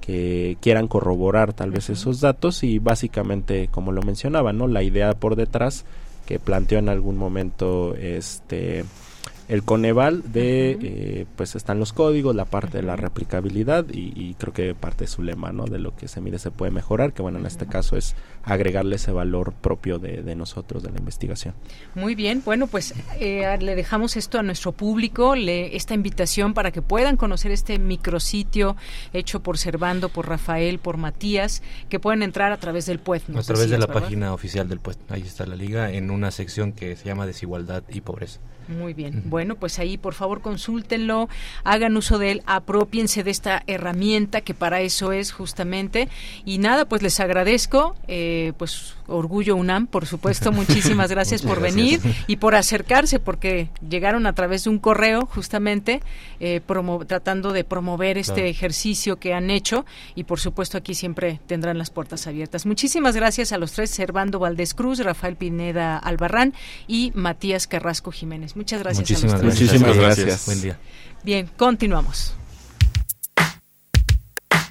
[0.00, 5.12] que quieran corroborar tal vez esos datos y básicamente como lo mencionaba no la idea
[5.12, 5.84] por detrás
[6.24, 8.86] que planteó en algún momento este
[9.50, 14.52] el Coneval de, eh, pues están los códigos, la parte de la replicabilidad y, creo
[14.52, 15.64] que parte de su lema, ¿no?
[15.64, 18.14] De lo que se mide se puede mejorar, que bueno, en este caso es
[18.44, 21.54] agregarle ese valor propio de, nosotros, de la investigación.
[21.96, 26.70] Muy bien, bueno, pues eh, le dejamos esto a nuestro público, le, esta invitación para
[26.70, 28.76] que puedan conocer este micrositio
[29.12, 33.22] hecho por Servando, por Rafael, por Matías, que pueden entrar a través del PUED.
[33.36, 36.70] a través de la página oficial del PUED, ahí está la liga, en una sección
[36.72, 38.38] que se llama Desigualdad y Pobreza.
[38.70, 39.22] Muy bien.
[39.26, 41.28] Bueno, pues ahí por favor consúltenlo,
[41.64, 46.08] hagan uso de él, apropiense de esta herramienta que para eso es justamente.
[46.44, 52.00] Y nada, pues les agradezco, eh, pues Orgullo UNAM, por supuesto, muchísimas gracias por venir
[52.26, 56.00] y por acercarse, porque llegaron a través de un correo justamente
[56.38, 56.60] eh,
[57.06, 59.84] tratando de promover este ejercicio que han hecho
[60.14, 62.66] y por supuesto aquí siempre tendrán las puertas abiertas.
[62.66, 66.54] Muchísimas gracias a los tres, Servando Valdés Cruz, Rafael Pineda Albarrán
[66.86, 68.56] y Matías Carrasco Jiménez.
[68.56, 69.60] Muchas gracias Muchísimas a los tres.
[69.60, 70.46] Muchísimas gracias.
[70.46, 70.78] Buen día.
[71.22, 72.34] Bien, continuamos.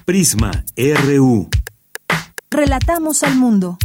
[0.04, 1.48] Prisma RU.
[2.50, 3.78] Relatamos al mundo.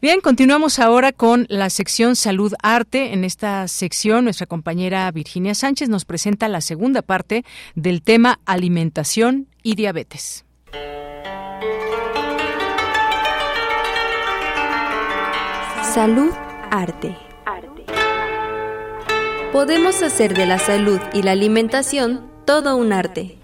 [0.00, 3.12] Bien, continuamos ahora con la sección Salud Arte.
[3.14, 7.44] En esta sección, nuestra compañera Virginia Sánchez nos presenta la segunda parte
[7.74, 10.44] del tema alimentación y diabetes.
[15.82, 16.30] Salud
[16.70, 17.16] Arte.
[19.52, 23.38] Podemos hacer de la salud y la alimentación todo un arte.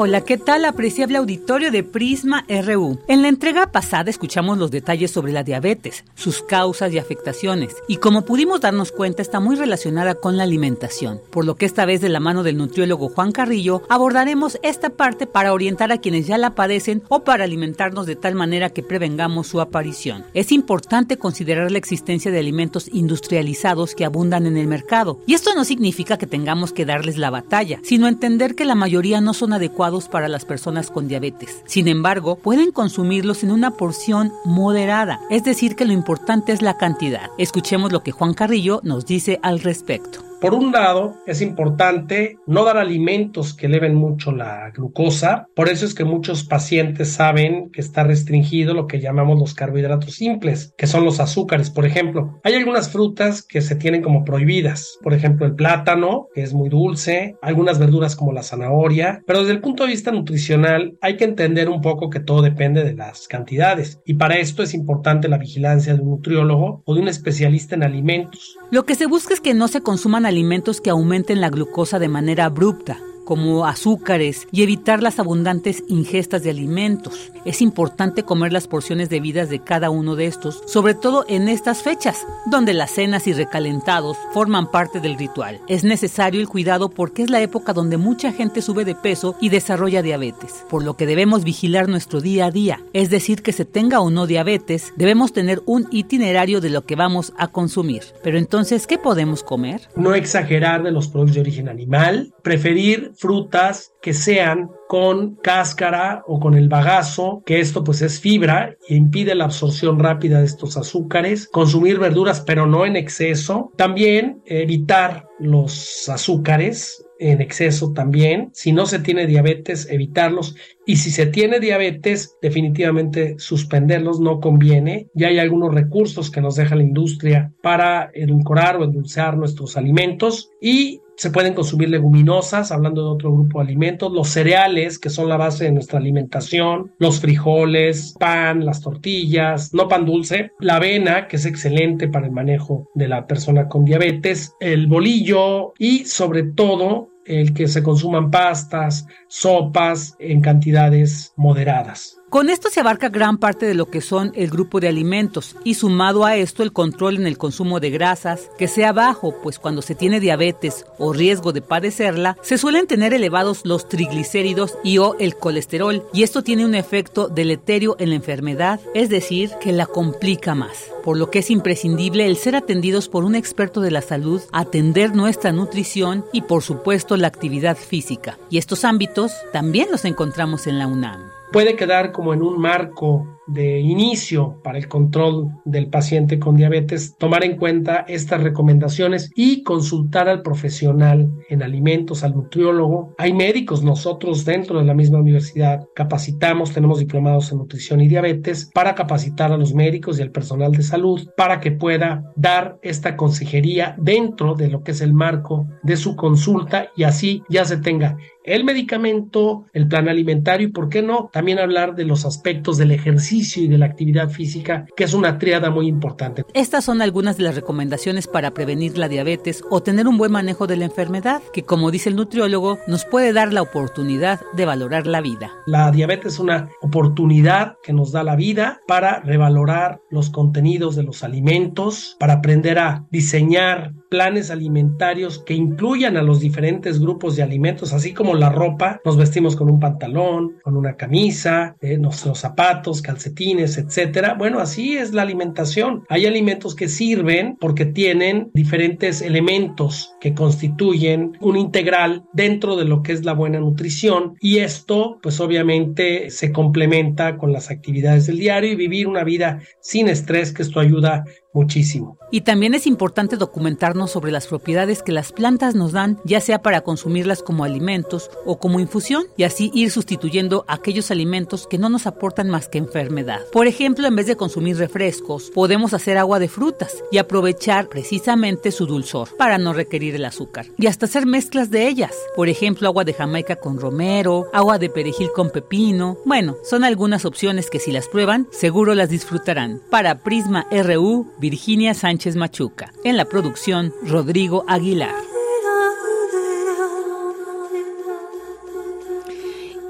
[0.00, 3.00] Hola, ¿qué tal apreciable auditorio de Prisma RU?
[3.08, 7.96] En la entrega pasada escuchamos los detalles sobre la diabetes, sus causas y afectaciones, y
[7.96, 12.00] como pudimos darnos cuenta está muy relacionada con la alimentación, por lo que esta vez
[12.00, 16.38] de la mano del nutriólogo Juan Carrillo abordaremos esta parte para orientar a quienes ya
[16.38, 20.24] la padecen o para alimentarnos de tal manera que prevengamos su aparición.
[20.32, 25.56] Es importante considerar la existencia de alimentos industrializados que abundan en el mercado, y esto
[25.56, 29.54] no significa que tengamos que darles la batalla, sino entender que la mayoría no son
[29.54, 31.62] adecuados para las personas con diabetes.
[31.66, 36.76] Sin embargo, pueden consumirlos en una porción moderada, es decir, que lo importante es la
[36.76, 37.30] cantidad.
[37.38, 40.27] Escuchemos lo que Juan Carrillo nos dice al respecto.
[40.40, 45.48] Por un lado, es importante no dar alimentos que eleven mucho la glucosa.
[45.56, 50.14] Por eso es que muchos pacientes saben que está restringido lo que llamamos los carbohidratos
[50.14, 52.38] simples, que son los azúcares, por ejemplo.
[52.44, 54.96] Hay algunas frutas que se tienen como prohibidas.
[55.02, 59.24] Por ejemplo, el plátano, que es muy dulce, algunas verduras como la zanahoria.
[59.26, 62.84] Pero desde el punto de vista nutricional, hay que entender un poco que todo depende
[62.84, 64.00] de las cantidades.
[64.04, 67.82] Y para esto es importante la vigilancia de un nutriólogo o de un especialista en
[67.82, 68.56] alimentos.
[68.70, 72.08] Lo que se busca es que no se consuman alimentos que aumenten la glucosa de
[72.08, 72.98] manera abrupta
[73.28, 77.30] como azúcares y evitar las abundantes ingestas de alimentos.
[77.44, 81.82] Es importante comer las porciones debidas de cada uno de estos, sobre todo en estas
[81.82, 85.60] fechas, donde las cenas y recalentados forman parte del ritual.
[85.68, 89.50] Es necesario el cuidado porque es la época donde mucha gente sube de peso y
[89.50, 92.80] desarrolla diabetes, por lo que debemos vigilar nuestro día a día.
[92.94, 96.96] Es decir, que se tenga o no diabetes, debemos tener un itinerario de lo que
[96.96, 98.04] vamos a consumir.
[98.22, 99.82] Pero entonces, ¿qué podemos comer?
[99.96, 106.38] No exagerar de los productos de origen animal, preferir frutas que sean con cáscara o
[106.40, 110.76] con el bagazo, que esto pues es fibra e impide la absorción rápida de estos
[110.76, 118.72] azúcares, consumir verduras pero no en exceso, también evitar los azúcares en exceso también, si
[118.72, 120.54] no se tiene diabetes, evitarlos.
[120.86, 125.08] Y si se tiene diabetes, definitivamente suspenderlos no conviene.
[125.14, 130.50] Ya hay algunos recursos que nos deja la industria para edulcorar o endulzar nuestros alimentos.
[130.60, 135.28] Y se pueden consumir leguminosas, hablando de otro grupo de alimentos, los cereales, que son
[135.28, 141.26] la base de nuestra alimentación, los frijoles, pan, las tortillas, no pan dulce, la avena,
[141.26, 146.44] que es excelente para el manejo de la persona con diabetes, el bolillo y sobre
[146.44, 152.17] todo el que se consuman pastas, sopas en cantidades moderadas.
[152.30, 155.74] Con esto se abarca gran parte de lo que son el grupo de alimentos y
[155.74, 159.80] sumado a esto el control en el consumo de grasas, que sea bajo, pues cuando
[159.80, 165.16] se tiene diabetes o riesgo de padecerla, se suelen tener elevados los triglicéridos y o
[165.18, 169.86] el colesterol y esto tiene un efecto deleterio en la enfermedad, es decir, que la
[169.86, 170.90] complica más.
[171.04, 175.14] Por lo que es imprescindible el ser atendidos por un experto de la salud, atender
[175.14, 178.38] nuestra nutrición y por supuesto la actividad física.
[178.50, 183.26] Y estos ámbitos también los encontramos en la UNAM puede quedar como en un marco
[183.48, 189.62] de inicio para el control del paciente con diabetes, tomar en cuenta estas recomendaciones y
[189.62, 193.14] consultar al profesional en alimentos, al nutriólogo.
[193.18, 198.70] Hay médicos, nosotros dentro de la misma universidad capacitamos, tenemos diplomados en nutrición y diabetes
[198.74, 203.16] para capacitar a los médicos y al personal de salud para que pueda dar esta
[203.16, 207.78] consejería dentro de lo que es el marco de su consulta y así ya se
[207.78, 211.28] tenga el medicamento, el plan alimentario y, ¿por qué no?
[211.32, 215.38] También hablar de los aspectos del ejercicio y de la actividad física, que es una
[215.38, 216.44] triada muy importante.
[216.54, 220.66] Estas son algunas de las recomendaciones para prevenir la diabetes o tener un buen manejo
[220.66, 225.06] de la enfermedad, que como dice el nutriólogo, nos puede dar la oportunidad de valorar
[225.06, 225.52] la vida.
[225.66, 231.04] La diabetes es una oportunidad que nos da la vida para revalorar los contenidos de
[231.04, 237.42] los alimentos, para aprender a diseñar planes alimentarios que incluyan a los diferentes grupos de
[237.42, 242.38] alimentos, así como la ropa, nos vestimos con un pantalón, con una camisa, eh, nuestros
[242.38, 244.34] zapatos, calcetines, etcétera.
[244.34, 246.04] Bueno, así es la alimentación.
[246.08, 253.02] Hay alimentos que sirven porque tienen diferentes elementos que constituyen un integral dentro de lo
[253.02, 258.38] que es la buena nutrición y esto pues obviamente se complementa con las actividades del
[258.38, 262.18] diario y vivir una vida sin estrés que esto ayuda muchísimo.
[262.30, 266.60] Y también es importante documentarnos sobre las propiedades que las plantas nos dan, ya sea
[266.60, 271.88] para consumirlas como alimentos o como infusión, y así ir sustituyendo aquellos alimentos que no
[271.88, 273.40] nos aportan más que enfermedad.
[273.52, 278.70] Por ejemplo, en vez de consumir refrescos, podemos hacer agua de frutas y aprovechar precisamente
[278.70, 280.66] su dulzor para no requerir el azúcar.
[280.76, 282.14] Y hasta hacer mezclas de ellas.
[282.36, 286.18] Por ejemplo, agua de Jamaica con romero, agua de perejil con pepino.
[286.24, 289.80] Bueno, son algunas opciones que si las prueban, seguro las disfrutarán.
[289.90, 292.92] Para Prisma RU, Virginia Sánchez Machuca.
[293.04, 295.14] En la producción, Rodrigo Aguilar.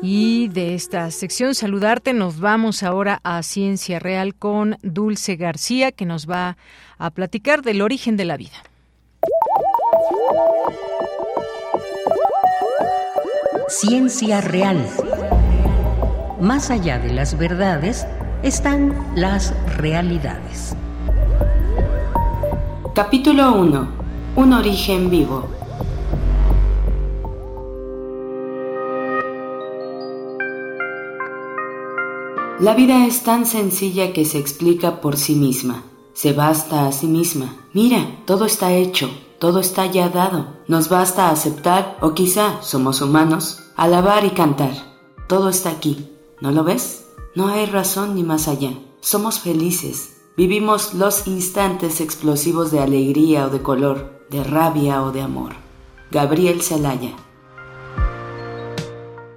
[0.00, 6.06] Y de esta sección saludarte nos vamos ahora a Ciencia Real con Dulce García que
[6.06, 6.56] nos va
[6.96, 8.62] a platicar del origen de la vida.
[13.66, 14.78] Ciencia Real.
[16.40, 18.06] Más allá de las verdades
[18.44, 20.76] están las realidades.
[22.98, 23.88] Capítulo 1.
[24.34, 25.48] Un origen vivo.
[32.58, 35.84] La vida es tan sencilla que se explica por sí misma.
[36.12, 37.54] Se basta a sí misma.
[37.72, 39.08] Mira, todo está hecho,
[39.38, 40.56] todo está ya dado.
[40.66, 44.72] Nos basta aceptar, o quizá somos humanos, alabar y cantar.
[45.28, 46.08] Todo está aquí.
[46.40, 47.06] ¿No lo ves?
[47.36, 48.72] No hay razón ni más allá.
[49.00, 55.20] Somos felices, Vivimos los instantes explosivos de alegría o de color, de rabia o de
[55.20, 55.54] amor.
[56.12, 57.16] Gabriel Celaya.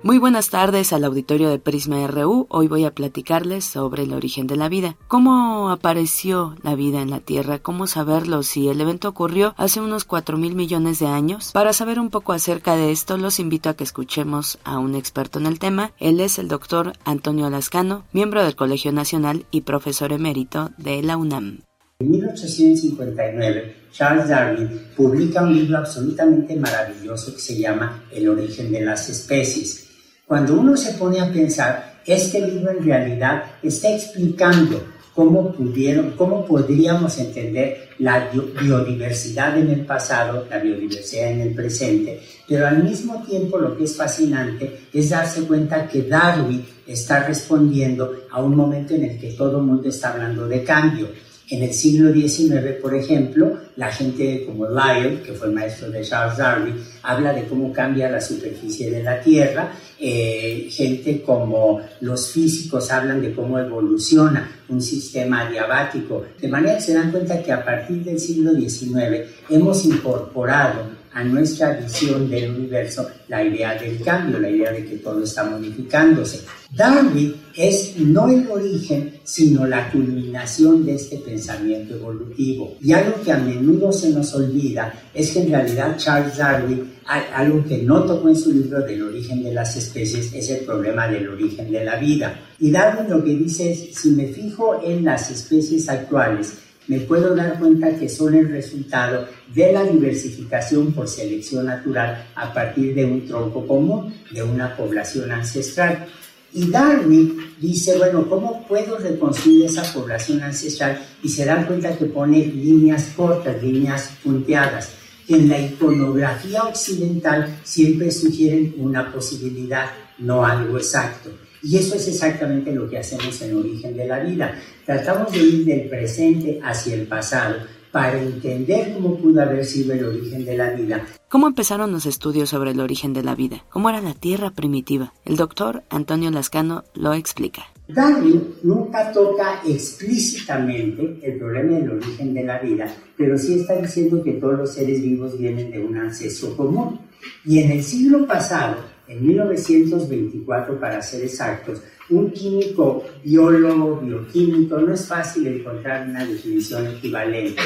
[0.04, 2.48] Muy buenas tardes al auditorio de Prisma RU.
[2.50, 4.98] Hoy voy a platicarles sobre el origen de la vida.
[5.08, 7.60] ¿Cómo apareció la vida en la Tierra?
[7.60, 11.52] ¿Cómo saberlo si el evento ocurrió hace unos 4 mil millones de años?
[11.52, 15.38] Para saber un poco acerca de esto, los invito a que escuchemos a un experto
[15.38, 15.92] en el tema.
[16.00, 21.16] Él es el doctor Antonio Lascano, miembro del Colegio Nacional y profesor emérito de la
[21.16, 21.60] UNAM.
[22.00, 28.82] En 1859, Charles Darwin publica un libro absolutamente maravilloso que se llama El origen de
[28.82, 29.91] las especies
[30.32, 34.82] cuando uno se pone a pensar, este libro en realidad está explicando
[35.14, 42.22] cómo pudieron, cómo podríamos entender la biodiversidad en el pasado, la biodiversidad en el presente,
[42.48, 48.24] pero al mismo tiempo lo que es fascinante es darse cuenta que Darwin está respondiendo
[48.32, 51.10] a un momento en el que todo el mundo está hablando de cambio.
[51.52, 56.02] En el siglo XIX, por ejemplo, la gente como Lyell, que fue el maestro de
[56.02, 59.74] Charles Darwin, habla de cómo cambia la superficie de la Tierra.
[60.00, 66.24] Eh, gente como los físicos hablan de cómo evoluciona un sistema diabático.
[66.40, 71.24] De manera que se dan cuenta que a partir del siglo XIX hemos incorporado a
[71.24, 76.42] nuestra visión del universo la idea del cambio, la idea de que todo está modificándose.
[76.74, 82.78] Darwin es no el origen, sino la culminación de este pensamiento evolutivo.
[82.80, 87.64] Y algo que a menudo se nos olvida es que en realidad Charles Darwin, algo
[87.66, 91.28] que no tocó en su libro del origen de las especies, es el problema del
[91.28, 92.40] origen de la vida.
[92.60, 96.54] Y Darwin lo que dice es, si me fijo en las especies actuales,
[96.88, 102.54] me puedo dar cuenta que son el resultado de la diversificación por selección natural a
[102.54, 106.08] partir de un tronco común, de una población ancestral.
[106.54, 111.00] Y Darwin dice, bueno, ¿cómo puedo reconstruir esa población ancestral?
[111.24, 114.92] Y se dan cuenta que pone líneas cortas, líneas punteadas,
[115.28, 121.30] en la iconografía occidental siempre sugieren una posibilidad, no algo exacto.
[121.64, 124.56] Y eso es exactamente lo que hacemos en Origen de la Vida.
[124.86, 127.58] Tratamos de ir del presente hacia el pasado
[127.92, 131.06] para entender cómo pudo haber sido el origen de la vida.
[131.28, 133.66] ¿Cómo empezaron los estudios sobre el origen de la vida?
[133.70, 135.14] ¿Cómo era la Tierra primitiva?
[135.26, 137.64] El doctor Antonio Lascano lo explica.
[137.88, 144.24] Darwin nunca toca explícitamente el problema del origen de la vida, pero sí está diciendo
[144.24, 147.00] que todos los seres vivos vienen de un ancestro común.
[147.46, 148.78] Y en el siglo pasado,
[149.12, 156.88] en 1924 para ser exactos, un químico, biólogo, bioquímico, no es fácil encontrar una definición
[156.88, 157.62] equivalente,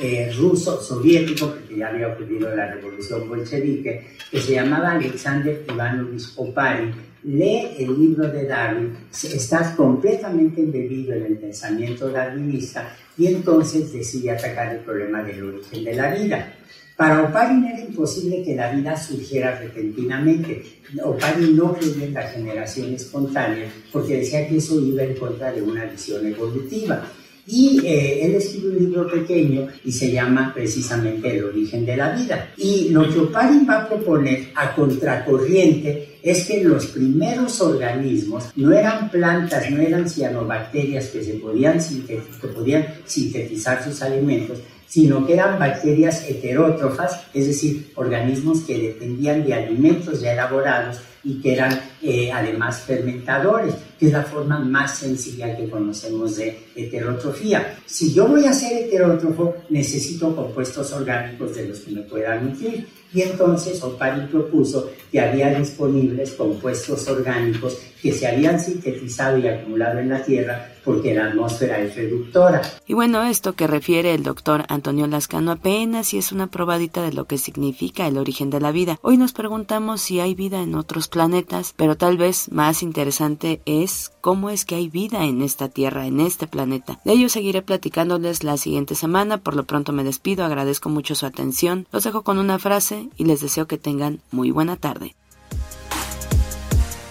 [0.00, 6.32] eh, ruso, soviético, porque ya había ocurrido la revolución bolchevique, que se llamaba Alexander Ivanovich
[6.36, 6.92] Oparin,
[7.24, 14.30] lee el libro de Darwin, está completamente embebido en el pensamiento darwinista y entonces decide
[14.30, 16.54] atacar el problema del origen de la vida.
[16.98, 20.64] Para Oparin era imposible que la vida surgiera repentinamente.
[21.04, 25.62] Oparin no creía en la generación espontánea porque decía que eso iba en contra de
[25.62, 27.08] una visión evolutiva.
[27.46, 32.16] Y eh, él escribe un libro pequeño y se llama precisamente El origen de la
[32.16, 32.52] vida.
[32.56, 38.72] Y lo que Oparin va a proponer a contracorriente es que los primeros organismos no
[38.72, 44.58] eran plantas, no eran cianobacterias que, se que podían sintetizar sus alimentos,
[44.88, 51.40] sino que eran bacterias heterótrofas, es decir, organismos que dependían de alimentos ya elaborados y
[51.40, 57.76] que eran eh, además fermentadores, que es la forma más sencilla que conocemos de heterotrofía.
[57.84, 62.86] Si yo voy a ser heterótrofo, necesito compuestos orgánicos de los que me puedan nutrir.
[63.12, 69.98] Y entonces Oparin propuso que había disponibles compuestos orgánicos que se habían sintetizado y acumulado
[69.98, 72.62] en la Tierra porque la atmósfera es reductora.
[72.86, 77.12] Y bueno, esto que refiere el doctor Antonio Lascano apenas si es una probadita de
[77.12, 78.98] lo que significa el origen de la vida.
[79.02, 84.12] Hoy nos preguntamos si hay vida en otros planetas, pero tal vez más interesante es
[84.22, 87.00] cómo es que hay vida en esta Tierra, en este planeta.
[87.04, 89.36] De ello seguiré platicándoles la siguiente semana.
[89.36, 91.86] Por lo pronto me despido, agradezco mucho su atención.
[91.92, 95.14] Los dejo con una frase y les deseo que tengan muy buena tarde.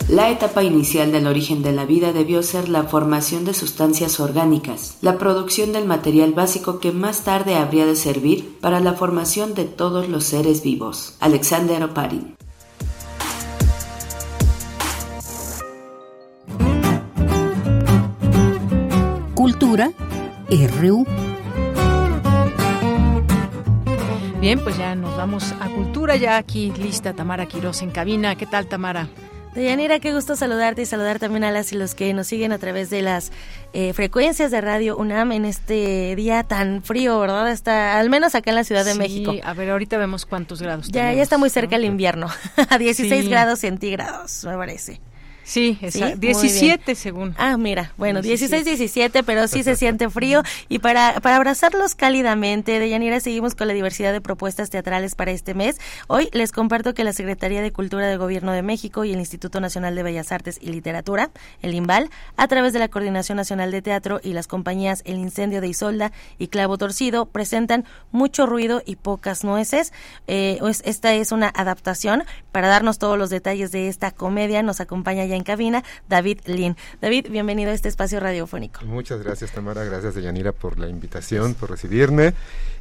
[0.10, 4.98] La etapa inicial del origen de la vida debió ser la formación de sustancias orgánicas,
[5.02, 9.66] la producción del material básico que más tarde habría de servir para la formación de
[9.66, 11.18] todos los seres vivos.
[11.20, 12.38] Alexander Oparin.
[19.36, 19.92] Cultura
[20.80, 21.06] RU.
[24.40, 28.38] Bien, pues ya nos vamos a Cultura, ya aquí lista Tamara Quiroz en cabina.
[28.38, 29.10] ¿Qué tal, Tamara?
[29.58, 32.60] Deyanira, qué gusto saludarte y saludar también a las y los que nos siguen a
[32.60, 33.32] través de las
[33.74, 37.52] eh, frecuencias de Radio UNAM en este día tan frío, ¿verdad?
[37.52, 39.34] Está, al menos acá en la Ciudad de México.
[39.44, 40.90] A ver, ahorita vemos cuántos grados.
[40.90, 42.28] Ya, ya está muy cerca el invierno,
[42.70, 45.02] a 16 grados centígrados, me parece.
[45.48, 47.34] Sí, 17 según.
[47.38, 50.44] Ah, mira, bueno, 16, 17, pero sí se siente frío.
[50.68, 55.54] Y para, para abrazarlos cálidamente, Deyanira, seguimos con la diversidad de propuestas teatrales para este
[55.54, 55.80] mes.
[56.08, 59.62] Hoy les comparto que la Secretaría de Cultura del Gobierno de México y el Instituto
[59.62, 61.30] Nacional de Bellas Artes y Literatura,
[61.62, 65.62] el IMBAL, a través de la Coordinación Nacional de Teatro y las compañías El Incendio
[65.62, 69.94] de Isolda y Clavo Torcido, presentan mucho ruido y pocas nueces.
[70.28, 72.26] Eh, esta es una adaptación.
[72.52, 76.76] Para darnos todos los detalles de esta comedia, nos acompaña ya en cabina David Lin.
[77.02, 78.84] David, bienvenido a este espacio radiofónico.
[78.86, 79.84] Muchas gracias, Tamara.
[79.84, 82.34] Gracias, Yanira, por la invitación, por recibirme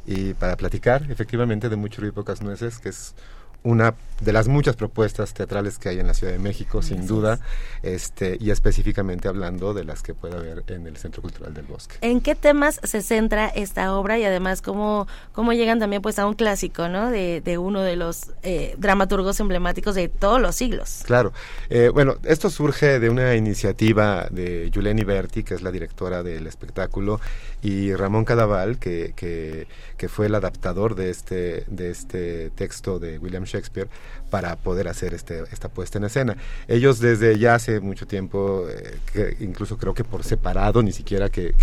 [0.05, 3.15] y para platicar efectivamente de Mucho y Pocas Nueces, que es
[3.63, 7.39] una de las muchas propuestas teatrales que hay en la Ciudad de México, sin duda,
[7.83, 11.97] este, y específicamente hablando de las que puede haber en el Centro Cultural del Bosque.
[12.01, 16.25] ¿En qué temas se centra esta obra y además cómo, cómo llegan también pues a
[16.25, 17.11] un clásico, ¿no?
[17.11, 21.01] De, de uno de los eh, dramaturgos emblemáticos de todos los siglos.
[21.05, 21.31] Claro.
[21.69, 26.47] Eh, bueno, esto surge de una iniciativa de Yuleni Berti, que es la directora del
[26.47, 27.19] espectáculo,
[27.61, 29.67] y Ramón Cadaval, que, que,
[29.97, 33.89] que fue el adaptador de este, de este texto de William Shakespeare
[34.29, 36.37] para poder hacer este, esta puesta en escena.
[36.67, 41.29] Ellos desde ya hace mucho tiempo, eh, que incluso creo que por separado, ni siquiera
[41.29, 41.53] que,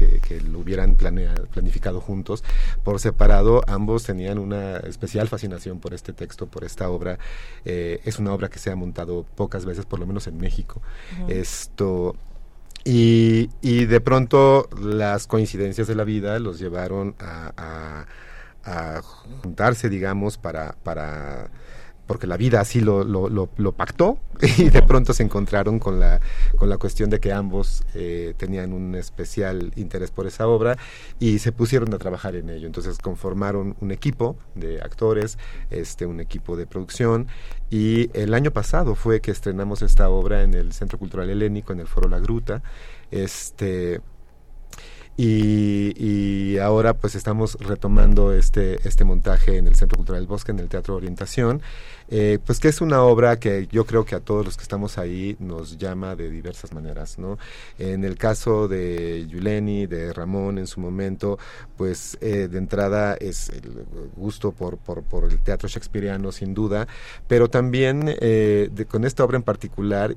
[0.50, 2.42] lo hubieran planificado juntos,
[2.82, 7.18] por separado ambos tenían una especial fascinación por este texto, por esta obra.
[7.64, 10.82] Eh, es una obra que se ha montado pocas veces, por lo menos en México.
[11.28, 12.16] Esto...
[12.84, 18.04] Y, y, de pronto las coincidencias de la vida los llevaron a,
[18.62, 21.50] a, juntarse, digamos, para, para
[22.06, 24.18] porque la vida así lo, lo, lo, pactó
[24.58, 26.20] y de pronto se encontraron con la,
[26.56, 30.76] con la cuestión de que ambos eh, tenían un especial interés por esa obra
[31.18, 32.66] y se pusieron a trabajar en ello.
[32.66, 35.38] Entonces conformaron un equipo de actores,
[35.70, 37.28] este, un equipo de producción
[37.70, 41.80] y el año pasado fue que estrenamos esta obra en el Centro Cultural Helénico, en
[41.80, 42.62] el Foro La Gruta.
[43.10, 44.00] Este,
[45.16, 50.60] y, ahora pues estamos retomando este, este montaje en el Centro Cultural del Bosque, en
[50.60, 51.62] el Teatro Orientación,
[52.08, 54.98] eh, pues que es una obra que yo creo que a todos los que estamos
[54.98, 57.38] ahí nos llama de diversas maneras, ¿no?
[57.78, 61.38] En el caso de Yuleni, de Ramón en su momento,
[61.76, 63.86] pues eh, de entrada es el
[64.16, 66.86] gusto por, por, por, el teatro shakespeariano sin duda,
[67.26, 70.16] pero también eh, con esta obra en particular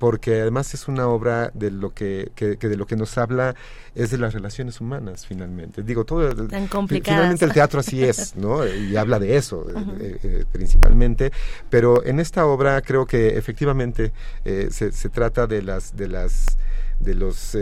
[0.00, 3.54] porque además es una obra de lo que, de lo que nos habla
[3.94, 5.82] es de las relaciones humanas finalmente.
[5.82, 9.66] Digo todo Tan finalmente el teatro así es no y habla de eso
[10.00, 11.32] eh, eh, principalmente.
[11.68, 14.12] Pero en esta obra creo que efectivamente
[14.46, 16.56] eh, se, se, trata de las de las
[16.98, 17.54] de los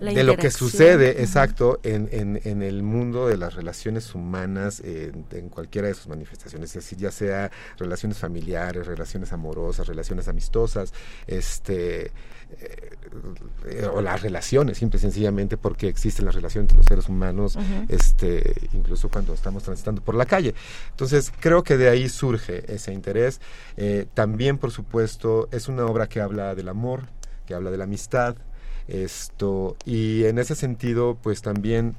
[0.00, 5.48] de lo que sucede, exacto, en, en, en, el mundo de las relaciones humanas, en
[5.48, 10.92] cualquiera de sus manifestaciones, es decir, ya sea relaciones familiares, relaciones amorosas, relaciones amistosas,
[11.26, 12.12] este,
[12.60, 17.58] eh, o las relaciones, simple y sencillamente porque existen las relaciones entre los seres humanos,
[17.88, 20.54] este, incluso cuando estamos transitando por la calle.
[20.90, 23.40] Entonces, creo que de ahí surge ese interés.
[23.76, 27.08] Eh, también, por supuesto, es una obra que habla del amor,
[27.46, 28.36] que habla de la amistad,
[28.88, 31.94] esto, y en ese sentido, pues también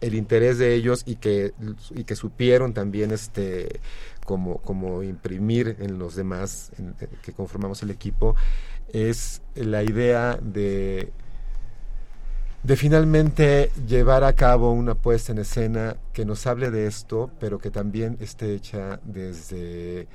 [0.00, 1.52] el interés de ellos y que,
[1.94, 3.80] y que supieron también este
[4.24, 6.70] como, como imprimir en los demás
[7.22, 8.36] que conformamos el equipo
[8.92, 11.10] es la idea de
[12.62, 17.58] de finalmente llevar a cabo una puesta en escena que nos hable de esto, pero
[17.58, 20.08] que también esté hecha desde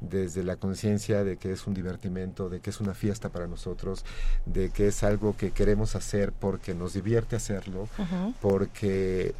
[0.00, 4.04] desde la conciencia de que es un divertimento, de que es una fiesta para nosotros,
[4.46, 7.88] de que es algo que queremos hacer porque nos divierte hacerlo,
[8.40, 9.34] porque,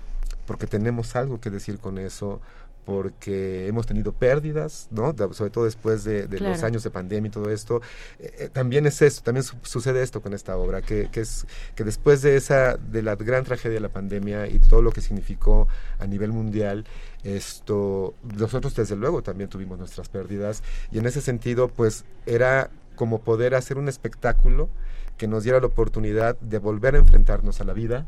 [0.47, 2.41] porque tenemos algo que decir con eso,
[2.85, 5.15] porque hemos tenido pérdidas, ¿no?
[5.33, 7.83] sobre todo después de, los años de pandemia y todo esto.
[8.19, 11.85] Eh, eh, también es esto, también sucede esto con esta obra, que, que, es que
[11.85, 15.69] después de esa, de la gran tragedia de la pandemia y todo lo que significó
[15.99, 16.85] a nivel mundial,
[17.23, 23.21] esto, nosotros desde luego también tuvimos nuestras pérdidas y en ese sentido, pues era como
[23.21, 24.69] poder hacer un espectáculo
[25.17, 28.07] que nos diera la oportunidad de volver a enfrentarnos a la vida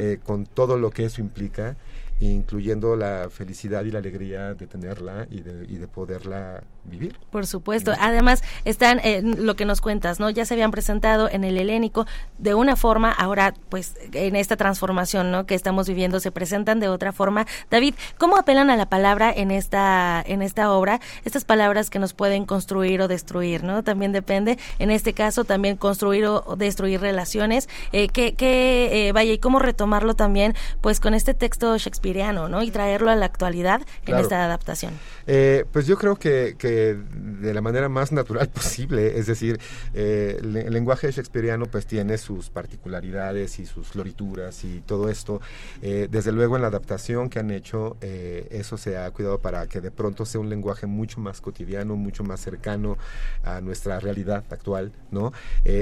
[0.00, 1.76] eh, con todo lo que eso implica
[2.20, 7.16] incluyendo la felicidad y la alegría de tenerla y de, y de poderla vivir.
[7.30, 7.92] Por supuesto.
[8.00, 10.30] Además, están en lo que nos cuentas, ¿no?
[10.30, 12.06] Ya se habían presentado en el helénico
[12.38, 15.46] de una forma, ahora, pues, en esta transformación, ¿no?
[15.46, 17.46] Que estamos viviendo, se presentan de otra forma.
[17.70, 21.00] David, ¿cómo apelan a la palabra en esta, en esta obra?
[21.24, 23.84] Estas palabras que nos pueden construir o destruir, ¿no?
[23.84, 24.58] También depende.
[24.78, 27.68] En este caso, también construir o, destruir relaciones.
[27.92, 32.07] Eh, que, que eh, vaya, y cómo retomarlo también, pues, con este texto Shakespeare
[32.48, 32.62] ¿no?
[32.62, 34.92] Y traerlo a la actualidad en esta adaptación.
[35.26, 39.60] Eh, pues yo creo que, de la manera más natural posible, es decir,
[39.94, 45.40] eh, el, lenguaje shakespeariano pues tiene sus particularidades y sus florituras y todo esto.
[45.82, 49.80] Eh, desde luego en la adaptación que han hecho, eso se ha cuidado para que
[49.80, 52.96] de pronto sea un lenguaje mucho más cotidiano, mucho más cercano
[53.44, 55.32] a nuestra realidad actual, ¿no?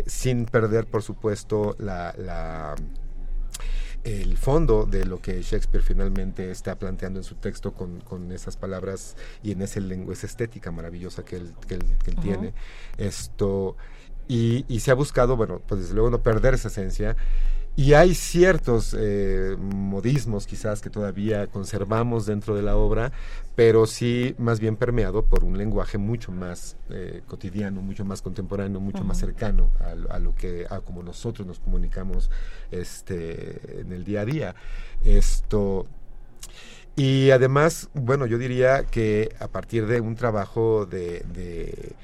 [0.07, 2.74] sin perder, por supuesto, la
[4.07, 8.57] el fondo de lo que Shakespeare finalmente está planteando en su texto con, con esas
[8.57, 12.55] palabras y en ese lenguaje, esa estética maravillosa que él, que él, tiene.
[12.99, 13.77] Esto,
[14.28, 17.16] y, y, se ha buscado, bueno, pues desde luego no perder esa esencia
[17.77, 23.12] y hay ciertos eh, modismos quizás que todavía conservamos dentro de la obra,
[23.55, 28.81] pero sí más bien permeado por un lenguaje mucho más eh, cotidiano, mucho más contemporáneo,
[28.81, 29.70] mucho más cercano
[30.09, 32.31] a, lo que a como nosotros nos comunicamos
[32.70, 34.55] este en el día a día.
[35.05, 35.86] Esto
[36.97, 41.94] y además, bueno, yo diría que a partir de un trabajo de de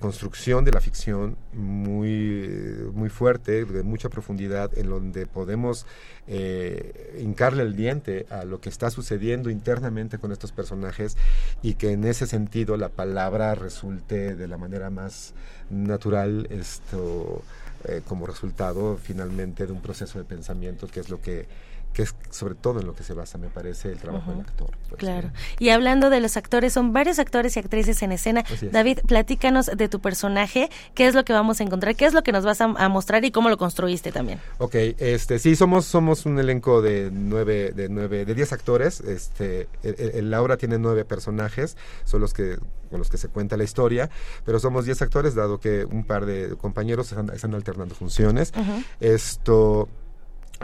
[0.00, 2.48] construcción de la ficción muy,
[2.92, 5.86] muy fuerte, de mucha profundidad, en donde podemos
[6.26, 11.16] eh, hincarle el diente a lo que está sucediendo internamente con estos personajes
[11.62, 15.34] y que en ese sentido la palabra resulte de la manera más
[15.70, 17.42] natural esto
[17.84, 21.46] eh, como resultado finalmente de un proceso de pensamiento que es lo que
[21.94, 24.70] que es sobre todo en lo que se basa, me parece, el trabajo del actor.
[24.88, 25.30] Pues, claro.
[25.58, 28.44] Y hablando de los actores, son varios actores y actrices en escena.
[28.72, 32.22] David, platícanos de tu personaje, qué es lo que vamos a encontrar, qué es lo
[32.22, 34.40] que nos vas a, mostrar y cómo lo construiste también.
[34.58, 39.00] Ok, este, sí, somos, somos un elenco de nueve, de nueve, de diez actores.
[39.00, 42.58] Este, el, Laura tiene nueve personajes, son los que
[42.90, 44.08] con los que se cuenta la historia,
[44.44, 48.52] pero somos diez actores, dado que un par de compañeros están, alternando funciones.
[49.00, 49.88] Esto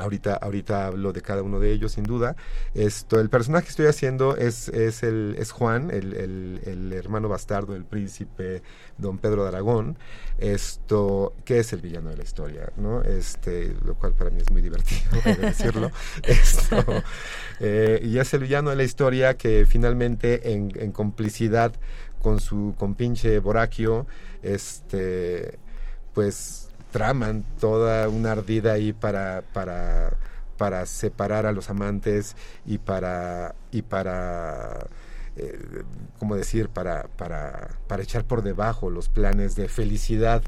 [0.00, 2.36] Ahorita, ahorita hablo de cada uno de ellos, sin duda.
[2.74, 7.28] Esto, el personaje que estoy haciendo es, es, el, es Juan, el, el, el hermano
[7.28, 8.62] bastardo del príncipe
[8.98, 9.98] don Pedro de Aragón,
[10.38, 13.02] esto, que es el villano de la historia, ¿no?
[13.02, 15.00] Este, lo cual para mí es muy divertido
[15.40, 15.90] decirlo.
[16.22, 16.84] Esto,
[17.60, 21.72] eh, y es el villano de la historia que finalmente en, en complicidad
[22.22, 24.06] con su compinche Boraquio,
[24.42, 25.58] este,
[26.12, 26.59] pues
[26.90, 30.12] traman toda una ardida ahí para, para,
[30.56, 32.36] para separar a los amantes
[32.66, 34.86] y para, y para
[35.36, 35.58] eh,
[36.18, 40.42] ¿cómo decir?, para, para, para echar por debajo los planes de felicidad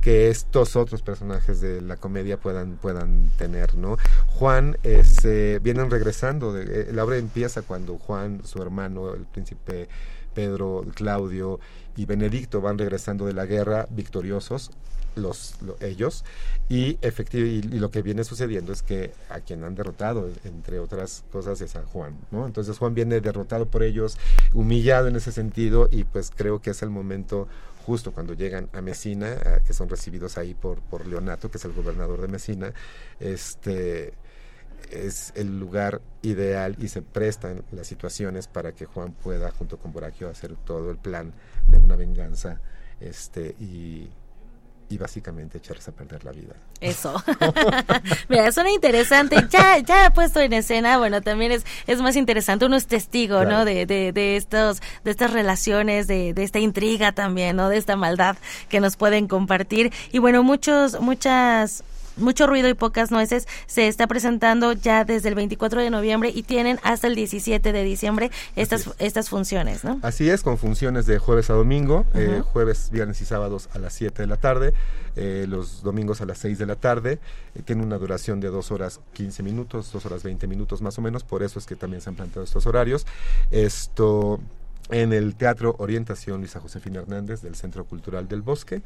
[0.00, 3.96] que estos otros personajes de la comedia puedan puedan tener no
[4.28, 9.26] Juan es, eh, vienen regresando de, eh, la obra empieza cuando Juan su hermano el
[9.26, 9.88] príncipe
[10.34, 11.58] Pedro Claudio
[11.96, 14.70] y Benedicto van regresando de la guerra victoriosos
[15.18, 16.24] los, ellos
[16.68, 21.24] y, efectivamente y, lo que viene sucediendo es que a quien han derrotado, entre otras
[21.30, 22.16] cosas, es a Juan.
[22.32, 24.18] Entonces Juan viene derrotado por ellos,
[24.52, 27.48] humillado en ese sentido y pues creo que es el momento
[27.86, 31.72] justo cuando llegan a Mesina, que son recibidos ahí por, por Leonato, que es el
[31.72, 32.72] gobernador de Mesina,
[33.18, 34.12] este
[34.90, 39.92] es el lugar ideal y se prestan las situaciones para que Juan pueda junto con
[39.92, 41.32] Borachio hacer todo el plan
[41.68, 42.60] de una venganza
[43.00, 43.54] este
[44.90, 46.54] y básicamente echarse a perder la vida.
[46.80, 47.22] Eso.
[48.28, 49.36] Mira, suena interesante.
[49.50, 52.64] Ya, ya puesto en escena, bueno, también es, es más interesante.
[52.64, 53.64] Uno es testigo, ¿no?
[53.64, 57.68] De, de, de, estos, de estas relaciones, de, de esta intriga también, ¿no?
[57.68, 58.36] De esta maldad
[58.68, 59.92] que nos pueden compartir.
[60.12, 61.84] Y bueno, muchos, muchas
[62.18, 66.42] mucho ruido y pocas nueces se está presentando ya desde el 24 de noviembre y
[66.42, 69.98] tienen hasta el 17 de diciembre estas estas funciones, ¿no?
[70.02, 73.92] Así es, con funciones de jueves a domingo, eh, jueves, viernes y sábados a las
[73.94, 74.74] 7 de la tarde,
[75.16, 77.18] eh, los domingos a las 6 de la tarde,
[77.54, 81.02] eh, tiene una duración de 2 horas 15 minutos, 2 horas 20 minutos más o
[81.02, 83.06] menos, por eso es que también se han planteado estos horarios.
[83.50, 84.40] Esto
[84.90, 88.82] en el Teatro Orientación Luisa Josefina Hernández del Centro Cultural del Bosque.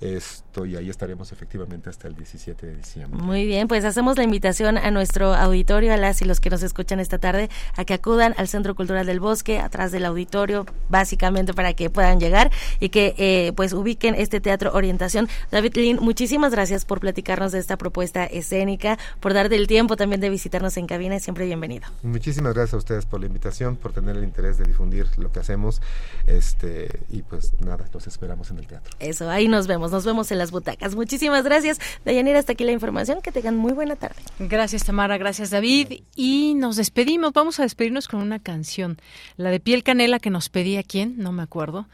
[0.00, 3.22] Esto, y ahí estaremos efectivamente hasta el 17 de diciembre.
[3.22, 6.62] Muy bien, pues hacemos la invitación a nuestro auditorio, a las y los que nos
[6.62, 11.54] escuchan esta tarde, a que acudan al Centro Cultural del Bosque, atrás del auditorio, básicamente
[11.54, 15.28] para que puedan llegar y que eh, pues ubiquen este teatro orientación.
[15.50, 20.20] David Lin, muchísimas gracias por platicarnos de esta propuesta escénica, por darte el tiempo también
[20.20, 21.86] de visitarnos en cabina, siempre bienvenido.
[22.02, 25.40] Muchísimas gracias a ustedes por la invitación, por tener el interés de difundir lo que
[25.40, 25.80] hacemos,
[26.26, 28.94] este, y pues nada, los esperamos en el teatro.
[28.98, 30.94] Eso, ahí nos vemos nos vemos en las butacas.
[30.94, 32.38] Muchísimas gracias, Dayanira.
[32.38, 33.20] Hasta aquí la información.
[33.22, 34.16] Que tengan muy buena tarde.
[34.38, 35.18] Gracias, Tamara.
[35.18, 36.02] Gracias, David.
[36.14, 37.32] Y nos despedimos.
[37.32, 38.98] Vamos a despedirnos con una canción.
[39.36, 41.86] La de Piel Canela que nos pedía quién, no me acuerdo.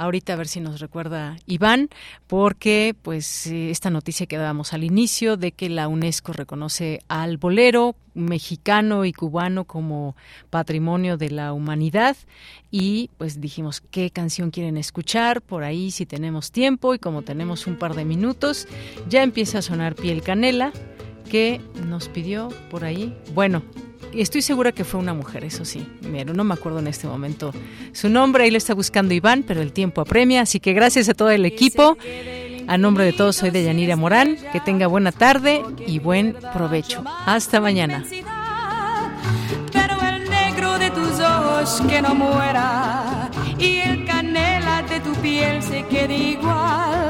[0.00, 1.90] Ahorita a ver si nos recuerda Iván,
[2.26, 7.36] porque pues eh, esta noticia que dábamos al inicio de que la UNESCO reconoce al
[7.36, 10.16] bolero mexicano y cubano como
[10.48, 12.16] patrimonio de la humanidad.
[12.70, 17.66] Y pues dijimos qué canción quieren escuchar por ahí si tenemos tiempo y como tenemos
[17.66, 18.68] un par de minutos
[19.10, 20.72] ya empieza a sonar Piel Canela
[21.30, 23.16] que nos pidió por ahí.
[23.32, 23.62] Bueno,
[24.12, 25.86] estoy segura que fue una mujer, eso sí.
[26.02, 27.52] Pero no me acuerdo en este momento
[27.92, 28.44] su nombre.
[28.44, 30.42] Ahí lo está buscando Iván, pero el tiempo apremia.
[30.42, 31.96] Así que gracias a todo el equipo.
[32.66, 34.36] A nombre de todos, soy de Yanira Morán.
[34.52, 37.02] Que tenga buena tarde y buen provecho.
[37.24, 38.04] Hasta mañana.
[39.72, 45.62] Pero el negro de tus ojos que no muera y el canela de tu piel
[45.62, 47.09] se quede igual.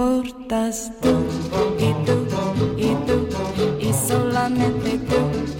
[0.00, 1.10] importas tú
[1.78, 2.26] y tú
[2.78, 3.28] y tú
[3.78, 5.59] y solamente tú